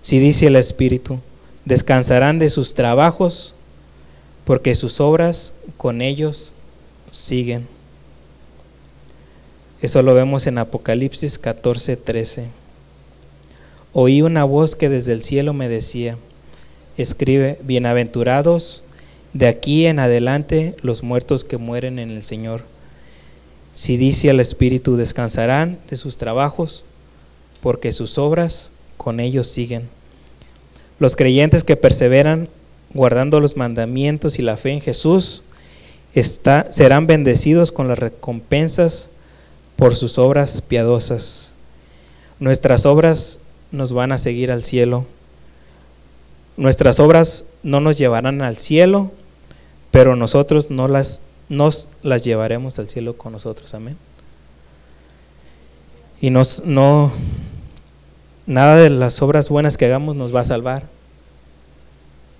Si 0.00 0.18
dice 0.18 0.46
el 0.46 0.56
Espíritu, 0.56 1.20
descansarán 1.64 2.38
de 2.38 2.50
sus 2.50 2.74
trabajos, 2.74 3.54
porque 4.44 4.74
sus 4.74 5.00
obras 5.00 5.54
con 5.76 6.00
ellos 6.00 6.54
siguen. 7.10 7.66
Eso 9.80 10.02
lo 10.02 10.14
vemos 10.14 10.46
en 10.46 10.58
Apocalipsis 10.58 11.38
14, 11.38 11.96
13. 11.96 12.46
Oí 13.92 14.22
una 14.22 14.44
voz 14.44 14.74
que 14.74 14.88
desde 14.88 15.12
el 15.12 15.22
cielo 15.22 15.52
me 15.52 15.68
decía, 15.68 16.16
escribe, 16.96 17.58
bienaventurados 17.62 18.82
de 19.32 19.46
aquí 19.46 19.86
en 19.86 19.98
adelante 19.98 20.74
los 20.82 21.02
muertos 21.02 21.44
que 21.44 21.58
mueren 21.58 21.98
en 21.98 22.10
el 22.10 22.22
Señor. 22.22 22.64
Si 23.72 23.96
dice 23.96 24.30
al 24.30 24.40
Espíritu, 24.40 24.96
descansarán 24.96 25.78
de 25.88 25.96
sus 25.96 26.18
trabajos, 26.18 26.84
porque 27.60 27.92
sus 27.92 28.18
obras 28.18 28.72
con 28.98 29.20
ellos 29.20 29.46
siguen. 29.46 29.88
Los 30.98 31.16
creyentes 31.16 31.64
que 31.64 31.76
perseveran 31.76 32.50
guardando 32.92 33.40
los 33.40 33.56
mandamientos 33.56 34.38
y 34.38 34.42
la 34.42 34.58
fe 34.58 34.72
en 34.72 34.80
Jesús 34.82 35.42
está, 36.14 36.70
serán 36.70 37.06
bendecidos 37.06 37.72
con 37.72 37.88
las 37.88 37.98
recompensas 37.98 39.10
por 39.76 39.94
sus 39.96 40.18
obras 40.18 40.60
piadosas. 40.60 41.54
Nuestras 42.40 42.84
obras 42.84 43.38
nos 43.70 43.92
van 43.92 44.12
a 44.12 44.18
seguir 44.18 44.50
al 44.50 44.64
cielo. 44.64 45.06
Nuestras 46.56 46.98
obras 46.98 47.46
no 47.62 47.80
nos 47.80 47.98
llevarán 47.98 48.42
al 48.42 48.58
cielo, 48.58 49.12
pero 49.90 50.16
nosotros 50.16 50.70
no 50.70 50.88
nos 50.88 51.88
las 52.02 52.24
llevaremos 52.24 52.78
al 52.78 52.88
cielo 52.88 53.16
con 53.16 53.32
nosotros. 53.32 53.74
Amén. 53.74 53.96
Y 56.20 56.30
nos, 56.30 56.64
no, 56.64 57.12
nada 58.48 58.76
de 58.76 58.88
las 58.88 59.20
obras 59.20 59.50
buenas 59.50 59.76
que 59.76 59.84
hagamos 59.84 60.16
nos 60.16 60.34
va 60.34 60.40
a 60.40 60.44
salvar, 60.44 60.84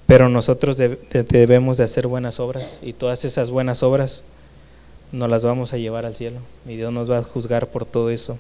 pero 0.07 0.31
nosotros 0.31 0.79
debemos 0.79 1.77
de 1.77 1.85
hacer 1.85 2.07
buenas 2.07 2.41
obras 2.41 2.81
y 2.83 2.95
todas 2.95 3.27
esas 3.27 3.51
buenas 3.51 3.83
obras 3.83 4.25
nos 5.13 5.29
las 5.29 5.45
vamos 5.45 5.75
a 5.75 5.77
llevar 5.77 6.07
al 6.07 6.15
cielo 6.15 6.41
y 6.67 6.77
Dios 6.77 6.93
nos 6.93 7.11
va 7.11 7.19
a 7.19 7.23
juzgar 7.23 7.69
por 7.69 7.85
todo 7.85 8.09
eso. 8.09 8.39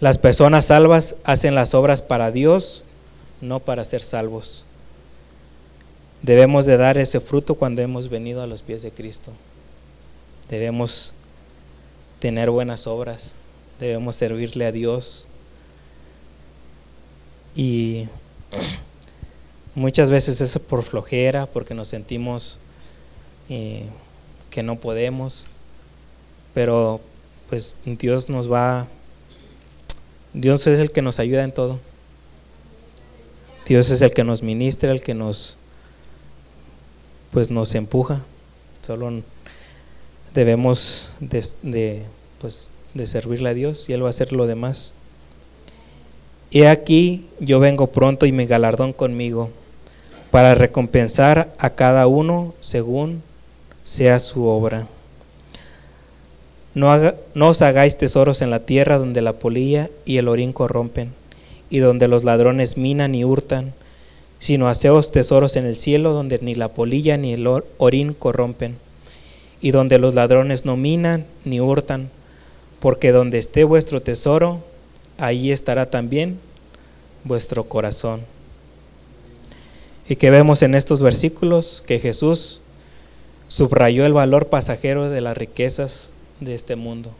Las 0.00 0.18
personas 0.18 0.66
salvas 0.66 1.16
hacen 1.24 1.54
las 1.54 1.74
obras 1.74 2.02
para 2.02 2.30
Dios, 2.30 2.84
no 3.40 3.60
para 3.60 3.84
ser 3.84 4.02
salvos. 4.02 4.66
Debemos 6.20 6.66
de 6.66 6.76
dar 6.76 6.98
ese 6.98 7.20
fruto 7.20 7.54
cuando 7.54 7.80
hemos 7.80 8.10
venido 8.10 8.42
a 8.42 8.46
los 8.46 8.60
pies 8.60 8.82
de 8.82 8.92
Cristo. 8.92 9.32
Debemos 10.50 11.14
tener 12.18 12.50
buenas 12.50 12.86
obras, 12.86 13.36
debemos 13.78 14.16
servirle 14.16 14.66
a 14.66 14.72
Dios. 14.72 15.26
Y 17.54 18.08
muchas 19.74 20.10
veces 20.10 20.40
es 20.40 20.58
por 20.58 20.82
flojera, 20.82 21.46
porque 21.46 21.74
nos 21.74 21.88
sentimos 21.88 22.58
eh, 23.48 23.86
que 24.50 24.62
no 24.62 24.78
podemos, 24.78 25.46
pero 26.54 27.00
pues 27.48 27.78
Dios 27.84 28.28
nos 28.28 28.50
va, 28.50 28.86
Dios 30.32 30.66
es 30.66 30.78
el 30.78 30.92
que 30.92 31.02
nos 31.02 31.18
ayuda 31.18 31.44
en 31.44 31.52
todo. 31.52 31.80
Dios 33.66 33.90
es 33.90 34.02
el 34.02 34.12
que 34.12 34.24
nos 34.24 34.42
ministra, 34.42 34.90
el 34.90 35.02
que 35.02 35.14
nos 35.14 35.58
pues 37.30 37.50
nos 37.50 37.74
empuja. 37.74 38.20
Solo 38.80 39.22
debemos 40.34 41.12
de, 41.20 42.02
pues, 42.40 42.72
de 42.94 43.06
servirle 43.06 43.50
a 43.50 43.54
Dios 43.54 43.88
y 43.88 43.92
Él 43.92 44.02
va 44.02 44.08
a 44.08 44.10
hacer 44.10 44.32
lo 44.32 44.46
demás. 44.46 44.94
He 46.52 46.66
aquí, 46.66 47.26
yo 47.38 47.60
vengo 47.60 47.88
pronto 47.88 48.26
y 48.26 48.32
mi 48.32 48.46
galardón 48.46 48.92
conmigo, 48.92 49.50
para 50.30 50.54
recompensar 50.54 51.52
a 51.58 51.70
cada 51.70 52.06
uno 52.06 52.54
según 52.60 53.22
sea 53.84 54.18
su 54.18 54.44
obra. 54.46 54.86
No, 56.74 56.90
os 57.48 57.62
hagáis 57.62 57.98
tesoros 57.98 58.42
en 58.42 58.50
la 58.50 58.64
tierra 58.66 58.98
donde 58.98 59.22
la 59.22 59.34
polilla 59.34 59.90
y 60.04 60.18
el 60.18 60.28
orín 60.28 60.52
corrompen, 60.52 61.12
y 61.68 61.78
donde 61.78 62.08
los 62.08 62.24
ladrones 62.24 62.76
minan 62.76 63.14
y 63.14 63.24
hurtan 63.24 63.74
sino 64.40 64.68
haceos 64.68 65.12
tesoros 65.12 65.54
en 65.54 65.66
el 65.66 65.76
cielo 65.76 66.12
donde 66.12 66.38
ni 66.40 66.54
la 66.54 66.72
polilla 66.72 67.18
ni 67.18 67.34
el 67.34 67.46
orín 67.76 68.14
corrompen, 68.14 68.78
y 69.60 69.70
donde 69.70 69.98
los 69.98 70.14
ladrones 70.14 70.64
no 70.64 70.76
minan 70.76 71.26
ni 71.44 71.60
hurtan, 71.60 72.10
porque 72.80 73.12
donde 73.12 73.38
esté 73.38 73.64
vuestro 73.64 74.00
tesoro, 74.00 74.64
ahí 75.20 75.52
estará 75.52 75.90
también 75.90 76.38
vuestro 77.24 77.64
corazón. 77.64 78.22
Y 80.08 80.16
que 80.16 80.30
vemos 80.30 80.62
en 80.62 80.74
estos 80.74 81.02
versículos 81.02 81.84
que 81.86 82.00
Jesús 82.00 82.62
subrayó 83.48 84.06
el 84.06 84.12
valor 84.12 84.48
pasajero 84.48 85.08
de 85.08 85.20
las 85.20 85.36
riquezas 85.36 86.10
de 86.40 86.54
este 86.54 86.76
mundo. 86.76 87.10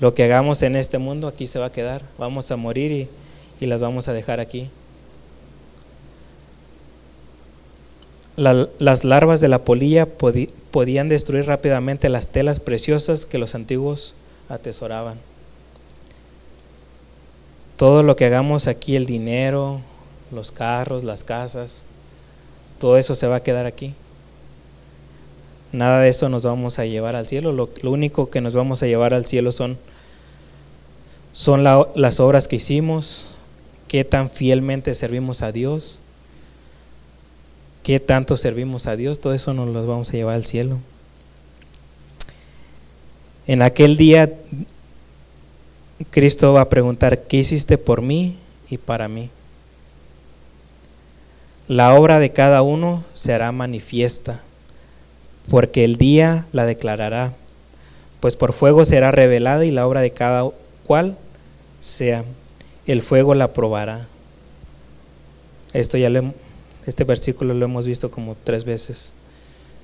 Lo 0.00 0.14
que 0.14 0.24
hagamos 0.24 0.62
en 0.62 0.76
este 0.76 0.98
mundo 0.98 1.28
aquí 1.28 1.46
se 1.46 1.58
va 1.58 1.66
a 1.66 1.72
quedar, 1.72 2.02
vamos 2.18 2.50
a 2.50 2.56
morir 2.56 3.08
y, 3.60 3.66
las 3.66 3.80
vamos 3.80 4.08
a 4.08 4.12
dejar 4.12 4.40
aquí. 4.40 4.70
las 8.36 9.02
larvas 9.02 9.40
de 9.40 9.48
la 9.48 9.64
polilla 9.64 10.06
podían 10.06 11.08
destruir 11.08 11.46
rápidamente 11.46 12.08
las 12.08 12.28
telas 12.28 12.60
preciosas 12.60 13.26
que 13.26 13.38
los 13.38 13.56
antiguos 13.56 14.14
atesoraban. 14.48 15.18
Todo 17.78 18.02
lo 18.02 18.14
que 18.14 18.26
hagamos 18.26 18.66
aquí, 18.66 18.94
el 18.96 19.06
dinero, 19.06 19.80
los 20.30 20.52
carros, 20.52 21.02
las 21.02 21.24
casas, 21.24 21.86
todo 22.78 22.98
eso 22.98 23.14
se 23.14 23.26
va 23.26 23.36
a 23.36 23.42
quedar 23.42 23.64
aquí. 23.64 23.94
Nada 25.72 26.00
de 26.00 26.10
eso 26.10 26.28
nos 26.28 26.42
vamos 26.42 26.78
a 26.78 26.84
llevar 26.84 27.16
al 27.16 27.26
cielo. 27.26 27.52
Lo, 27.52 27.70
único 27.90 28.28
que 28.28 28.42
nos 28.42 28.52
vamos 28.52 28.82
a 28.82 28.86
llevar 28.86 29.14
al 29.14 29.24
cielo 29.24 29.50
son, 29.50 29.78
son 31.32 31.64
las 31.64 32.20
obras 32.20 32.48
que 32.48 32.56
hicimos, 32.56 33.28
qué 33.88 34.04
tan 34.04 34.28
fielmente 34.28 34.94
servimos 34.94 35.40
a 35.40 35.52
Dios 35.52 36.00
qué 37.88 38.00
tanto 38.00 38.36
servimos 38.36 38.86
a 38.86 38.96
Dios, 38.96 39.18
todo 39.18 39.32
eso 39.32 39.54
nos 39.54 39.66
lo 39.66 39.86
vamos 39.86 40.10
a 40.10 40.12
llevar 40.12 40.34
al 40.34 40.44
cielo. 40.44 40.76
En 43.46 43.62
aquel 43.62 43.96
día 43.96 44.30
Cristo 46.04 46.52
va 46.52 46.62
a 46.62 46.68
preguntar, 46.68 47.24
¿qué 47.24 47.38
hiciste 47.38 47.78
por 47.78 48.02
mí 48.02 48.36
y 48.70 48.78
para 48.78 49.08
mí? 49.08 49.30
La 51.66 51.94
obra 51.94 52.18
de 52.18 52.30
cada 52.30 52.62
uno 52.62 53.04
será 53.12 53.52
manifiesta, 53.52 54.42
porque 55.50 55.84
el 55.84 55.96
día 55.96 56.46
la 56.52 56.66
declarará, 56.66 57.34
pues 58.20 58.36
por 58.36 58.52
fuego 58.52 58.84
será 58.84 59.10
revelada 59.10 59.64
y 59.64 59.70
la 59.70 59.86
obra 59.86 60.00
de 60.00 60.12
cada 60.12 60.48
cual 60.86 61.18
sea, 61.80 62.24
el 62.86 63.02
fuego 63.02 63.34
la 63.34 63.52
probará. 63.52 64.06
Esto 65.72 65.98
ya 65.98 66.10
este 66.86 67.04
versículo 67.04 67.52
lo 67.52 67.66
hemos 67.66 67.86
visto 67.86 68.10
como 68.10 68.36
tres 68.44 68.64
veces. 68.64 69.12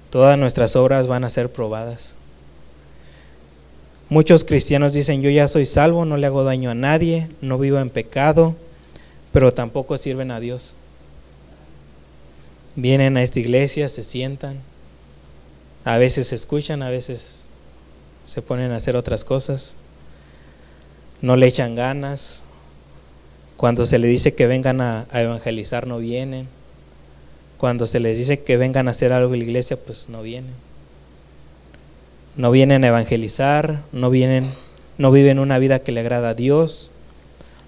Todas 0.09 0.39
nuestras 0.39 0.77
obras 0.77 1.07
van 1.07 1.25
a 1.25 1.31
ser 1.31 1.53
probadas. 1.53 2.17
Muchos 4.09 4.45
cristianos 4.45 4.93
dicen, 4.93 5.23
yo 5.23 5.31
ya 5.31 5.49
soy 5.49 5.67
salvo, 5.67 6.05
no 6.05 6.17
le 6.17 6.27
hago 6.27 6.45
daño 6.45 6.71
a 6.71 6.75
nadie, 6.75 7.29
no 7.41 7.59
vivo 7.59 7.79
en 7.79 7.91
pecado, 7.91 8.57
pero 9.33 9.53
tampoco 9.53 9.97
sirven 9.99 10.31
a 10.31 10.41
Dios. 10.41 10.75
Vienen 12.77 13.17
a 13.17 13.23
esta 13.23 13.41
iglesia, 13.41 13.89
se 13.89 14.03
sientan, 14.03 14.61
a 15.85 15.97
veces 15.97 16.33
escuchan, 16.33 16.83
a 16.83 16.91
veces 16.91 17.47
se 18.25 18.43
ponen 18.43 18.73
a 18.73 18.77
hacer 18.77 18.97
otras 18.97 19.25
cosas, 19.25 19.77
no 21.21 21.37
le 21.37 21.47
echan 21.47 21.75
ganas, 21.75 22.45
cuando 23.57 23.87
se 23.87 23.99
le 23.99 24.09
dice 24.09 24.35
que 24.35 24.47
vengan 24.47 24.81
a, 24.81 25.07
a 25.11 25.23
evangelizar 25.23 25.87
no 25.87 25.99
vienen 25.99 26.49
cuando 27.65 27.87
se 27.87 27.99
les 27.99 28.19
dice 28.19 28.41
que 28.41 28.59
vengan 28.59 28.89
a 28.89 28.91
hacer 28.91 29.11
algo 29.11 29.33
en 29.33 29.41
la 29.41 29.47
iglesia, 29.47 29.79
pues 29.79 30.11
no 30.11 30.21
vienen. 30.21 30.53
No 32.37 32.51
vienen 32.51 32.82
a 32.82 32.89
evangelizar, 32.89 33.82
no 33.93 34.11
vienen, 34.11 34.51
no 34.99 35.12
viven 35.12 35.39
una 35.39 35.59
vida 35.59 35.78
que 35.78 35.93
le 35.93 36.01
agrada 36.01 36.30
a 36.30 36.35
Dios, 36.35 36.91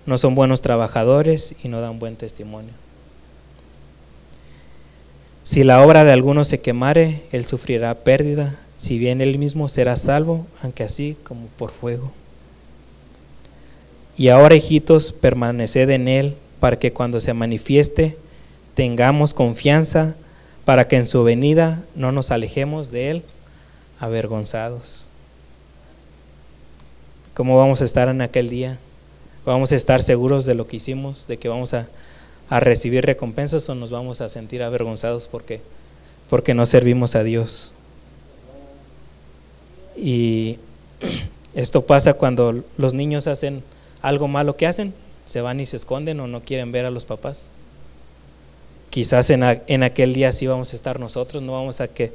no 0.07 0.19
son 0.19 0.35
buenos 0.35 0.61
trabajadores 0.61 1.55
y 1.63 1.69
no 1.69 1.81
dan 1.81 2.01
buen 2.01 2.17
testimonio. 2.17 2.73
Si 5.45 5.63
la 5.63 5.87
obra 5.87 6.03
de 6.03 6.11
alguno 6.11 6.45
se 6.45 6.59
quemare, 6.59 7.23
él 7.31 7.45
sufrirá 7.45 7.95
pérdida, 7.95 8.59
si 8.77 8.99
bien 8.99 9.21
él 9.21 9.39
mismo 9.39 9.69
será 9.69 9.97
salvo, 9.97 10.47
aunque 10.61 10.83
así 10.83 11.17
como 11.23 11.47
por 11.47 11.71
fuego. 11.71 12.13
Y 14.17 14.31
ahora, 14.31 14.57
hijitos, 14.57 15.13
permaneced 15.13 15.91
en 15.91 16.09
él, 16.09 16.37
para 16.59 16.79
que 16.79 16.93
cuando 16.93 17.21
se 17.21 17.35
manifieste 17.35 18.19
tengamos 18.75 19.33
confianza, 19.33 20.17
para 20.65 20.89
que 20.89 20.97
en 20.97 21.07
su 21.07 21.23
venida 21.23 21.85
no 21.95 22.11
nos 22.11 22.33
alejemos 22.33 22.91
de 22.91 23.11
él 23.11 23.25
avergonzados. 24.01 25.09
¿Cómo 27.35 27.57
vamos 27.57 27.83
a 27.83 27.85
estar 27.85 28.09
en 28.09 28.23
aquel 28.23 28.49
día? 28.49 28.79
¿Vamos 29.45 29.73
a 29.73 29.77
estar 29.77 30.03
seguros 30.03 30.47
de 30.47 30.55
lo 30.55 30.67
que 30.67 30.77
hicimos, 30.77 31.27
de 31.27 31.39
que 31.39 31.49
vamos 31.49 31.75
a, 31.75 31.89
a 32.49 32.61
recibir 32.61 33.05
recompensas 33.05 33.69
o 33.69 33.75
nos 33.75 33.91
vamos 33.91 34.21
a 34.21 34.29
sentir 34.29 34.63
avergonzados 34.63 35.29
porque, 35.29 35.61
porque 36.29 36.55
no 36.55 36.67
servimos 36.67 37.15
a 37.15 37.23
Dios? 37.23 37.73
Y 39.97 40.59
esto 41.55 41.87
pasa 41.87 42.15
cuando 42.15 42.65
los 42.77 42.95
niños 42.95 43.27
hacen 43.27 43.63
algo 44.03 44.29
malo 44.29 44.57
que 44.57 44.67
hacen, 44.67 44.95
se 45.25 45.41
van 45.41 45.61
y 45.61 45.67
se 45.67 45.77
esconden 45.77 46.21
o 46.21 46.27
no 46.27 46.43
quieren 46.43 46.73
ver 46.73 46.85
a 46.85 46.91
los 46.91 47.05
papás. 47.05 47.49
Quizás 48.91 49.29
en, 49.31 49.43
en 49.43 49.83
aquel 49.83 50.15
día 50.15 50.33
sí 50.33 50.47
vamos 50.47 50.73
a 50.73 50.77
estar 50.77 51.01
nosotros, 51.01 51.43
no 51.43 51.53
vamos 51.53 51.81
a, 51.81 51.89
que, 51.89 52.15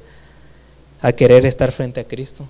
a 1.02 1.12
querer 1.14 1.46
estar 1.46 1.72
frente 1.72 2.00
a 2.00 2.08
Cristo. 2.08 2.48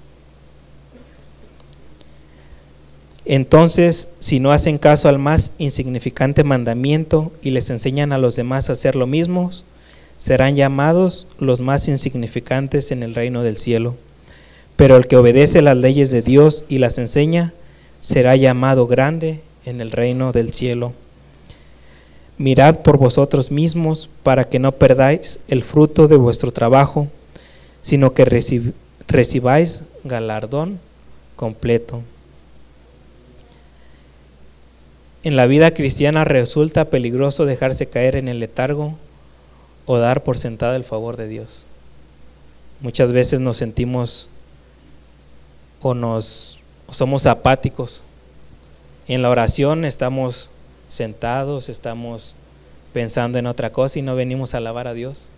Entonces, 3.26 4.10
si 4.20 4.40
no 4.40 4.52
hacen 4.52 4.78
caso 4.78 5.08
al 5.08 5.20
más 5.20 5.54
insignificante 5.58 6.44
mandamiento 6.44 7.32
y 7.42 7.52
les 7.52 7.70
enseñan 7.70 8.12
a 8.12 8.18
los 8.18 8.36
demás 8.36 8.70
a 8.70 8.74
hacer 8.74 8.96
lo 8.96 9.08
mismo, 9.08 9.52
serán 10.18 10.56
llamados 10.56 11.28
los 11.40 11.62
más 11.62 11.88
insignificantes 11.88 12.92
en 12.92 13.04
el 13.04 13.16
reino 13.16 13.44
del 13.44 13.58
cielo. 13.58 13.96
Pero 14.76 14.98
el 14.98 15.08
que 15.08 15.18
obedece 15.18 15.62
las 15.62 15.78
leyes 15.78 16.12
de 16.12 16.22
Dios 16.22 16.66
y 16.68 16.80
las 16.80 16.98
enseña, 16.98 17.54
será 18.00 18.36
llamado 18.36 18.88
grande 18.88 19.40
en 19.66 19.80
el 19.80 19.92
reino 19.92 20.32
del 20.32 20.54
cielo. 20.54 20.94
Mirad 22.38 22.80
por 22.80 22.98
vosotros 22.98 23.52
mismos 23.52 24.10
para 24.24 24.50
que 24.50 24.58
no 24.58 24.72
perdáis 24.72 25.40
el 25.48 25.62
fruto 25.62 26.08
de 26.08 26.16
vuestro 26.16 26.52
trabajo, 26.52 27.08
sino 27.82 28.14
que 28.14 28.26
recibáis 29.08 29.84
galardón 30.04 30.80
completo. 31.36 32.02
En 35.24 35.36
la 35.36 35.46
vida 35.46 35.74
cristiana 35.74 36.24
resulta 36.26 36.90
peligroso 36.90 37.46
dejarse 37.46 37.88
caer 37.88 38.16
en 38.16 38.28
el 38.28 38.40
letargo 38.40 38.96
o 39.86 39.98
dar 39.98 40.24
por 40.24 40.38
sentada 40.38 40.76
el 40.76 40.84
favor 40.84 41.18
de 41.18 41.28
Dios. 41.28 41.68
Muchas 42.80 43.12
veces 43.12 43.40
nos 43.40 43.58
sentimos 43.58 44.30
o 45.82 45.94
nos 45.94 46.64
somos 46.90 47.26
apáticos. 47.26 48.04
En 49.08 49.22
la 49.22 49.30
oración 49.30 49.86
estamos 49.86 50.52
sentados, 50.88 51.70
estamos 51.70 52.36
pensando 52.94 53.38
en 53.38 53.46
otra 53.46 53.72
cosa 53.72 54.00
y 54.00 54.02
no 54.02 54.16
venimos 54.16 54.54
a 54.54 54.58
alabar 54.58 54.88
a 54.88 54.94
Dios. 54.94 55.30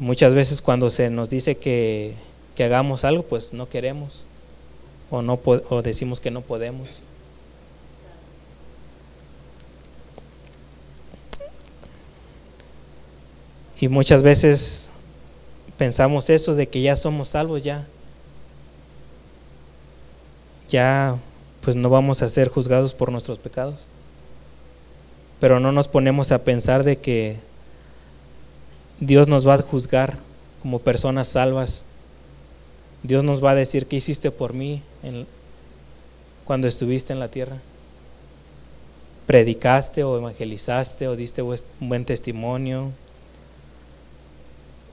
Muchas 0.00 0.34
veces 0.34 0.62
cuando 0.62 0.88
se 0.88 1.10
nos 1.10 1.28
dice 1.28 1.58
que, 1.58 2.14
que 2.56 2.64
hagamos 2.64 3.04
algo, 3.04 3.22
pues 3.22 3.52
no 3.52 3.68
queremos 3.68 4.24
o, 5.10 5.20
no, 5.20 5.38
o 5.44 5.82
decimos 5.82 6.20
que 6.20 6.30
no 6.30 6.40
podemos. 6.40 7.02
Y 13.78 13.88
muchas 13.88 14.22
veces 14.22 14.90
pensamos 15.76 16.30
eso 16.30 16.54
de 16.54 16.66
que 16.66 16.80
ya 16.80 16.96
somos 16.96 17.28
salvos, 17.28 17.62
ya, 17.62 17.86
ya 20.70 21.18
pues 21.60 21.76
no 21.76 21.90
vamos 21.90 22.22
a 22.22 22.28
ser 22.30 22.48
juzgados 22.48 22.94
por 22.94 23.12
nuestros 23.12 23.38
pecados. 23.38 23.88
Pero 25.40 25.60
no 25.60 25.72
nos 25.72 25.88
ponemos 25.88 26.32
a 26.32 26.42
pensar 26.42 26.84
de 26.84 26.98
que 26.98 27.36
Dios 29.00 29.28
nos 29.28 29.48
va 29.48 29.54
a 29.54 29.62
juzgar 29.62 30.18
como 30.60 30.78
personas 30.78 31.28
salvas. 31.28 31.86
Dios 33.02 33.24
nos 33.24 33.42
va 33.42 33.52
a 33.52 33.54
decir 33.54 33.86
qué 33.86 33.96
hiciste 33.96 34.30
por 34.30 34.52
mí 34.52 34.82
cuando 36.44 36.68
estuviste 36.68 37.14
en 37.14 37.18
la 37.18 37.30
tierra. 37.30 37.56
Predicaste 39.26 40.04
o 40.04 40.18
evangelizaste 40.18 41.08
o 41.08 41.16
diste 41.16 41.40
un 41.40 41.56
buen 41.80 42.04
testimonio. 42.04 42.92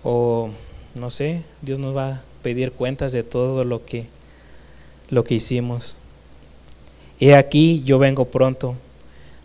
O 0.04 0.52
no 0.96 1.10
sé, 1.10 1.44
Dios 1.62 1.80
nos 1.80 1.96
va 1.96 2.08
a 2.08 2.22
pedir 2.44 2.72
cuentas 2.72 3.12
de 3.12 3.24
todo 3.24 3.66
lo 3.66 3.84
que 3.84 4.08
lo 5.10 5.24
que 5.26 5.36
hicimos. 5.36 5.98
He 7.20 7.36
aquí, 7.36 7.84
yo 7.84 8.00
vengo 8.00 8.26
pronto. 8.26 8.76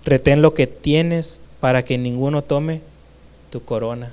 Retén 0.05 0.43
lo 0.43 0.55
que 0.55 0.67
tienes 0.69 1.43
para 1.61 1.85
que 1.85 1.99
ninguno 1.99 2.43
tome 2.43 2.81
tu 3.51 3.65
corona. 3.65 4.13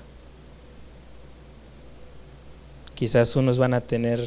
Quizás 2.99 3.35
unos 3.37 3.57
van 3.57 3.73
a 3.73 3.79
tener 3.79 4.19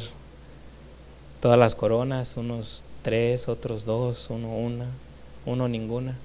todas 1.39 1.59
las 1.59 1.75
coronas, 1.75 2.37
unos 2.37 2.83
tres, 3.03 3.47
otros 3.47 3.85
dos, 3.85 4.31
uno 4.31 4.47
una, 4.57 4.87
uno 5.45 5.67
ninguna. 5.67 6.17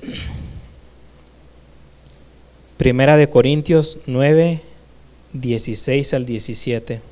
Primera 2.78 3.18
de 3.18 3.28
Corintios 3.28 3.98
9, 4.06 4.62
16 5.34 6.14
al 6.14 6.24
17. 6.24 7.02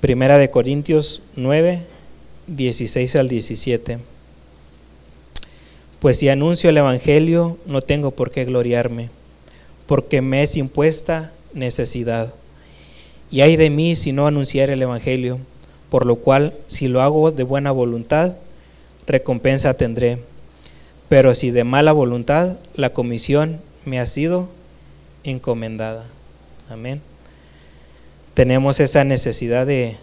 Primera 0.00 0.38
de 0.38 0.48
Corintios 0.48 1.22
9, 1.34 1.80
16 2.46 3.16
al 3.16 3.28
17. 3.28 3.98
Pues 5.98 6.18
si 6.18 6.28
anuncio 6.28 6.70
el 6.70 6.76
Evangelio, 6.76 7.58
no 7.66 7.80
tengo 7.80 8.12
por 8.12 8.30
qué 8.30 8.44
gloriarme, 8.44 9.10
porque 9.86 10.20
me 10.20 10.42
es 10.42 10.56
impuesta 10.56 11.32
necesidad. 11.52 12.34
Y 13.30 13.40
hay 13.40 13.56
de 13.56 13.70
mí 13.70 13.96
si 13.96 14.12
no 14.12 14.26
anunciar 14.26 14.70
el 14.70 14.82
Evangelio, 14.82 15.38
por 15.90 16.06
lo 16.06 16.16
cual, 16.16 16.54
si 16.66 16.88
lo 16.88 17.02
hago 17.02 17.32
de 17.32 17.42
buena 17.42 17.72
voluntad, 17.72 18.36
recompensa 19.06 19.74
tendré. 19.74 20.18
Pero 21.08 21.34
si 21.34 21.50
de 21.50 21.64
mala 21.64 21.92
voluntad, 21.92 22.56
la 22.74 22.92
comisión 22.92 23.60
me 23.84 24.00
ha 24.00 24.06
sido 24.06 24.48
encomendada. 25.24 26.04
Amén 26.68 27.00
tenemos 28.36 28.80
esa 28.80 29.02
necesidad 29.02 29.66
de, 29.66 29.96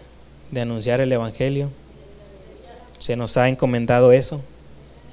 anunciar 0.60 1.00
el 1.00 1.12
Evangelio. 1.12 1.70
Se 2.98 3.14
nos 3.14 3.36
ha 3.36 3.48
encomendado 3.48 4.10
eso. 4.10 4.40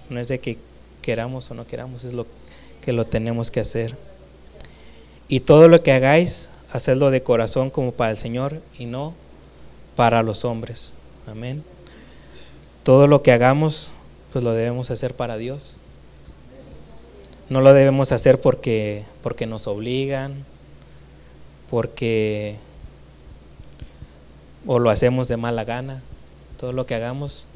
No 0.09 0.19
es 0.19 0.27
de 0.27 0.39
que 0.39 0.57
queramos 1.03 1.51
o 1.51 1.53
no 1.53 1.67
queramos, 1.67 2.03
es 2.03 2.13
lo 2.13 2.25
que 2.81 2.93
lo 2.93 3.05
tenemos 3.05 3.51
que 3.51 3.59
hacer. 3.59 3.95
Y 5.31 5.39
todo 5.39 5.69
lo 5.69 5.81
que 5.81 5.93
hagáis, 5.93 6.49
hacedlo 6.73 7.09
de 7.09 7.23
corazón 7.23 7.69
como 7.69 7.93
para 7.93 8.11
el 8.11 8.17
Señor 8.17 8.61
y 8.77 8.85
no 8.85 9.13
para 9.95 10.23
los 10.23 10.43
hombres. 10.43 10.95
Amén. 11.25 11.63
Todo 12.83 13.07
lo 13.07 13.23
que 13.23 13.31
hagamos, 13.31 13.91
pues 14.33 14.43
lo 14.43 14.51
debemos 14.51 14.91
hacer 14.91 15.15
para 15.15 15.37
Dios. 15.37 15.77
No 17.47 17.61
lo 17.61 17.71
debemos 17.71 18.11
hacer 18.11 18.41
porque, 18.41 19.05
porque 19.23 19.45
nos 19.45 19.67
obligan, 19.67 20.43
porque 21.69 22.57
o 24.67 24.79
lo 24.79 24.89
hacemos 24.89 25.29
de 25.29 25.37
mala 25.37 25.63
gana. 25.63 26.03
Todo 26.59 26.73
lo 26.73 26.85
que 26.85 26.95
hagamos 26.95 27.47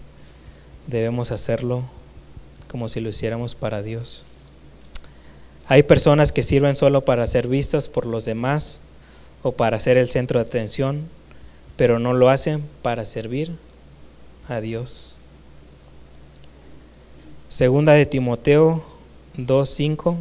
debemos 0.87 1.29
hacerlo 1.31 1.83
como 2.69 2.87
si 2.87 3.01
lo 3.01 3.09
hiciéramos 3.09 3.53
para 3.53 3.81
Dios. 3.81 4.23
Hay 5.67 5.83
personas 5.83 6.31
que 6.31 6.43
sirven 6.43 6.75
solo 6.75 7.05
para 7.05 7.25
ser 7.25 7.47
vistas 7.47 7.89
por 7.89 8.05
los 8.05 8.25
demás 8.25 8.81
o 9.41 9.53
para 9.53 9.79
ser 9.79 9.97
el 9.97 10.09
centro 10.09 10.39
de 10.39 10.45
atención, 10.47 11.09
pero 11.75 11.97
no 11.97 12.13
lo 12.13 12.29
hacen 12.29 12.63
para 12.83 13.03
servir 13.05 13.51
a 14.47 14.61
Dios. 14.61 15.15
Segunda 17.47 17.93
de 17.93 18.05
Timoteo 18.05 18.83
2.5 19.37 20.17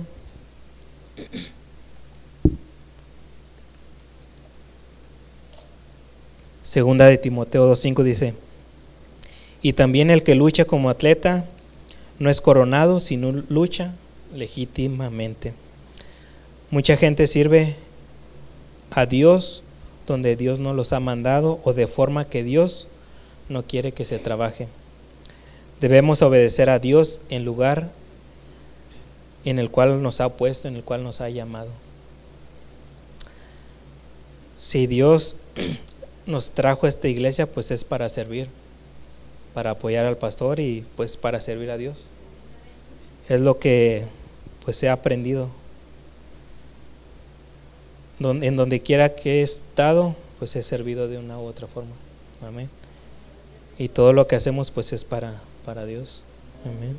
Segunda 6.63 7.07
de 7.07 7.19
Timoteo 7.19 7.71
2.5 7.71 8.03
dice, 8.03 8.35
y 9.61 9.75
también 9.75 10.11
el 10.11 10.23
que 10.23 10.35
lucha 10.35 10.65
como 10.65 10.89
atleta 10.89 11.45
no 12.19 12.31
es 12.31 12.41
coronado, 12.41 13.01
sino 13.01 13.33
lucha 13.49 13.95
legítimamente. 14.35 15.55
Mucha 16.71 16.97
gente 16.97 17.27
sirve 17.27 17.75
a 18.91 19.07
Dios 19.07 19.63
donde 20.07 20.37
Dios 20.37 20.61
no 20.61 20.75
los 20.75 20.93
ha 20.93 21.01
mandado 21.01 21.61
o 21.65 21.73
de 21.73 21.87
forma 21.87 22.29
que 22.29 22.43
Dios 22.43 22.89
no 23.49 23.65
quiere 23.65 23.93
que 23.93 24.05
se 24.05 24.19
trabaje. 24.19 24.69
Debemos 25.81 26.23
obedecer 26.23 26.71
a 26.71 26.79
Dios 26.79 27.21
en 27.29 27.45
lugar 27.45 27.91
en 29.45 29.59
el 29.59 29.71
cual 29.71 30.03
nos 30.03 30.21
ha 30.21 30.37
puesto, 30.37 30.69
en 30.69 30.77
el 30.77 30.85
cual 30.85 31.03
nos 31.03 31.21
ha 31.21 31.29
llamado. 31.29 31.71
si 34.59 34.87
Dios 34.87 35.37
nos 36.27 36.53
trajo 36.53 36.87
a 36.87 36.89
esta 36.89 37.09
iglesia, 37.09 37.47
pues 37.47 37.71
es 37.71 37.85
para 37.85 38.09
servir, 38.09 38.49
para 39.53 39.73
apoyar 39.73 40.07
al 40.07 40.17
pastor 40.17 40.59
y 40.59 40.87
pues 40.97 41.19
para 41.19 41.41
servir 41.41 41.71
a 41.71 41.77
Dios. 41.77 42.09
Es 43.29 43.43
lo 43.43 43.59
que 43.59 44.05
pues 44.65 44.83
he 44.83 44.89
aprendido. 44.89 45.49
En 48.21 48.57
donde 48.57 48.81
quiera 48.81 49.15
que 49.15 49.41
he 49.41 49.43
estado, 49.43 50.15
pues 50.39 50.57
he 50.57 50.63
servido 50.63 51.09
de 51.09 51.19
una 51.19 51.39
u 51.39 51.45
otra 51.45 51.67
forma. 51.67 51.93
Amén. 52.43 52.71
Y 53.79 53.89
todo 53.89 54.13
lo 54.13 54.27
que 54.27 54.37
hacemos 54.37 54.71
pues 54.71 54.93
es 54.93 55.05
para, 55.05 55.41
para 55.65 55.85
Dios. 55.85 56.25
Amén. 56.65 56.99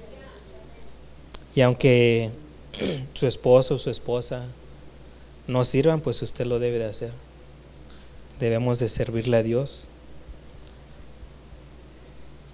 Y 1.55 1.61
aunque 1.61 2.32
su 3.13 3.28
esposo, 3.28 3.78
su 3.78 3.89
esposa 3.89 4.45
no 5.47 5.63
sirvan, 5.63 6.01
pues 6.01 6.22
usted 6.22 6.45
lo 6.45 6.59
debe 6.59 6.80
de 6.80 6.86
hacer. 6.86 7.11
Debemos 8.39 8.80
de 8.80 8.89
servirle 8.89 9.38
a 9.38 9.43
Dios. 9.43 9.88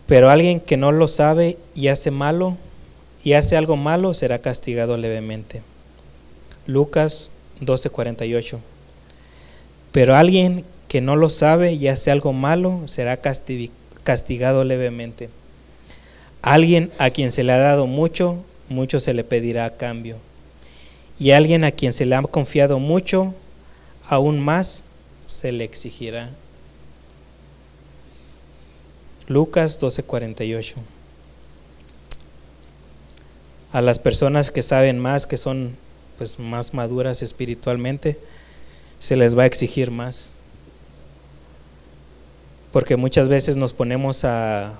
Pero 0.07 0.30
alguien 0.30 0.59
que 0.59 0.78
no 0.78 0.91
lo 0.91 1.07
sabe 1.07 1.57
y 1.74 1.88
hace 1.88 2.12
malo, 2.12 2.57
y 3.24 3.34
hace 3.34 3.57
algo 3.57 3.78
malo, 3.78 4.13
será 4.13 4.39
castigado 4.39 4.97
levemente. 4.97 5.61
Lucas 6.65 7.34
12:48. 7.59 8.59
Pero 9.91 10.15
alguien 10.15 10.65
que 10.88 11.01
no 11.01 11.15
lo 11.15 11.30
sabe 11.30 11.74
y 11.74 11.88
hace 11.88 12.11
algo 12.11 12.34
malo, 12.34 12.82
será 12.88 13.22
castigado 14.03 14.63
levemente. 14.63 15.30
Alguien 16.41 16.91
a 16.97 17.11
quien 17.11 17.32
se 17.32 17.43
le 17.43 17.51
ha 17.51 17.57
dado 17.57 17.88
mucho, 17.88 18.43
mucho 18.69 18.99
se 18.99 19.13
le 19.13 19.24
pedirá 19.24 19.65
a 19.65 19.78
cambio. 19.78 20.17
Y 21.19 21.32
alguien 21.32 21.63
a 21.63 21.72
quien 21.72 21.93
se 21.93 22.05
le 22.05 22.15
ha 22.15 22.22
confiado 22.24 22.80
mucho, 22.80 23.36
aún 24.07 24.39
más 24.39 24.84
se 25.26 25.51
le 25.51 25.63
exigirá. 25.63 26.32
Lucas 29.28 29.80
12:48. 29.80 30.76
A 33.72 33.82
las 33.82 33.99
personas 33.99 34.51
que 34.51 34.61
saben 34.61 34.99
más, 34.99 35.28
que 35.28 35.38
son 35.38 35.76
pues 36.17 36.39
más 36.39 36.74
maduras 36.74 37.22
espiritualmente, 37.22 38.19
se 38.99 39.15
les 39.15 39.38
va 39.38 39.43
a 39.43 39.45
exigir 39.47 39.91
más. 39.91 40.36
Porque 42.72 42.95
muchas 42.95 43.28
veces 43.28 43.57
nos 43.57 43.74
ponemos 43.74 44.24
a 44.24 44.80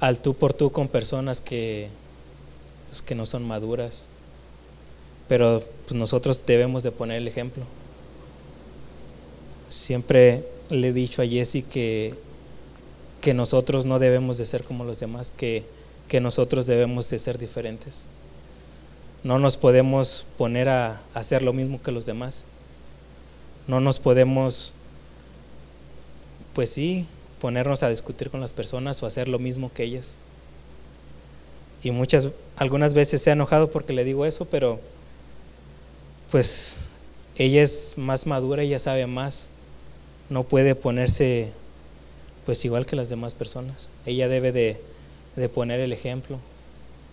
al 0.00 0.22
tú 0.22 0.34
por 0.34 0.54
tú 0.54 0.72
con 0.72 0.88
personas 0.88 1.40
que, 1.40 1.88
pues, 2.88 3.02
que 3.02 3.14
no 3.14 3.26
son 3.26 3.46
maduras. 3.46 4.08
Pero 5.28 5.62
pues, 5.86 5.94
nosotros 5.94 6.44
debemos 6.46 6.82
de 6.82 6.90
poner 6.90 7.18
el 7.18 7.28
ejemplo. 7.28 7.64
Siempre 9.68 10.44
le 10.70 10.88
he 10.88 10.92
dicho 10.92 11.20
a 11.22 11.26
Jesse 11.26 11.64
que, 11.70 12.14
que 13.20 13.34
nosotros 13.34 13.86
no 13.86 13.98
debemos 13.98 14.38
de 14.38 14.46
ser 14.46 14.64
como 14.64 14.84
los 14.84 14.98
demás, 14.98 15.32
que, 15.36 15.64
que 16.10 16.20
nosotros 16.20 16.66
debemos 16.66 17.08
de 17.08 17.20
ser 17.20 17.38
diferentes. 17.38 18.06
No 19.22 19.38
nos 19.38 19.56
podemos 19.56 20.26
poner 20.36 20.68
a 20.68 21.00
hacer 21.14 21.40
lo 21.40 21.52
mismo 21.52 21.80
que 21.80 21.92
los 21.92 22.04
demás. 22.04 22.46
No 23.68 23.78
nos 23.78 24.00
podemos, 24.00 24.74
pues 26.52 26.70
sí, 26.70 27.06
ponernos 27.40 27.84
a 27.84 27.88
discutir 27.88 28.28
con 28.28 28.40
las 28.40 28.52
personas 28.52 29.00
o 29.00 29.06
hacer 29.06 29.28
lo 29.28 29.38
mismo 29.38 29.72
que 29.72 29.84
ellas. 29.84 30.18
Y 31.84 31.92
muchas, 31.92 32.30
algunas 32.56 32.92
veces 32.92 33.22
se 33.22 33.30
ha 33.30 33.34
enojado 33.34 33.70
porque 33.70 33.92
le 33.92 34.02
digo 34.02 34.26
eso, 34.26 34.46
pero 34.46 34.80
pues 36.32 36.88
ella 37.36 37.62
es 37.62 37.94
más 37.96 38.26
madura, 38.26 38.64
ella 38.64 38.80
sabe 38.80 39.06
más, 39.06 39.48
no 40.28 40.42
puede 40.42 40.74
ponerse 40.74 41.52
pues 42.46 42.64
igual 42.64 42.84
que 42.84 42.96
las 42.96 43.10
demás 43.10 43.34
personas. 43.34 43.90
Ella 44.06 44.26
debe 44.26 44.50
de, 44.50 44.89
de 45.40 45.48
poner 45.48 45.80
el 45.80 45.92
ejemplo, 45.92 46.38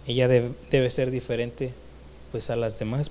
ella 0.06 0.28
debe, 0.28 0.52
debe 0.70 0.90
ser 0.90 1.10
diferente 1.12 1.74
pues 2.32 2.50
a 2.50 2.56
las 2.56 2.78
demás. 2.78 3.10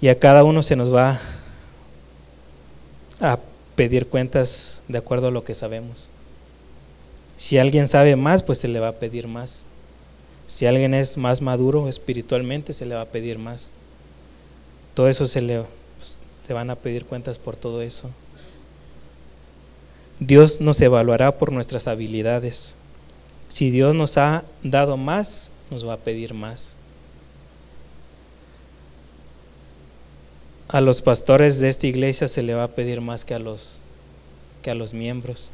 Y 0.00 0.08
a 0.08 0.18
cada 0.18 0.44
uno 0.44 0.62
se 0.62 0.76
nos 0.76 0.94
va 0.94 1.20
a 3.20 3.38
pedir 3.74 4.08
cuentas 4.08 4.82
de 4.88 4.98
acuerdo 4.98 5.28
a 5.28 5.30
lo 5.32 5.44
que 5.44 5.54
sabemos. 5.54 6.10
Si 7.36 7.58
alguien 7.58 7.88
sabe 7.88 8.16
más, 8.16 8.42
pues 8.42 8.58
se 8.58 8.68
le 8.68 8.80
va 8.80 8.88
a 8.88 8.98
pedir 8.98 9.28
más. 9.28 9.64
Si 10.46 10.66
alguien 10.66 10.94
es 10.94 11.16
más 11.16 11.40
maduro 11.42 11.88
espiritualmente, 11.88 12.72
se 12.72 12.86
le 12.86 12.94
va 12.94 13.02
a 13.02 13.08
pedir 13.08 13.38
más. 13.38 13.70
Todo 14.94 15.08
eso 15.08 15.26
se 15.26 15.42
le, 15.42 15.62
pues, 15.98 16.20
van 16.48 16.70
a 16.70 16.76
pedir 16.76 17.04
cuentas 17.04 17.38
por 17.38 17.54
todo 17.54 17.82
eso. 17.82 18.10
Dios 20.20 20.60
nos 20.60 20.80
evaluará 20.80 21.38
por 21.38 21.52
nuestras 21.52 21.86
habilidades. 21.86 22.76
Si 23.48 23.70
Dios 23.70 23.94
nos 23.94 24.18
ha 24.18 24.44
dado 24.62 24.96
más, 24.96 25.52
nos 25.70 25.86
va 25.86 25.94
a 25.94 25.98
pedir 25.98 26.34
más. 26.34 26.78
a 30.68 30.82
los 30.82 31.00
pastores 31.00 31.60
de 31.60 31.70
esta 31.70 31.86
iglesia 31.86 32.28
se 32.28 32.42
le 32.42 32.54
va 32.54 32.64
a 32.64 32.74
pedir 32.74 33.00
más 33.00 33.24
que 33.24 33.34
a 33.34 33.38
los 33.38 33.80
que 34.62 34.70
a 34.70 34.74
los 34.74 34.92
miembros. 34.92 35.50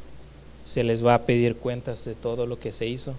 Se 0.65 0.83
les 0.83 1.05
va 1.05 1.13
a 1.13 1.25
pedir 1.25 1.55
cuentas 1.55 2.05
de 2.05 2.15
todo 2.15 2.45
lo 2.45 2.59
que 2.59 2.71
se 2.71 2.87
hizo. 2.87 3.13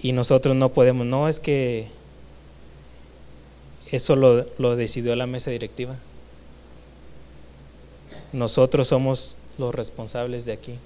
Y 0.00 0.12
nosotros 0.12 0.54
no 0.54 0.72
podemos, 0.72 1.06
no 1.06 1.28
es 1.28 1.40
que 1.40 1.86
eso 3.90 4.16
lo, 4.16 4.46
lo 4.58 4.76
decidió 4.76 5.16
la 5.16 5.26
mesa 5.26 5.50
directiva. 5.50 5.96
Nosotros 8.32 8.88
somos 8.88 9.36
los 9.58 9.74
responsables 9.74 10.44
de 10.44 10.52
aquí. 10.52 10.78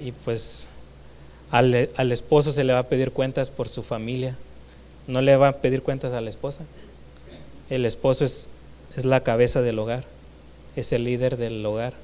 Y 0.00 0.12
pues 0.12 0.70
al, 1.50 1.90
al 1.96 2.12
esposo 2.12 2.52
se 2.52 2.64
le 2.64 2.72
va 2.72 2.80
a 2.80 2.88
pedir 2.88 3.12
cuentas 3.12 3.50
por 3.50 3.68
su 3.68 3.82
familia 3.82 4.36
no 5.06 5.20
le 5.20 5.36
va 5.36 5.48
a 5.48 5.58
pedir 5.58 5.82
cuentas 5.82 6.12
a 6.12 6.20
la 6.20 6.30
esposa. 6.30 6.64
El 7.70 7.86
esposo 7.86 8.24
es, 8.24 8.50
es 8.96 9.04
la 9.04 9.22
cabeza 9.22 9.62
del 9.62 9.78
hogar, 9.78 10.04
es 10.76 10.92
el 10.92 11.04
líder 11.04 11.36
del 11.36 11.64
hogar. 11.64 11.94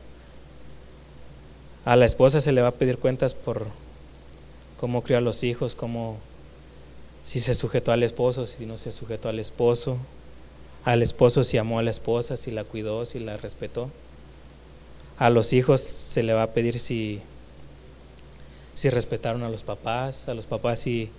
A 1.85 1.97
la 1.97 2.07
esposa 2.07 2.41
se 2.41 2.53
le 2.53 2.61
va 2.61 2.69
a 2.69 2.75
pedir 2.75 2.99
cuentas 2.99 3.35
por 3.35 3.67
cómo 4.77 5.03
crió 5.03 5.19
a 5.19 5.23
los 5.23 5.43
hijos, 5.43 5.75
cómo 5.75 6.19
si 7.23 7.41
se 7.41 7.55
sujetó 7.55 7.93
al 7.93 8.03
esposo, 8.03 8.47
si 8.47 8.67
no 8.67 8.79
se 8.79 8.93
sujetó 8.93 9.29
al 9.29 9.39
esposo, 9.39 9.97
al 10.89 11.03
esposo 11.03 11.45
si 11.45 11.59
amó 11.59 11.79
a 11.79 11.83
la 11.83 11.91
esposa, 11.91 12.39
si 12.39 12.51
la 12.51 12.65
cuidó, 12.65 13.05
si 13.05 13.19
la 13.19 13.37
respetó. 13.37 13.91
A 15.19 15.29
los 15.29 15.53
hijos 15.53 15.83
se 15.83 16.23
le 16.23 16.33
va 16.33 16.45
a 16.45 16.53
pedir 16.55 16.79
si, 16.79 17.21
si 18.73 18.89
respetaron 18.89 19.43
a 19.43 19.51
los 19.51 19.65
papás, 19.65 20.29
a 20.29 20.35
los 20.35 20.47
papás 20.47 20.79
si 20.79 21.11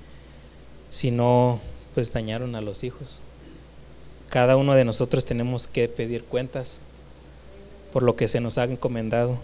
si 0.90 1.12
no, 1.12 1.60
pues 1.94 2.12
dañaron 2.14 2.56
a 2.56 2.62
los 2.62 2.84
hijos. 2.84 3.22
Cada 4.30 4.58
uno 4.58 4.74
de 4.74 4.86
nosotros 4.86 5.24
tenemos 5.24 5.68
que 5.68 5.88
pedir 5.88 6.24
cuentas 6.24 6.82
por 7.94 8.02
lo 8.02 8.16
que 8.16 8.28
se 8.28 8.42
nos 8.42 8.58
ha 8.58 8.64
encomendado. 8.64 9.38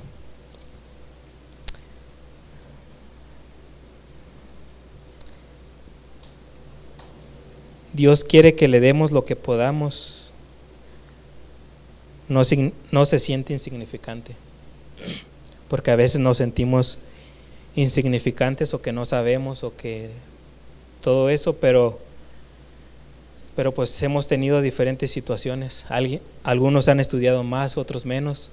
Dios 7.95 8.25
quiere 8.25 8.55
que 8.55 8.67
le 8.67 8.81
demos 8.81 9.13
lo 9.13 9.23
que 9.23 9.37
podamos. 9.37 10.14
No, 12.27 12.41
no 12.91 13.05
se 13.05 13.19
siente 13.19 13.53
insignificante, 13.53 14.35
porque 15.67 15.91
a 15.91 15.95
veces 15.95 16.19
nos 16.19 16.37
sentimos 16.37 16.99
insignificantes 17.75 18.73
o 18.73 18.81
que 18.81 18.91
no 18.91 19.05
sabemos 19.05 19.63
o 19.63 19.75
que 19.75 20.09
todo 21.01 21.29
eso, 21.29 21.57
pero, 21.57 21.99
pero 23.55 23.73
pues 23.73 24.01
hemos 24.01 24.27
tenido 24.27 24.61
diferentes 24.61 25.11
situaciones. 25.11 25.85
algunos 26.43 26.87
han 26.87 26.99
estudiado 26.99 27.43
más, 27.43 27.77
otros 27.77 28.05
menos, 28.05 28.51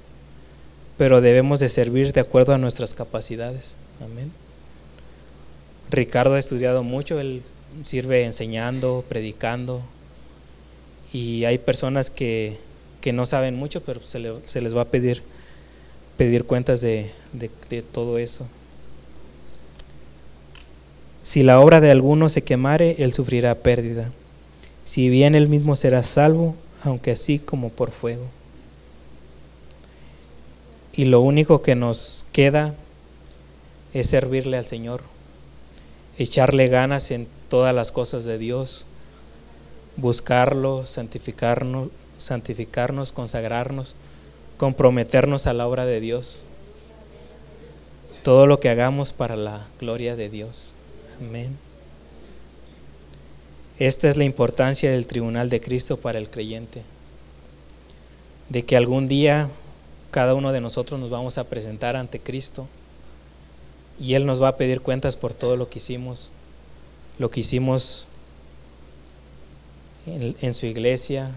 pero 0.98 1.20
debemos 1.20 1.60
de 1.60 1.68
servir 1.68 2.12
de 2.12 2.20
acuerdo 2.20 2.52
a 2.52 2.58
nuestras 2.58 2.94
capacidades. 2.94 3.78
Amén. 4.02 4.32
Ricardo 5.90 6.34
ha 6.34 6.38
estudiado 6.38 6.82
mucho, 6.82 7.20
él 7.20 7.42
sirve 7.84 8.24
enseñando, 8.24 9.04
predicando, 9.08 9.82
y 11.12 11.44
hay 11.44 11.58
personas 11.58 12.10
que, 12.10 12.58
que 13.02 13.12
no 13.12 13.26
saben 13.26 13.54
mucho, 13.54 13.82
pero 13.82 14.02
se, 14.02 14.18
les 14.18 14.74
va 14.74 14.80
a 14.80 14.90
pedir, 14.90 15.22
pedir 16.16 16.44
cuentas 16.44 16.80
de 16.80 17.10
todo 17.92 18.16
eso. 18.16 18.46
Si 21.22 21.44
la 21.44 21.60
obra 21.60 21.80
de 21.80 21.90
alguno 21.90 22.28
se 22.28 22.42
quemare, 22.42 22.96
él 22.98 23.12
sufrirá 23.12 23.54
pérdida. 23.54 24.10
Si 24.84 25.08
bien 25.08 25.36
él 25.36 25.48
mismo 25.48 25.76
será 25.76 26.02
salvo, 26.02 26.56
aunque 26.82 27.12
así 27.12 27.38
como 27.38 27.70
por 27.70 27.92
fuego. 27.92 28.26
Y 30.94 31.04
lo 31.04 31.20
único 31.20 31.62
que 31.62 31.76
nos 31.76 32.26
queda 32.32 32.74
es 33.94 34.08
servirle 34.08 34.56
al 34.56 34.66
Señor, 34.66 35.02
echarle 36.18 36.66
ganas 36.66 37.12
en 37.12 37.28
todas 37.48 37.74
las 37.74 37.92
cosas 37.92 38.24
de 38.24 38.38
Dios, 38.38 38.84
buscarlo, 39.96 40.84
santificarnos, 40.84 41.88
santificarnos, 42.22 43.12
consagrarnos, 43.12 43.96
comprometernos 44.56 45.46
a 45.46 45.52
la 45.52 45.66
obra 45.66 45.86
de 45.86 46.00
Dios. 46.00 46.46
Todo 48.22 48.46
lo 48.46 48.60
que 48.60 48.68
hagamos 48.68 49.12
para 49.12 49.36
la 49.36 49.66
gloria 49.80 50.16
de 50.16 50.28
Dios. 50.28 50.74
Amén. 51.20 51.56
Esta 53.78 54.08
es 54.08 54.16
la 54.16 54.24
importancia 54.24 54.90
del 54.90 55.06
tribunal 55.06 55.50
de 55.50 55.60
Cristo 55.60 55.96
para 55.96 56.18
el 56.18 56.30
creyente. 56.30 56.82
De 58.48 58.64
que 58.64 58.76
algún 58.76 59.06
día 59.06 59.48
cada 60.12 60.34
uno 60.34 60.52
de 60.52 60.60
nosotros 60.60 61.00
nos 61.00 61.10
vamos 61.10 61.38
a 61.38 61.48
presentar 61.48 61.96
ante 61.96 62.20
Cristo 62.20 62.68
y 63.98 64.14
Él 64.14 64.26
nos 64.26 64.42
va 64.42 64.48
a 64.48 64.56
pedir 64.56 64.82
cuentas 64.82 65.16
por 65.16 65.32
todo 65.32 65.56
lo 65.56 65.70
que 65.70 65.78
hicimos, 65.78 66.32
lo 67.18 67.30
que 67.30 67.40
hicimos 67.40 68.06
en, 70.06 70.54
su 70.54 70.66
iglesia, 70.66 71.30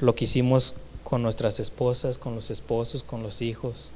lo 0.00 0.14
que 0.14 0.24
hicimos 0.24 0.74
con 1.04 1.22
nuestras 1.22 1.60
esposas, 1.60 2.18
con 2.18 2.34
los 2.34 2.50
esposos, 2.50 3.02
con 3.02 3.22
los 3.22 3.42
hijos. 3.42 3.92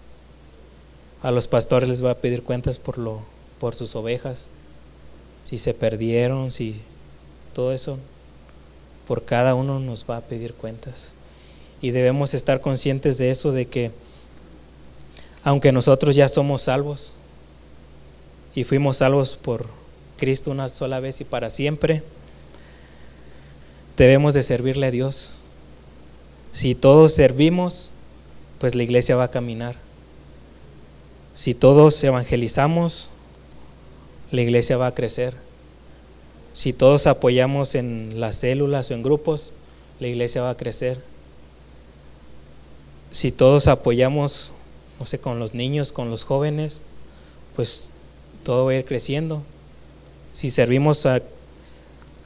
A 1.22 1.30
los 1.30 1.48
pastores 1.48 1.88
les 1.88 2.04
va 2.04 2.12
a 2.12 2.18
pedir 2.18 2.42
cuentas 2.42 2.78
por 2.78 2.98
lo 2.98 3.22
por 3.58 3.74
sus 3.74 3.96
ovejas, 3.96 4.48
si 5.44 5.58
se 5.58 5.72
perdieron, 5.72 6.52
si 6.52 6.82
todo 7.54 7.72
eso 7.72 7.98
por 9.06 9.24
cada 9.24 9.54
uno 9.54 9.80
nos 9.80 10.04
va 10.08 10.18
a 10.18 10.22
pedir 10.22 10.54
cuentas. 10.54 11.14
Y 11.80 11.92
debemos 11.92 12.34
estar 12.34 12.60
conscientes 12.60 13.16
de 13.18 13.30
eso 13.30 13.52
de 13.52 13.66
que 13.66 13.90
aunque 15.44 15.72
nosotros 15.72 16.16
ya 16.16 16.28
somos 16.28 16.62
salvos 16.62 17.14
y 18.54 18.64
fuimos 18.64 18.98
salvos 18.98 19.36
por 19.36 19.66
Cristo 20.16 20.50
una 20.50 20.68
sola 20.68 21.00
vez 21.00 21.20
y 21.20 21.24
para 21.24 21.50
siempre, 21.50 22.02
debemos 23.96 24.34
de 24.34 24.42
servirle 24.42 24.86
a 24.86 24.90
Dios. 24.90 25.38
Si 26.54 26.76
todos 26.76 27.12
servimos, 27.12 27.90
pues 28.60 28.76
la 28.76 28.84
iglesia 28.84 29.16
va 29.16 29.24
a 29.24 29.30
caminar. 29.32 29.74
Si 31.34 31.52
todos 31.52 32.02
evangelizamos, 32.04 33.10
la 34.30 34.40
iglesia 34.40 34.76
va 34.76 34.86
a 34.86 34.94
crecer. 34.94 35.34
Si 36.52 36.72
todos 36.72 37.08
apoyamos 37.08 37.74
en 37.74 38.20
las 38.20 38.36
células 38.36 38.90
o 38.90 38.94
en 38.94 39.02
grupos, 39.02 39.52
la 39.98 40.06
iglesia 40.06 40.42
va 40.42 40.50
a 40.50 40.56
crecer. 40.56 41.02
Si 43.10 43.32
todos 43.32 43.66
apoyamos 43.66 44.52
no 45.00 45.06
sé, 45.06 45.18
con 45.18 45.40
los 45.40 45.54
niños, 45.54 45.90
con 45.90 46.08
los 46.08 46.22
jóvenes, 46.22 46.82
pues 47.56 47.90
todo 48.44 48.66
va 48.66 48.70
a 48.70 48.76
ir 48.76 48.84
creciendo. 48.84 49.42
Si 50.32 50.52
servimos 50.52 51.04
a, 51.04 51.20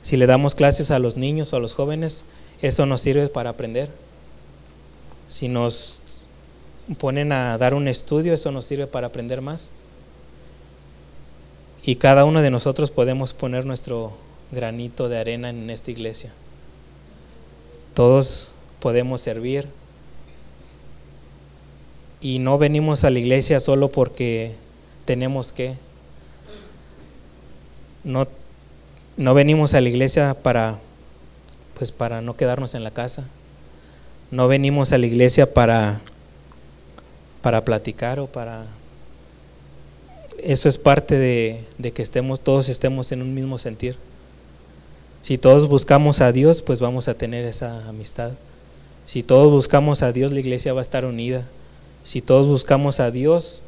si 0.03 0.19
le 0.19 0.27
damos 0.27 0.55
clases 0.55 0.91
a 0.91 0.99
los 0.99 1.17
niños 1.17 1.55
o 1.55 1.57
a 1.57 1.61
los 1.61 1.75
jóvenes, 1.75 2.25
eso 2.61 2.85
nos 2.85 3.01
sirve 3.01 3.29
para 3.29 3.49
aprender. 3.49 3.89
Si 5.29 5.49
nos 5.49 6.03
ponen 6.99 7.33
a 7.33 7.57
dar 7.59 7.75
un 7.75 7.87
estudio, 7.87 8.35
eso 8.35 8.51
nos 8.51 8.65
sirve 8.65 8.87
para 8.87 9.07
aprender 9.07 9.41
más. 9.41 9.71
Y 11.83 11.97
cada 11.97 12.25
uno 12.25 12.43
de 12.43 12.51
nosotros 12.51 12.91
podemos 12.91 13.33
poner 13.33 13.65
nuestro 13.65 14.13
granito 14.51 15.09
de 15.09 15.19
arena 15.19 15.51
en 15.51 15.71
esta 15.71 15.91
iglesia. 15.91 16.33
Todos 17.95 18.53
podemos 18.81 19.21
servir, 19.21 19.69
y 22.21 22.41
no 22.41 22.59
venimos 22.59 23.05
a 23.05 23.11
la 23.11 23.19
iglesia 23.19 23.61
solo 23.61 23.91
porque 23.91 24.53
tenemos 25.05 25.53
que. 25.53 25.75
No, 28.03 28.27
no 29.17 29.35
venimos 29.35 29.75
a 29.75 29.81
la 29.81 29.89
iglesia 29.89 30.37
para 30.43 30.79
pues 31.75 31.93
para 31.93 32.21
no 32.23 32.35
quedarnos 32.35 32.75
en 32.75 32.83
la 32.83 32.91
casa. 32.91 33.25
No 34.31 34.49
venimos 34.49 34.93
a 34.93 34.99
la 34.99 35.07
iglesia 35.07 35.53
para 35.53 36.01
para 37.43 37.65
platicar 37.65 38.19
o 38.21 38.27
para 38.27 38.67
eso 40.43 40.69
es 40.69 40.79
parte 40.79 41.17
de, 41.17 41.93
que 41.93 42.03
estemos 42.03 42.41
todos 42.41 42.69
estemos 42.69 43.11
en 43.13 43.23
un 43.23 43.35
mismo 43.35 43.59
sentir. 43.59 43.97
Si 45.23 45.37
todos 45.37 45.69
buscamos 45.69 46.21
a 46.21 46.31
Dios, 46.33 46.63
pues 46.63 46.81
vamos 46.81 47.09
a 47.09 47.15
tener 47.15 47.45
esa 47.45 47.89
amistad. 47.89 48.33
Si 49.05 49.23
todos 49.23 49.51
buscamos 49.51 50.03
a 50.03 50.13
Dios, 50.13 50.33
la 50.33 50.41
iglesia 50.41 50.73
va 50.73 50.81
a 50.81 50.83
estar 50.83 51.05
unida. 51.05 51.45
Si 52.05 52.23
todos 52.23 52.47
buscamos 52.47 53.01
a 53.01 53.11
Dios, 53.11 53.63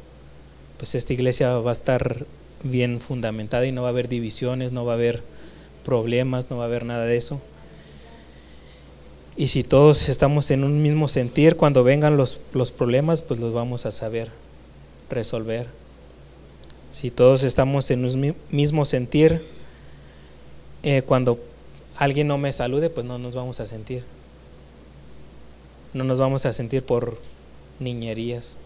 pues 0.77 0.95
esta 0.95 1.13
iglesia 1.13 1.57
va 1.59 1.71
a 1.71 1.73
estar 1.73 2.25
bien 2.63 3.01
fundamentada 3.01 3.65
y 3.65 3.71
no 3.71 3.81
va 3.81 3.89
a 3.89 3.91
haber 3.91 4.07
divisiones, 4.07 4.71
no 4.71 4.85
va 4.85 4.93
a 4.93 4.95
haber 4.95 5.21
problemas, 5.83 6.49
no 6.49 6.57
va 6.57 6.63
a 6.63 6.67
haber 6.67 6.85
nada 6.85 7.05
de 7.05 7.17
eso. 7.17 7.41
Y 9.37 9.47
si 9.47 9.63
todos 9.63 10.09
estamos 10.09 10.51
en 10.51 10.63
un 10.63 10.81
mismo 10.81 11.07
sentir, 11.07 11.55
cuando 11.55 11.83
vengan 11.83 12.17
los, 12.17 12.39
los 12.53 12.71
problemas, 12.71 13.21
pues 13.21 13.39
los 13.39 13.53
vamos 13.53 13.85
a 13.85 13.91
saber 13.91 14.29
resolver. 15.09 15.67
Si 16.91 17.11
todos 17.11 17.43
estamos 17.43 17.89
en 17.91 18.03
un 18.03 18.35
mismo 18.49 18.85
sentir, 18.85 19.45
eh, 20.83 21.03
cuando 21.03 21.39
alguien 21.95 22.27
no 22.27 22.37
me 22.37 22.51
salude, 22.51 22.89
pues 22.89 23.05
no 23.05 23.17
nos 23.17 23.35
vamos 23.35 23.59
a 23.59 23.65
sentir. 23.65 24.03
No 25.93 26.03
nos 26.03 26.19
vamos 26.19 26.45
a 26.45 26.53
sentir 26.53 26.83
por 26.83 27.17
niñerías. 27.79 28.57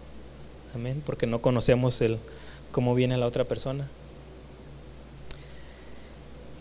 Amén, 0.73 1.01
porque 1.05 1.27
no 1.27 1.41
conocemos 1.41 2.01
el 2.01 2.19
cómo 2.71 2.95
viene 2.95 3.17
la 3.17 3.27
otra 3.27 3.43
persona. 3.43 3.87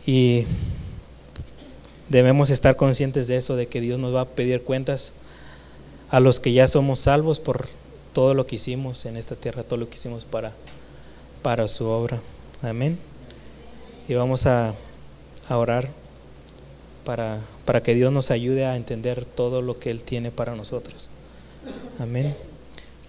Y 0.06 0.44
debemos 2.08 2.50
estar 2.50 2.76
conscientes 2.76 3.26
de 3.26 3.36
eso, 3.36 3.56
de 3.56 3.66
que 3.66 3.80
Dios 3.80 3.98
nos 3.98 4.14
va 4.14 4.22
a 4.22 4.28
pedir 4.28 4.62
cuentas 4.62 5.14
a 6.10 6.20
los 6.20 6.40
que 6.40 6.52
ya 6.52 6.68
somos 6.68 7.00
salvos 7.00 7.40
por 7.40 7.66
todo 8.12 8.34
lo 8.34 8.46
que 8.46 8.56
hicimos 8.56 9.04
en 9.06 9.16
esta 9.16 9.34
tierra, 9.34 9.62
todo 9.62 9.78
lo 9.78 9.88
que 9.88 9.96
hicimos 9.96 10.24
para, 10.24 10.52
para 11.42 11.66
su 11.68 11.86
obra. 11.86 12.20
Amén. 12.62 12.98
Y 14.08 14.14
vamos 14.14 14.46
a, 14.46 14.74
orar 15.50 15.88
para, 17.04 17.40
para 17.64 17.82
que 17.82 17.94
Dios 17.94 18.12
nos 18.12 18.30
ayude 18.30 18.64
a 18.64 18.76
entender 18.76 19.24
todo 19.24 19.60
lo 19.60 19.78
que 19.78 19.90
Él 19.90 20.04
tiene 20.04 20.30
para 20.30 20.54
nosotros. 20.54 21.10
Amén. 21.98 22.34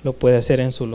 Lo 0.03 0.13
puede 0.13 0.37
hacer 0.37 0.59
en 0.59 0.71
su 0.71 0.85
lugar. 0.85 0.93